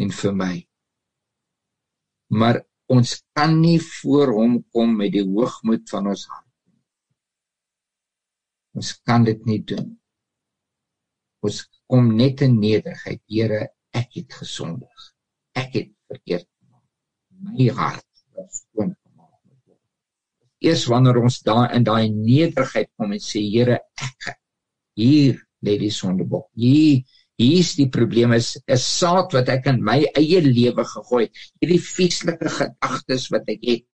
en 0.00 0.10
vir 0.20 0.32
my 0.44 0.54
maar 2.34 2.60
ons 2.86 3.10
kan 3.36 3.60
nie 3.60 3.78
voor 3.80 4.32
hom 4.38 4.56
kom 4.72 4.96
met 4.96 5.12
die 5.14 5.24
hoogmoed 5.24 5.88
van 5.90 6.10
ons 6.12 6.26
hart 6.30 6.48
nie. 6.66 6.80
Ons 8.80 8.92
kan 9.06 9.24
dit 9.24 9.46
nie 9.46 9.60
doen. 9.62 9.94
Ons 11.44 11.64
kom 11.90 12.10
net 12.16 12.42
in 12.46 12.56
nederigheid. 12.60 13.20
Here, 13.28 13.60
ek 13.94 14.18
het 14.18 14.36
gesondig. 14.40 15.08
Ek 15.60 15.74
het 15.76 15.90
verkeerd 16.10 16.48
gemaak. 16.48 16.86
My 17.44 17.68
hart 17.76 18.06
was 18.36 18.62
skoon 18.62 18.94
gemaak 18.94 19.36
met 19.44 19.58
word. 19.68 19.82
Eers 20.64 20.86
wanneer 20.90 21.20
ons 21.20 21.42
daar 21.46 21.74
in 21.76 21.84
daai 21.86 22.08
nederigheid 22.08 22.90
kom 22.96 23.12
en 23.12 23.22
sê 23.22 23.44
Here, 23.44 23.78
ek 24.08 24.32
hier 24.98 25.42
lê 25.64 25.76
die 25.80 25.92
sondebok. 25.92 26.48
Hier 26.56 27.04
hier's 27.40 27.72
die 27.74 27.88
probleem 27.90 28.32
is 28.32 28.54
'n 28.70 28.78
saad 28.78 29.32
wat 29.34 29.48
ek 29.50 29.66
in 29.66 29.82
my 29.82 30.00
eie 30.16 30.40
lewe 30.40 30.84
gegooi 30.86 31.24
het. 31.26 31.40
Hierdie 31.60 31.82
vieslike 31.82 32.50
gedagtes 32.58 33.30
wat 33.34 33.48
ek 33.50 33.64
het. 33.68 33.86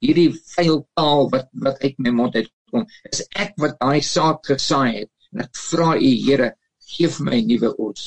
Hierdie 0.00 0.30
vuil 0.54 0.78
taal 0.96 1.30
wat 1.32 1.48
wat 1.64 1.82
uit 1.82 1.98
my 1.98 2.12
mond 2.20 2.36
uitkom. 2.38 2.86
Is 3.12 3.24
ek 3.34 3.58
wat 3.58 3.76
daai 3.80 4.00
saad 4.00 4.40
gesaai 4.46 5.00
het. 5.00 5.10
En 5.32 5.42
ek 5.44 5.56
vra 5.68 5.96
u 5.98 6.12
Here, 6.26 6.54
gee 6.94 7.08
vir 7.16 7.26
my 7.30 7.40
nuwe 7.48 7.70
oes. 7.86 8.04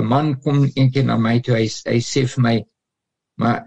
'n 0.00 0.06
man 0.12 0.28
kom 0.44 0.58
eendag 0.80 1.04
na 1.06 1.16
my 1.26 1.36
toe 1.44 1.56
hy 1.58 1.66
hy 1.92 1.98
sê 2.10 2.22
vir 2.32 2.42
my 2.46 2.56
maar 3.42 3.60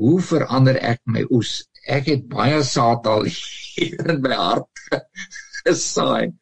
hoe 0.00 0.18
verander 0.30 0.78
ek 0.92 1.00
my 1.16 1.22
oes 1.38 1.52
ek 1.96 2.10
het 2.12 2.24
baie 2.34 2.60
saad 2.74 3.06
al 3.12 3.28
hier 3.76 4.10
in 4.14 4.20
my 4.26 4.34
hart 4.40 4.82
gesaai 5.64 6.32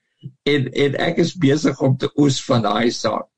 en 0.53 0.69
en 0.85 0.99
ek 1.09 1.21
is 1.25 1.35
besig 1.45 1.83
om 1.89 1.97
te 1.99 2.11
oes 2.25 2.39
van 2.49 2.65
daai 2.67 2.91
saad. 3.03 3.29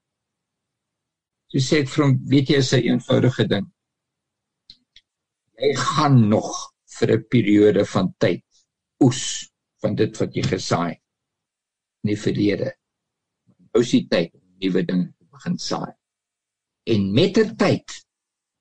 Jy 1.55 1.61
sê 1.67 1.81
ek 1.85 1.91
van 1.95 2.17
weet 2.33 2.51
jy 2.53 2.59
is 2.65 2.73
'n 2.75 2.87
eenvoudige 2.91 3.47
ding. 3.53 3.67
Jy 5.65 5.73
gaan 5.87 6.19
nog 6.35 6.51
vir 6.99 7.17
'n 7.17 7.27
periode 7.37 7.85
van 7.95 8.13
tyd 8.27 8.45
oes 9.07 9.23
van 9.83 9.95
dit 10.01 10.21
wat 10.21 10.37
jy 10.37 10.45
gesaai 10.55 10.95
in 12.05 12.13
die 12.13 12.21
verlede 12.21 12.75
nou 13.75 13.83
is 13.83 13.93
die 13.97 14.07
tyd 14.11 14.31
om 14.39 14.43
nuwe 14.63 14.83
dinge 14.87 15.11
begin 15.35 15.57
saai. 15.59 15.93
En 16.95 17.07
met 17.17 17.35
ter 17.35 17.51
tyd 17.59 17.97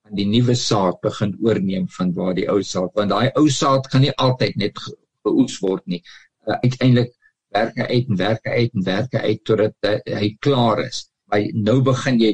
aan 0.07 0.17
die 0.17 0.25
nuwe 0.27 0.55
saad 0.57 0.97
begin 1.05 1.35
oorneem 1.45 1.85
van 1.97 2.13
waar 2.17 2.33
die 2.37 2.47
ou 2.51 2.61
saad, 2.65 2.89
want 2.97 3.13
daai 3.13 3.29
ou 3.39 3.45
saad 3.53 3.87
gaan 3.91 4.03
nie 4.07 4.15
altyd 4.25 4.57
net 4.61 4.81
geoes 4.87 5.59
word 5.61 5.85
nie. 5.87 6.01
Uh, 6.47 6.57
Uiteindelik 6.65 7.13
werk 7.53 7.77
hy 7.77 7.87
uit 7.91 8.09
en 8.09 8.19
werk 8.23 8.49
hy 8.49 8.63
uit 8.63 8.79
en 8.79 8.87
werk 8.87 9.13
hy 9.13 9.21
uit 9.29 9.43
totdat 9.45 9.89
uh, 9.91 9.99
hy 10.17 10.31
klaar 10.41 10.81
is. 10.87 11.05
Maar 11.29 11.45
nou 11.69 11.77
begin 11.85 12.19
jy 12.23 12.33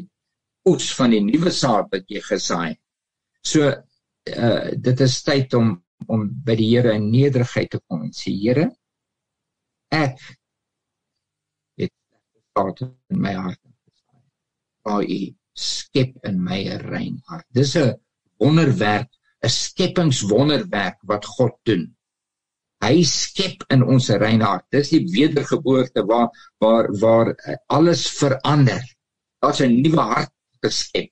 oes 0.69 0.87
van 0.95 1.13
die 1.15 1.21
nuwe 1.25 1.51
saad 1.55 1.91
wat 1.91 2.07
jy 2.07 2.23
gesaai. 2.23 2.79
So 3.43 3.67
uh 3.69 4.71
dit 4.87 4.99
is 5.03 5.21
tyd 5.25 5.53
om 5.57 5.75
om 6.07 6.27
by 6.45 6.55
die 6.55 6.69
Here 6.71 6.93
in 6.95 7.09
nederigheid 7.11 7.73
te 7.73 7.79
kom 7.87 8.05
en 8.07 8.15
sê 8.15 8.31
Here 8.31 8.69
ek 9.91 10.15
het 10.15 10.38
saad 12.53 12.81
in 12.81 13.21
my 13.21 13.33
hart 13.33 13.59
waar 14.87 15.03
u 15.03 15.19
skep 15.53 16.15
in 16.29 16.43
my 16.43 16.59
'n 16.63 16.81
rein 16.93 17.21
hart. 17.25 17.45
Dis 17.53 17.75
'n 17.75 17.95
wonderwerk, 18.37 19.09
'n 19.43 19.49
skepingswonderwerk 19.49 20.97
wat 21.09 21.25
God 21.25 21.55
doen. 21.63 21.95
Hy 22.85 23.03
skep 23.03 23.63
in 23.73 23.83
ons 23.83 24.09
'n 24.09 24.19
rein 24.19 24.41
hart. 24.41 24.65
Dis 24.71 24.89
die 24.89 25.05
wedergeboorte 25.17 26.05
waar 26.05 26.29
waar 26.59 26.87
waar 27.03 27.27
alles 27.67 28.07
verander. 28.09 28.83
Daar's 29.41 29.61
'n 29.61 29.81
nuwe 29.81 30.01
hart 30.01 30.33
geskep. 30.61 31.11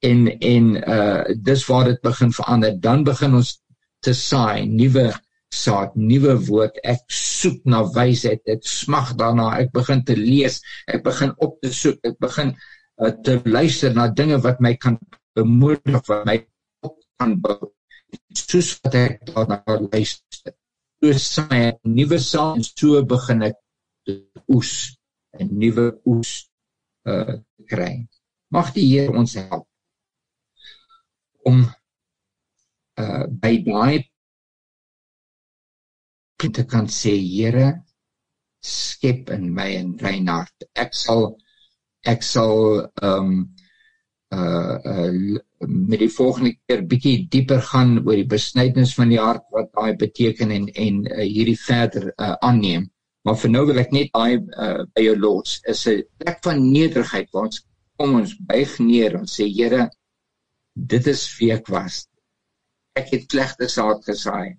En 0.00 0.38
en 0.38 0.64
uh 0.76 1.22
dis 1.42 1.66
waar 1.66 1.84
dit 1.84 2.00
begin 2.00 2.32
verander. 2.32 2.80
Dan 2.80 3.04
begin 3.04 3.34
ons 3.34 3.60
te 4.00 4.12
saai 4.14 4.66
nuwe 4.66 5.12
saad, 5.54 5.94
nuwe 5.96 6.34
woord. 6.48 6.76
Ek 6.84 7.04
soek 7.12 7.62
na 7.64 7.82
wysheid. 7.94 8.42
Ek 8.46 8.66
smag 8.66 9.14
daarna. 9.20 9.50
Ek 9.62 9.72
begin 9.72 10.04
te 10.04 10.16
lees. 10.18 10.60
Ek 10.86 11.04
begin 11.06 11.32
op 11.44 11.56
te 11.62 11.72
soek. 11.72 12.00
Ek 12.04 12.18
begin 12.20 12.52
uh, 12.52 13.12
te 13.24 13.40
luister 13.44 13.94
na 13.94 14.08
dinge 14.08 14.38
wat 14.44 14.60
my 14.64 14.74
kan 14.76 14.98
bemoedig 15.38 16.02
wat 16.08 16.26
my 16.26 16.36
op 16.86 16.96
kan 17.20 17.36
bou 17.42 17.72
soos 18.34 18.74
wat 18.82 18.94
ek 18.98 19.26
daarna 19.28 19.62
luister 19.66 20.54
so 20.98 21.14
saai 21.24 21.60
ek 21.70 21.80
nuwe 21.96 22.18
saad 22.30 22.58
en 22.58 22.66
so 22.68 23.02
begin 23.12 23.44
ek 23.48 23.58
oes 24.54 24.72
'n 25.38 25.48
nuwe 25.62 25.86
oes 26.12 26.32
uh, 27.10 27.34
kry 27.70 27.92
mag 28.56 28.72
die 28.76 28.86
Here 28.90 29.14
ons 29.22 29.36
help 29.38 29.66
om 31.50 31.62
uh, 33.02 33.24
by 33.42 33.54
daai 33.68 34.07
te 36.38 36.64
kan 36.64 36.86
sê 36.86 37.14
Here 37.18 37.68
skep 38.62 39.30
in 39.30 39.54
my 39.54 39.70
'n 39.76 39.96
rein 40.02 40.28
hart 40.28 40.68
ek 40.74 40.94
sal 40.94 41.36
ek 42.04 42.22
sal 42.22 42.86
ehm 43.02 43.30
um, 43.30 43.54
uh 44.30 44.76
uh 44.84 45.38
met 45.88 45.98
die 45.98 46.10
volgende 46.12 46.52
keer 46.66 46.84
bietjie 46.86 47.26
dieper 47.32 47.62
gaan 47.70 47.96
oor 47.98 48.14
die 48.14 48.28
besnydenis 48.34 48.94
van 48.94 49.10
die 49.10 49.20
hart 49.20 49.46
wat 49.54 49.72
daai 49.72 49.96
beteken 49.96 50.52
en 50.54 50.68
en 50.86 51.00
uh, 51.06 51.24
hierdie 51.24 51.58
verder 51.58 52.12
uh, 52.12 52.34
aanneem. 52.48 52.84
Maar 53.24 53.38
vir 53.42 53.50
nou 53.50 53.64
wil 53.66 53.80
ek 53.82 53.90
net 53.92 54.12
daai 54.14 54.36
uh, 54.36 54.84
by 54.94 55.02
jou 55.02 55.16
los. 55.18 55.58
Is 55.66 55.86
'n 55.88 56.04
plek 56.20 56.38
van 56.44 56.62
nederigheid 56.72 57.32
waar 57.32 57.48
ons 57.48 57.64
kom 57.98 58.14
ons 58.20 58.36
buig 58.52 58.78
neer 58.78 59.16
en 59.18 59.26
sê 59.26 59.48
Here, 59.50 59.88
dit 60.94 61.06
is 61.06 61.24
wie 61.38 61.50
ek 61.52 61.66
was. 61.74 62.06
Ek 62.94 63.10
het 63.10 63.26
slegte 63.30 63.68
saad 63.68 64.04
gesaai. 64.06 64.54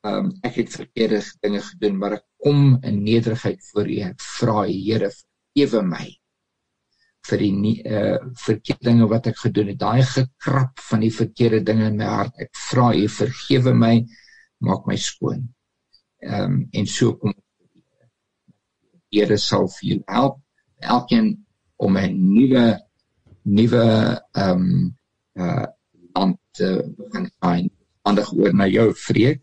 Ehm 0.00 0.16
um, 0.16 0.28
ek 0.46 0.54
het 0.62 0.72
verkeerde 0.72 1.20
dinge 1.44 1.60
gedoen, 1.60 1.96
maar 2.00 2.14
ek 2.16 2.24
kom 2.40 2.78
in 2.88 3.02
nederigheid 3.04 3.60
voor 3.68 3.88
U. 3.88 3.96
Ek 4.06 4.22
vra 4.38 4.62
Here, 4.64 5.10
vergewe 5.12 5.82
my 5.84 6.06
vir 7.28 7.42
die 7.42 7.72
uh 7.84 8.16
verkeerde 8.40 8.86
dinge 8.88 9.08
wat 9.10 9.28
ek 9.28 9.36
gedoen 9.42 9.72
het. 9.72 9.80
Daai 9.82 10.02
gekrap 10.08 10.80
van 10.88 11.04
die 11.04 11.12
verkeerde 11.12 11.60
dinge 11.68 11.90
in 11.90 11.98
my 12.00 12.08
hart. 12.08 12.32
Ek 12.40 12.48
vra 12.70 12.90
U 12.96 13.08
vergewe 13.12 13.74
my, 13.76 13.94
maak 14.64 14.88
my 14.88 14.96
skoon. 14.96 15.44
Ehm 16.24 16.44
um, 16.44 16.62
en 16.72 16.86
so 16.86 17.16
kom 17.20 17.36
Here 19.10 19.36
sal 19.42 19.66
vir 19.74 19.86
jou 19.88 20.00
help 20.06 20.38
elkeen 20.80 21.32
om 21.76 21.96
'n 21.98 22.16
nuwe 22.16 22.64
nuwe 23.42 23.84
ehm 24.32 24.64
um, 24.64 24.96
uh 25.36 25.66
land 26.14 26.38
te 26.56 26.68
begin 26.96 27.30
find. 27.40 27.72
Aandag 28.02 28.32
oor 28.32 28.54
na 28.54 28.66
jou 28.66 28.94
vreek. 28.94 29.42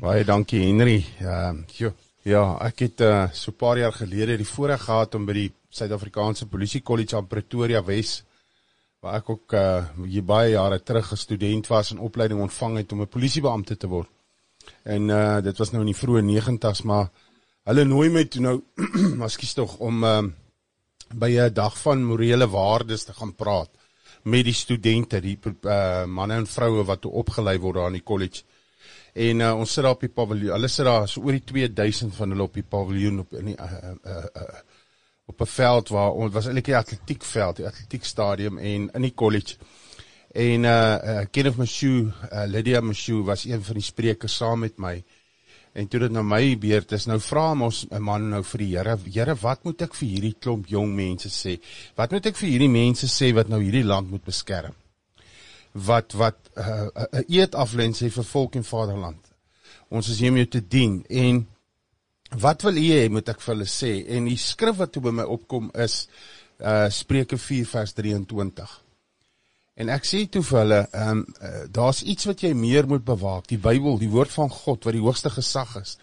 Baie 0.00 0.24
dankie 0.24 0.60
Henry. 0.66 1.04
Ehm 1.20 1.64
uh, 1.80 1.92
ja, 2.26 2.42
ek 2.66 2.80
het 2.82 3.00
uh, 3.00 3.30
so 3.32 3.50
'n 3.50 3.56
paar 3.56 3.78
jaar 3.78 3.92
gelede 3.92 4.36
die 4.36 4.46
voorreg 4.46 4.82
gehad 4.82 5.14
om 5.14 5.26
by 5.26 5.32
die 5.32 5.52
Suid-Afrikaanse 5.70 6.46
Polisie 6.46 6.82
Kollege 6.82 7.16
aan 7.16 7.26
Pretoria 7.26 7.82
Wes 7.84 8.24
waar 9.00 9.20
ek 9.20 9.28
ook 9.30 9.52
uh, 9.52 9.84
hier 10.04 10.24
baie 10.24 10.50
jare 10.50 10.82
terug 10.82 11.12
'n 11.12 11.16
student 11.16 11.66
was 11.66 11.90
en 11.90 11.98
opleiding 11.98 12.40
ontvang 12.40 12.76
het 12.76 12.92
om 12.92 13.00
'n 13.00 13.08
polisiebeampte 13.08 13.76
te 13.76 13.86
word. 13.86 14.08
En 14.82 15.08
uh 15.08 15.40
dit 15.42 15.58
was 15.58 15.70
nou 15.70 15.80
in 15.80 15.92
die 15.92 16.00
vroeë 16.02 16.22
90's, 16.22 16.82
maar 16.82 17.10
hulle 17.64 17.84
nooi 17.84 18.08
my 18.10 18.24
toe 18.24 18.42
nou, 18.42 18.62
ekskuus 19.28 19.54
tog, 19.54 19.78
om 19.78 20.04
uh 20.04 20.22
by 21.14 21.30
'n 21.30 21.54
dag 21.54 21.78
van 21.78 22.04
morele 22.04 22.48
waardes 22.48 23.04
te 23.04 23.12
gaan 23.12 23.34
praat 23.34 23.70
met 24.22 24.44
die 24.44 24.54
studente, 24.54 25.20
die 25.20 25.38
uh 25.62 26.04
manne 26.04 26.34
en 26.34 26.46
vroue 26.46 26.84
wat 26.84 27.06
opgelei 27.06 27.58
word 27.58 27.74
daar 27.74 27.86
aan 27.86 28.00
die 28.00 28.02
kollege. 28.02 28.42
En 29.16 29.40
uh, 29.40 29.52
ons 29.56 29.72
sit 29.72 29.84
daar 29.84 29.94
op 29.96 30.02
die 30.04 30.12
paviljoen. 30.12 30.52
Hulle 30.58 30.68
sit 30.68 30.84
daar 30.84 31.06
so 31.08 31.24
oor 31.24 31.36
die 31.38 31.44
2000 31.48 32.12
van 32.14 32.34
hulle 32.34 32.44
op 32.44 32.56
die 32.58 32.66
paviljoen 32.68 33.22
op 33.22 33.38
in 33.40 33.52
die 33.52 33.56
uh 33.56 33.78
uh, 34.04 34.16
uh 34.42 34.64
op 35.26 35.40
'n 35.42 35.46
veld 35.50 35.88
waar 35.88 36.12
ons 36.12 36.32
was 36.32 36.46
eintlik 36.46 36.68
'n 36.68 36.78
atletiekveld, 36.82 37.58
'n 37.58 37.66
atletiekstadium 37.66 38.58
en 38.58 38.90
in 38.92 39.02
die 39.02 39.14
college. 39.14 39.56
En 40.30 40.62
uh, 40.62 40.98
uh 41.12 41.24
Kenneth 41.30 41.56
Mashu, 41.56 42.12
uh, 42.32 42.44
Lydia 42.46 42.80
Mashu 42.80 43.22
was 43.24 43.44
een 43.44 43.62
van 43.62 43.74
die 43.74 43.82
sprekers 43.82 44.36
saam 44.36 44.58
met 44.58 44.78
my. 44.78 45.04
En 45.72 45.88
toe 45.88 46.00
dit 46.00 46.10
na 46.10 46.22
my 46.22 46.58
beurt 46.58 46.92
is, 46.92 47.06
nou 47.06 47.20
vra 47.20 47.50
ons 47.52 47.86
'n 47.90 48.02
man 48.02 48.28
nou 48.28 48.42
vir 48.44 48.58
die 48.58 48.76
Here, 48.76 48.98
Here, 49.12 49.34
wat 49.34 49.64
moet 49.64 49.82
ek 49.82 49.94
vir 49.94 50.08
hierdie 50.08 50.36
klomp 50.38 50.66
jong 50.66 50.94
mense 50.94 51.28
sê? 51.28 51.58
Wat 51.94 52.10
moet 52.10 52.26
ek 52.26 52.36
vir 52.36 52.48
hierdie 52.48 52.68
mense 52.68 53.06
sê 53.06 53.32
wat 53.34 53.48
nou 53.48 53.60
hierdie 53.60 53.84
land 53.84 54.10
moet 54.10 54.24
beskerm? 54.24 54.74
Wat 55.76 56.16
wat 56.16 56.38
'n 56.56 56.60
uh, 56.60 56.88
uh, 57.04 57.22
eed 57.28 57.54
aflê 57.54 57.90
sê 57.92 58.08
vir 58.10 58.24
volk 58.24 58.56
en 58.56 58.64
vaderland. 58.64 59.22
Ons 59.88 60.08
is 60.08 60.18
hier 60.18 60.30
om 60.30 60.36
jou 60.36 60.48
te 60.48 60.62
dien 60.68 61.04
en 61.08 61.46
Wat 62.34 62.62
wil 62.62 62.76
u 62.76 62.86
hê 62.90 63.06
moet 63.10 63.28
ek 63.28 63.40
vir 63.40 63.54
hulle 63.54 63.68
sê? 63.70 63.92
En 64.16 64.26
die 64.26 64.38
skrif 64.40 64.80
wat 64.80 64.92
toe 64.92 65.02
by 65.04 65.12
my 65.14 65.26
opkom 65.30 65.70
is 65.78 66.06
uh 66.58 66.88
Spreuke 66.90 67.38
4 67.38 67.68
vers 67.70 67.92
23. 67.94 68.72
En 69.76 69.92
ek 69.92 70.08
sê 70.08 70.22
toe 70.32 70.42
vir 70.42 70.58
hulle, 70.62 70.80
ehm 70.90 71.20
um, 71.20 71.24
uh, 71.44 71.64
daar's 71.70 72.02
iets 72.02 72.26
wat 72.26 72.42
jy 72.42 72.54
meer 72.56 72.88
moet 72.88 73.04
bewaak, 73.04 73.46
die 73.46 73.60
Bybel, 73.60 73.98
die 74.00 74.10
woord 74.10 74.32
van 74.32 74.50
God 74.50 74.88
wat 74.88 74.96
die 74.96 75.04
hoogste 75.04 75.30
gesag 75.30 75.76
is. 75.82 75.98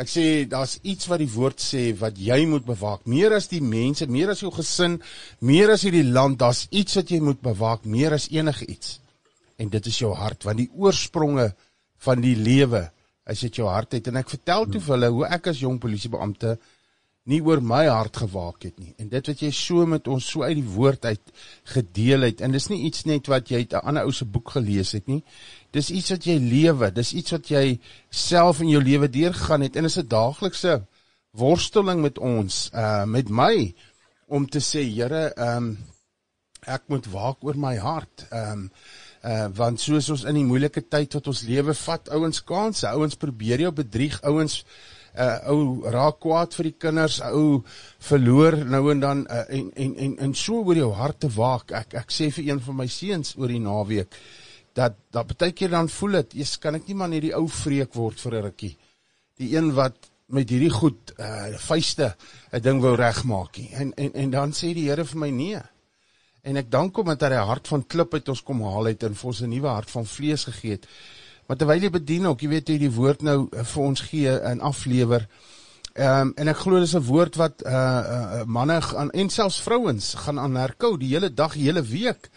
Ek 0.00 0.08
sê 0.08 0.24
daar's 0.48 0.78
iets 0.80 1.10
wat 1.10 1.20
die 1.20 1.28
woord 1.28 1.60
sê 1.60 1.90
wat 2.00 2.16
jy 2.16 2.38
moet 2.48 2.64
bewaak, 2.64 3.04
meer 3.10 3.34
as 3.36 3.50
die 3.52 3.60
mense, 3.60 4.06
meer 4.08 4.32
as 4.32 4.40
jou 4.40 4.52
gesin, 4.54 4.96
meer 5.44 5.74
as 5.74 5.84
hierdie 5.84 6.06
land, 6.08 6.38
daar's 6.40 6.64
iets 6.70 6.96
wat 6.96 7.12
jy 7.12 7.20
moet 7.24 7.42
bewaak, 7.44 7.84
meer 7.84 8.16
as 8.16 8.30
enige 8.32 8.64
iets. 8.64 8.96
En 9.60 9.68
dit 9.68 9.90
is 9.90 9.98
jou 10.00 10.14
hart, 10.16 10.46
want 10.48 10.62
die 10.62 10.70
oorspronge 10.72 11.50
van 12.00 12.24
die 12.24 12.36
lewe 12.38 12.86
as 13.28 13.44
dit 13.44 13.60
jou 13.60 13.68
hart 13.68 13.98
het 13.98 14.08
en 14.08 14.18
ek 14.20 14.32
vertel 14.32 14.66
toe 14.72 14.80
vir 14.80 14.96
hulle 14.96 15.10
hoe 15.14 15.26
ek 15.36 15.50
as 15.52 15.60
jong 15.60 15.76
polisiebeampte 15.82 16.56
nie 17.28 17.40
oor 17.44 17.60
my 17.60 17.84
hart 17.86 18.16
gewaak 18.22 18.64
het 18.64 18.78
nie. 18.80 18.94
En 18.98 19.08
dit 19.12 19.26
wat 19.26 19.42
jy 19.44 19.50
so 19.54 19.86
met 19.86 20.08
ons 20.08 20.24
so 20.24 20.42
uit 20.42 20.56
die 20.56 20.72
woord 20.74 21.04
uit 21.04 21.32
gedeel 21.74 22.24
het 22.30 22.40
en 22.40 22.52
dis 22.52 22.68
nie 22.72 22.80
iets 22.88 23.04
net 23.04 23.28
wat 23.28 23.50
jy 23.52 23.64
uit 23.64 23.74
'n 23.74 23.84
ander 23.84 24.04
ou 24.04 24.12
se 24.12 24.24
boek 24.24 24.50
gelees 24.56 24.92
het 24.92 25.06
nie. 25.06 25.22
Dis 25.70 25.90
iets 25.90 26.10
wat 26.10 26.24
jy 26.24 26.38
lewe, 26.38 26.90
dis 26.90 27.12
iets 27.12 27.30
wat 27.30 27.48
jy 27.48 27.78
self 28.10 28.60
in 28.60 28.68
jou 28.68 28.82
lewe 28.82 29.08
deurgaan 29.08 29.60
het 29.60 29.76
en 29.76 29.84
is 29.84 29.98
'n 29.98 30.08
daaglikse 30.08 30.86
worsteling 31.32 32.00
met 32.02 32.18
ons, 32.18 32.70
uh 32.74 33.04
met 33.04 33.28
my 33.28 33.74
om 34.26 34.46
te 34.46 34.58
sê, 34.58 34.82
Here, 34.82 35.32
ehm 35.36 35.56
um, 35.56 35.78
ek 36.66 36.82
moet 36.88 37.06
waak 37.06 37.44
oor 37.44 37.56
my 37.56 37.76
hart. 37.76 38.26
Ehm 38.30 38.52
um, 38.52 38.70
uh 39.24 39.48
want 39.54 39.80
soos 39.80 40.08
ons 40.10 40.24
in 40.24 40.34
die 40.34 40.44
moeilike 40.44 40.82
tyd 40.88 41.14
wat 41.14 41.26
ons 41.26 41.42
lewe 41.42 41.74
vat, 41.74 42.08
ouens 42.08 42.42
kanse, 42.44 42.88
ouens 42.88 43.16
probeer 43.20 43.60
jou 43.60 43.72
bedrieg, 43.72 44.20
ouens 44.22 44.64
uh 45.18 45.38
ou 45.50 45.90
raak 45.90 46.20
kwaad 46.20 46.54
vir 46.54 46.70
die 46.70 46.76
kinders, 46.78 47.20
ou 47.20 47.64
verloor 47.98 48.56
nou 48.64 48.90
en 48.92 49.00
dan 49.00 49.24
uh, 49.30 49.46
en 49.48 49.72
en 49.74 49.96
en 49.96 50.18
en 50.18 50.34
so 50.34 50.62
oor 50.62 50.76
jou 50.76 50.92
hart 50.92 51.20
te 51.20 51.28
waak. 51.34 51.72
Ek 51.72 51.94
ek 51.94 52.10
sê 52.14 52.30
vir 52.30 52.52
een 52.52 52.60
van 52.60 52.76
my 52.76 52.86
seuns 52.86 53.34
oor 53.36 53.48
die 53.48 53.62
naweek 53.62 54.14
dat 54.74 54.94
dat 55.10 55.34
baie 55.36 55.52
keer 55.52 55.72
dan 55.72 55.88
voel 55.88 56.20
dit, 56.20 56.38
jy's 56.42 56.56
kan 56.62 56.78
ek 56.78 56.86
nie 56.86 56.94
maar 56.94 57.10
net 57.10 57.24
die 57.26 57.34
ou 57.34 57.46
vreek 57.48 57.94
word 57.94 58.20
vir 58.20 58.34
'n 58.34 58.44
rukkie. 58.44 58.76
Die 59.38 59.56
een 59.56 59.74
wat 59.74 60.10
met 60.30 60.50
hierdie 60.50 60.70
goed 60.70 61.12
uh 61.18 61.58
vuiste 61.58 62.14
'n 62.52 62.62
ding 62.62 62.80
wou 62.80 62.94
regmaak 62.96 63.58
nie. 63.58 63.70
En 63.74 63.92
en 63.96 64.12
en 64.14 64.30
dan 64.30 64.52
sê 64.52 64.74
die 64.74 64.88
Here 64.88 65.04
vir 65.04 65.18
my 65.18 65.30
nee. 65.30 65.62
En 66.42 66.56
ek 66.56 66.70
dank 66.70 66.96
hom 66.96 67.06
dat 67.06 67.20
hy 67.22 67.34
'n 67.34 67.46
hart 67.46 67.68
van 67.68 67.86
klip 67.86 68.14
uit 68.14 68.28
ons 68.28 68.42
kom 68.42 68.62
haal 68.62 68.84
het 68.84 69.02
en 69.02 69.14
vir 69.14 69.26
ons 69.26 69.40
'n 69.42 69.48
nuwe 69.48 69.68
hart 69.68 69.90
van 69.90 70.06
vlees 70.06 70.44
gegee 70.44 70.70
het. 70.70 70.86
Maar 71.50 71.58
terwyl 71.58 71.82
jy 71.82 71.88
bedien 71.90 72.26
ook, 72.30 72.44
jy 72.44 72.48
weet 72.52 72.68
jy 72.70 72.76
die 72.78 72.92
woord 72.94 73.24
nou 73.26 73.40
eh, 73.50 73.64
vir 73.66 73.82
ons 73.82 74.00
gee 74.06 74.30
en 74.30 74.60
aflewer. 74.62 75.24
Ehm 75.98 76.28
um, 76.28 76.34
en 76.38 76.48
ek 76.52 76.60
glo 76.60 76.78
dis 76.78 76.92
'n 76.94 77.02
woord 77.02 77.34
wat 77.40 77.64
uh, 77.66 77.72
uh 77.74 78.42
manne 78.46 78.76
aan 78.78 79.08
en 79.10 79.30
selfs 79.34 79.58
vrouens 79.58 80.12
gaan 80.14 80.38
aan 80.38 80.54
herkou 80.54 80.92
die 80.96 81.08
hele 81.10 81.26
dag, 81.34 81.56
die 81.58 81.66
hele 81.66 81.82
week 81.82 82.28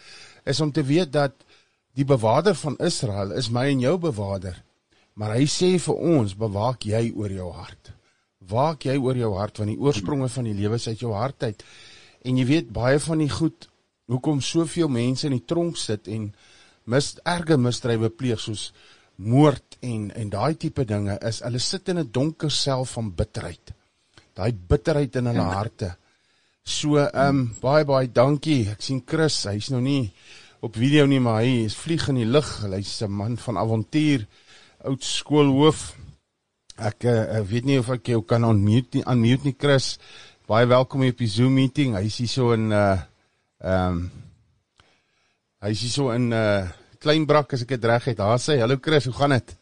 is 0.44 0.60
om 0.60 0.72
te 0.72 0.82
weet 0.82 1.12
dat 1.12 1.30
die 1.94 2.04
bewaarder 2.04 2.58
van 2.58 2.76
Israel 2.82 3.30
is 3.38 3.50
my 3.50 3.68
en 3.70 3.80
jou 3.80 3.98
bewaarder. 3.98 4.58
Maar 5.14 5.36
hy 5.38 5.46
sê 5.46 5.78
vir 5.78 5.94
ons, 5.94 6.34
bewaak 6.34 6.82
jy 6.82 7.12
oor 7.14 7.30
jou 7.30 7.52
hart. 7.52 7.92
Waak 8.50 8.82
jy 8.82 8.96
oor 8.98 9.16
jou 9.16 9.30
hart 9.38 9.58
want 9.58 9.70
die 9.70 9.78
oorspronge 9.78 10.28
van 10.28 10.44
die 10.44 10.56
lewe 10.58 10.74
is 10.74 10.88
uit 10.88 10.98
jou 10.98 11.12
hart 11.14 11.42
uit. 11.42 11.62
En 12.24 12.36
jy 12.36 12.46
weet 12.50 12.72
baie 12.72 12.98
van 12.98 13.22
die 13.22 13.30
goed 13.30 13.70
hoekom 14.10 14.40
soveel 14.40 14.88
mense 14.88 15.30
in 15.30 15.38
die 15.38 15.46
tronk 15.46 15.76
sit 15.76 16.08
en 16.08 16.34
mis 16.84 17.14
erge 17.22 17.56
misdrywe 17.56 18.10
pleeg 18.10 18.40
soos 18.40 18.72
moord 19.16 19.76
en 19.80 20.10
en 20.14 20.30
daai 20.30 20.54
tipe 20.58 20.84
dinge 20.84 21.18
is 21.28 21.40
hulle 21.44 21.58
sit 21.58 21.88
in 21.88 21.98
'n 21.98 22.10
donker 22.10 22.50
sel 22.50 22.84
van 22.84 23.14
bitterheid. 23.14 23.74
Daai 24.34 24.52
bitterheid 24.52 25.16
in 25.16 25.26
hulle 25.26 25.46
ja. 25.46 25.52
harte. 25.52 25.96
So 26.64 26.96
ehm 26.96 27.28
um, 27.28 27.54
baie 27.60 27.84
baie 27.84 28.08
dankie. 28.12 28.70
Ek 28.70 28.82
sien 28.82 29.02
Chris, 29.06 29.44
hy's 29.44 29.70
nou 29.70 29.80
nie 29.80 30.12
op 30.64 30.76
video 30.76 31.06
nie, 31.06 31.20
maar 31.20 31.42
hy 31.42 31.64
is 31.66 31.76
vlieg 31.76 32.08
in 32.08 32.22
die 32.22 32.28
lug. 32.28 32.48
Hy's 32.64 33.02
'n 33.02 33.10
man 33.10 33.36
van 33.36 33.58
avontuur, 33.58 34.26
oud 34.84 35.02
skoolhoof. 35.04 35.94
Ek 36.76 37.04
uh, 37.04 37.40
weet 37.46 37.64
nie 37.64 37.78
of 37.78 37.90
ek 37.90 38.08
jou 38.08 38.22
kan 38.22 38.44
unmute 38.44 38.98
nie, 38.98 39.04
unmute 39.06 39.44
nie 39.44 39.56
Chris. 39.58 39.98
Baie 40.46 40.66
welkom 40.66 41.04
op 41.06 41.18
die 41.18 41.28
Zoom 41.28 41.54
meeting. 41.54 41.94
Hy's 41.94 42.16
hier 42.16 42.28
so 42.28 42.52
in 42.52 42.72
uh 42.72 42.98
ehm 43.60 43.92
um, 43.92 44.10
hy's 45.60 45.80
hier 45.80 45.90
so 45.90 46.10
in 46.10 46.32
uh 46.32 46.68
klein 47.04 47.28
brak 47.28 47.52
as 47.54 47.62
ek 47.62 47.76
dit 47.76 47.84
reg 47.92 48.08
het. 48.10 48.18
Daar 48.18 48.40
sê, 48.40 48.58
"Hallo 48.60 48.80
Chris, 48.80 49.04
hoe 49.10 49.14
gaan 49.20 49.36
dit?" 49.36 49.56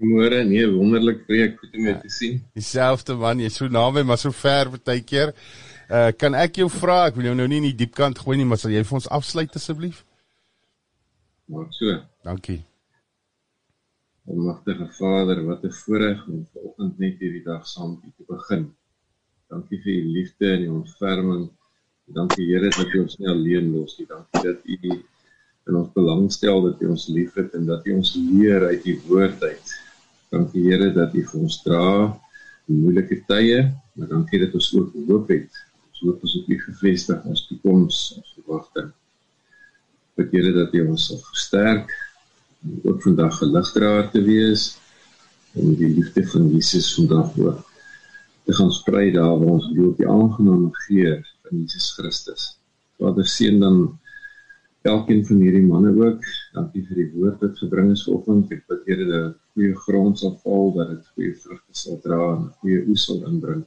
Môre, 0.00 0.44
nee, 0.48 0.64
wonderlik 0.64 1.26
preek, 1.26 1.58
goed 1.60 1.74
om 1.76 1.84
jou 1.84 1.92
ja, 1.92 2.00
te 2.00 2.08
sien. 2.08 2.38
Dieselfde 2.56 3.14
man, 3.20 3.40
jy's 3.42 3.58
so 3.60 3.68
naby 3.68 4.00
maar 4.08 4.16
so 4.16 4.32
ver 4.32 4.70
baie 4.72 5.02
keer. 5.04 5.34
Uh 5.90 6.08
kan 6.16 6.34
ek 6.34 6.56
jou 6.62 6.70
vra, 6.72 7.02
ek 7.10 7.18
wil 7.18 7.28
jou 7.28 7.34
nou 7.36 7.48
nie 7.50 7.58
in 7.60 7.66
die 7.68 7.76
diep 7.82 7.92
kant 7.98 8.22
gooi 8.22 8.38
nie, 8.40 8.46
maar 8.48 8.60
sal 8.62 8.72
jy 8.72 8.80
vir 8.86 8.96
ons 8.96 9.10
afsluit 9.12 9.58
asseblief? 9.60 10.04
Maak 11.52 11.74
so. 11.76 11.98
Dankie. 12.24 12.62
Almagtige 14.30 14.88
Vader, 14.96 15.44
wat 15.44 15.64
'n 15.68 15.76
voorreg 15.82 16.26
om 16.32 16.46
vanoggend 16.54 16.98
net 16.98 17.20
hierdie 17.20 17.44
dag 17.44 17.68
saam 17.68 17.90
met 17.90 18.08
U 18.08 18.10
te 18.16 18.24
begin. 18.32 18.68
Dankie 19.50 19.82
vir 19.84 19.92
U 19.92 20.04
liefde 20.16 20.52
en 20.54 20.62
U 20.62 20.68
ontferming. 20.80 21.50
Dankie 22.06 22.46
Here 22.46 22.70
dat 22.70 22.94
U 22.94 23.02
ons 23.02 23.18
nie 23.18 23.28
alleen 23.28 23.72
los 23.76 23.98
nie. 23.98 24.06
Dankie 24.06 24.42
dat 24.48 24.64
U 24.64 25.02
in 25.70 25.78
ons 25.78 25.92
belangstel 25.94 26.64
dat 26.66 26.82
U 26.82 26.90
ons 26.94 27.06
liefhet 27.14 27.54
en 27.58 27.68
dat 27.68 27.86
U 27.86 27.94
ons 28.00 28.12
leer 28.18 28.66
uit 28.66 28.86
U 28.90 28.96
woord 29.06 29.42
uit. 29.46 29.74
Dankie 30.34 30.66
Here 30.66 30.90
dat 30.94 31.14
U 31.14 31.22
vir 31.30 31.40
ons 31.40 31.60
dra 31.62 31.86
in 32.70 32.82
moeilike 32.82 33.20
tye, 33.30 33.62
maar 33.94 34.10
dankie 34.10 34.42
dat 34.42 34.54
ons 34.58 34.70
ook 34.76 34.92
hoop 35.08 35.30
het. 35.30 35.62
Ons 35.90 36.02
hoop 36.06 36.26
ons 36.26 36.36
op 36.40 36.50
U 36.50 36.58
gefestig 36.66 37.30
ons 37.30 37.46
toekoms, 37.48 38.02
ons 38.18 38.36
verwagting. 38.38 38.92
Bid 40.18 40.34
Here 40.34 40.52
dat 40.58 40.74
U 40.74 40.84
ons 40.90 41.08
sal 41.10 41.22
versterk 41.30 41.94
om 42.66 42.76
ook 42.90 43.02
vandag 43.06 43.38
geligdraer 43.40 44.10
te 44.12 44.22
wees 44.26 44.72
om 45.58 45.72
die 45.78 45.94
liefde 45.96 46.26
van 46.30 46.50
Jesus 46.52 46.92
vandag 46.94 47.32
ook 47.38 47.66
te 48.46 48.54
gaan 48.58 48.70
sprei 48.74 49.10
daar 49.14 49.38
waar 49.38 49.56
ons 49.56 49.70
loop 49.76 49.98
die 49.98 50.08
aangename 50.08 50.70
geur 50.86 51.22
van 51.46 51.62
Jesus 51.62 51.92
Christus. 51.94 52.46
Vader 52.98 53.26
seën 53.26 53.60
dan 53.62 53.84
elkeen 54.82 55.24
van 55.26 55.42
hierdie 55.44 55.66
manne 55.66 55.90
ook. 55.96 56.24
Dankie 56.56 56.82
vir 56.88 57.02
die 57.02 57.10
woord 57.14 57.42
wat 57.44 57.58
gebring 57.60 57.90
is 57.94 58.04
vanoggend. 58.06 58.52
Ek 58.54 58.62
bid 58.70 58.86
Here 58.88 59.08
dat 59.10 59.36
goeie 59.52 59.74
grond 59.84 60.18
sal 60.18 60.38
val, 60.44 60.72
dat 60.76 60.94
dit 60.94 61.12
goeie 61.14 61.34
vrugte 61.42 61.76
sal 61.82 62.00
dra 62.04 62.20
en 62.36 62.48
goeie 62.62 62.80
oes 62.88 63.04
sal 63.08 63.20
inbring. 63.28 63.62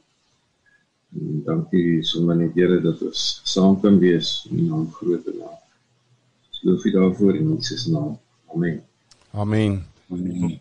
En 1.13 1.43
dankie 1.45 2.01
sommer 2.09 2.39
net 2.39 2.57
Here 2.57 2.81
dat 2.81 3.01
ons 3.05 3.23
saam 3.45 3.77
kan 3.81 3.99
wees 4.01 4.35
in 4.49 4.67
naam 4.69 4.89
groot 4.97 5.29
maak. 5.37 5.61
Ons 6.49 6.61
loof 6.69 6.85
U 6.85 6.93
daarvoor 6.97 7.39
in 7.39 7.55
Jesus 7.55 7.87
naam. 7.93 8.17
Amen. 8.53 8.81
Amen. 9.33 9.81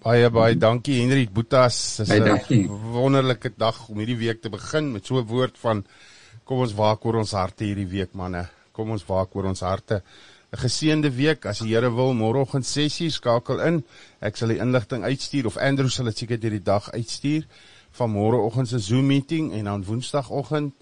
Baie 0.03 0.29
baie 0.33 0.57
dankie 0.57 1.01
Henry 1.01 1.27
Boetas. 1.29 1.77
Dis 2.01 2.13
'n 2.13 2.69
wonderlike 2.93 3.53
dag 3.57 3.89
om 3.89 3.99
hierdie 3.99 4.17
week 4.17 4.41
te 4.41 4.49
begin 4.49 4.93
met 4.93 5.07
so 5.07 5.19
'n 5.21 5.27
woord 5.27 5.59
van 5.59 5.85
kom 6.45 6.59
ons 6.59 6.75
waak 6.75 7.05
oor 7.05 7.17
ons 7.17 7.33
harte 7.33 7.65
hierdie 7.65 7.89
week 7.89 8.13
manne. 8.15 8.49
Kom 8.73 8.91
ons 8.91 9.05
waak 9.05 9.35
oor 9.37 9.45
ons 9.45 9.61
harte. 9.61 10.03
'n 10.53 10.59
geseënde 10.59 11.11
week. 11.11 11.47
As 11.47 11.59
die 11.59 11.73
Here 11.73 11.91
wil, 11.95 12.13
môreoggend 12.15 12.67
6:00 12.67 13.11
skakel 13.11 13.61
in. 13.61 13.85
Ek 14.21 14.37
sal 14.37 14.49
die 14.49 14.61
inligting 14.61 15.05
uitstuur 15.05 15.47
of 15.47 15.57
Andrew 15.57 15.89
sal 15.89 16.05
dit 16.05 16.19
seker 16.19 16.41
deur 16.41 16.51
die 16.51 16.63
dag 16.63 16.91
uitstuur 16.93 17.47
van 17.91 18.11
môreoggend 18.11 18.69
se 18.69 18.79
Zoom 18.79 19.07
meeting 19.07 19.53
en 19.53 19.65
dan 19.65 19.85
Woensdagoggend 19.85 20.75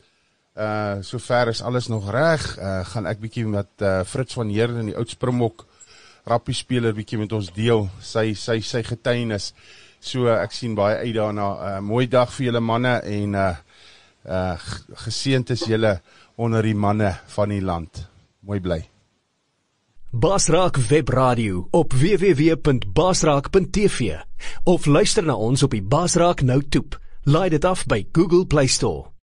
uh 0.57 0.97
sover 1.01 1.49
is 1.49 1.63
alles 1.63 1.87
nog 1.87 2.11
reg. 2.11 2.59
Uh 2.59 2.85
gaan 2.85 3.07
ek 3.07 3.21
bietjie 3.21 3.47
met 3.47 3.71
uh 3.79 4.05
Fritz 4.05 4.35
van 4.35 4.49
Heerden 4.49 4.87
die 4.87 4.97
oud 4.97 5.09
Springbok 5.09 5.67
rappie 6.25 6.55
speler 6.55 6.95
bietjie 6.95 7.19
met 7.19 7.33
ons 7.33 7.53
deel 7.55 7.89
sy 8.01 8.35
sy 8.35 8.61
sy 8.61 8.83
getuienis. 8.83 9.53
So 10.01 10.29
ek 10.33 10.53
sien 10.53 10.75
baie 10.75 10.97
uit 10.97 11.15
daarna. 11.15 11.49
uh, 11.77 11.81
Mooi 11.81 12.07
dag 12.09 12.33
vir 12.33 12.51
julle 12.51 12.61
manne 12.61 13.01
en 13.05 13.35
uh 13.35 13.55
uh 14.27 14.57
geseënd 15.07 15.51
is 15.51 15.67
julle 15.69 16.01
onder 16.37 16.63
die 16.63 16.75
manne 16.75 17.15
van 17.37 17.49
die 17.49 17.63
land. 17.65 18.07
Mooi 18.41 18.61
bly. 18.61 18.90
Basraak 20.13 20.77
Webradio 20.77 21.67
op 21.71 21.93
www.basraak.tv 21.93 24.19
of 24.65 24.87
luister 24.87 25.25
na 25.25 25.37
ons 25.39 25.63
op 25.63 25.71
die 25.71 25.83
Basraak 25.83 26.43
Nou 26.43 26.63
toep. 26.67 26.99
Laai 27.31 27.49
dit 27.55 27.65
af 27.65 27.87
by 27.87 28.07
Google 28.13 28.47
Play 28.47 28.67
Store. 28.67 29.20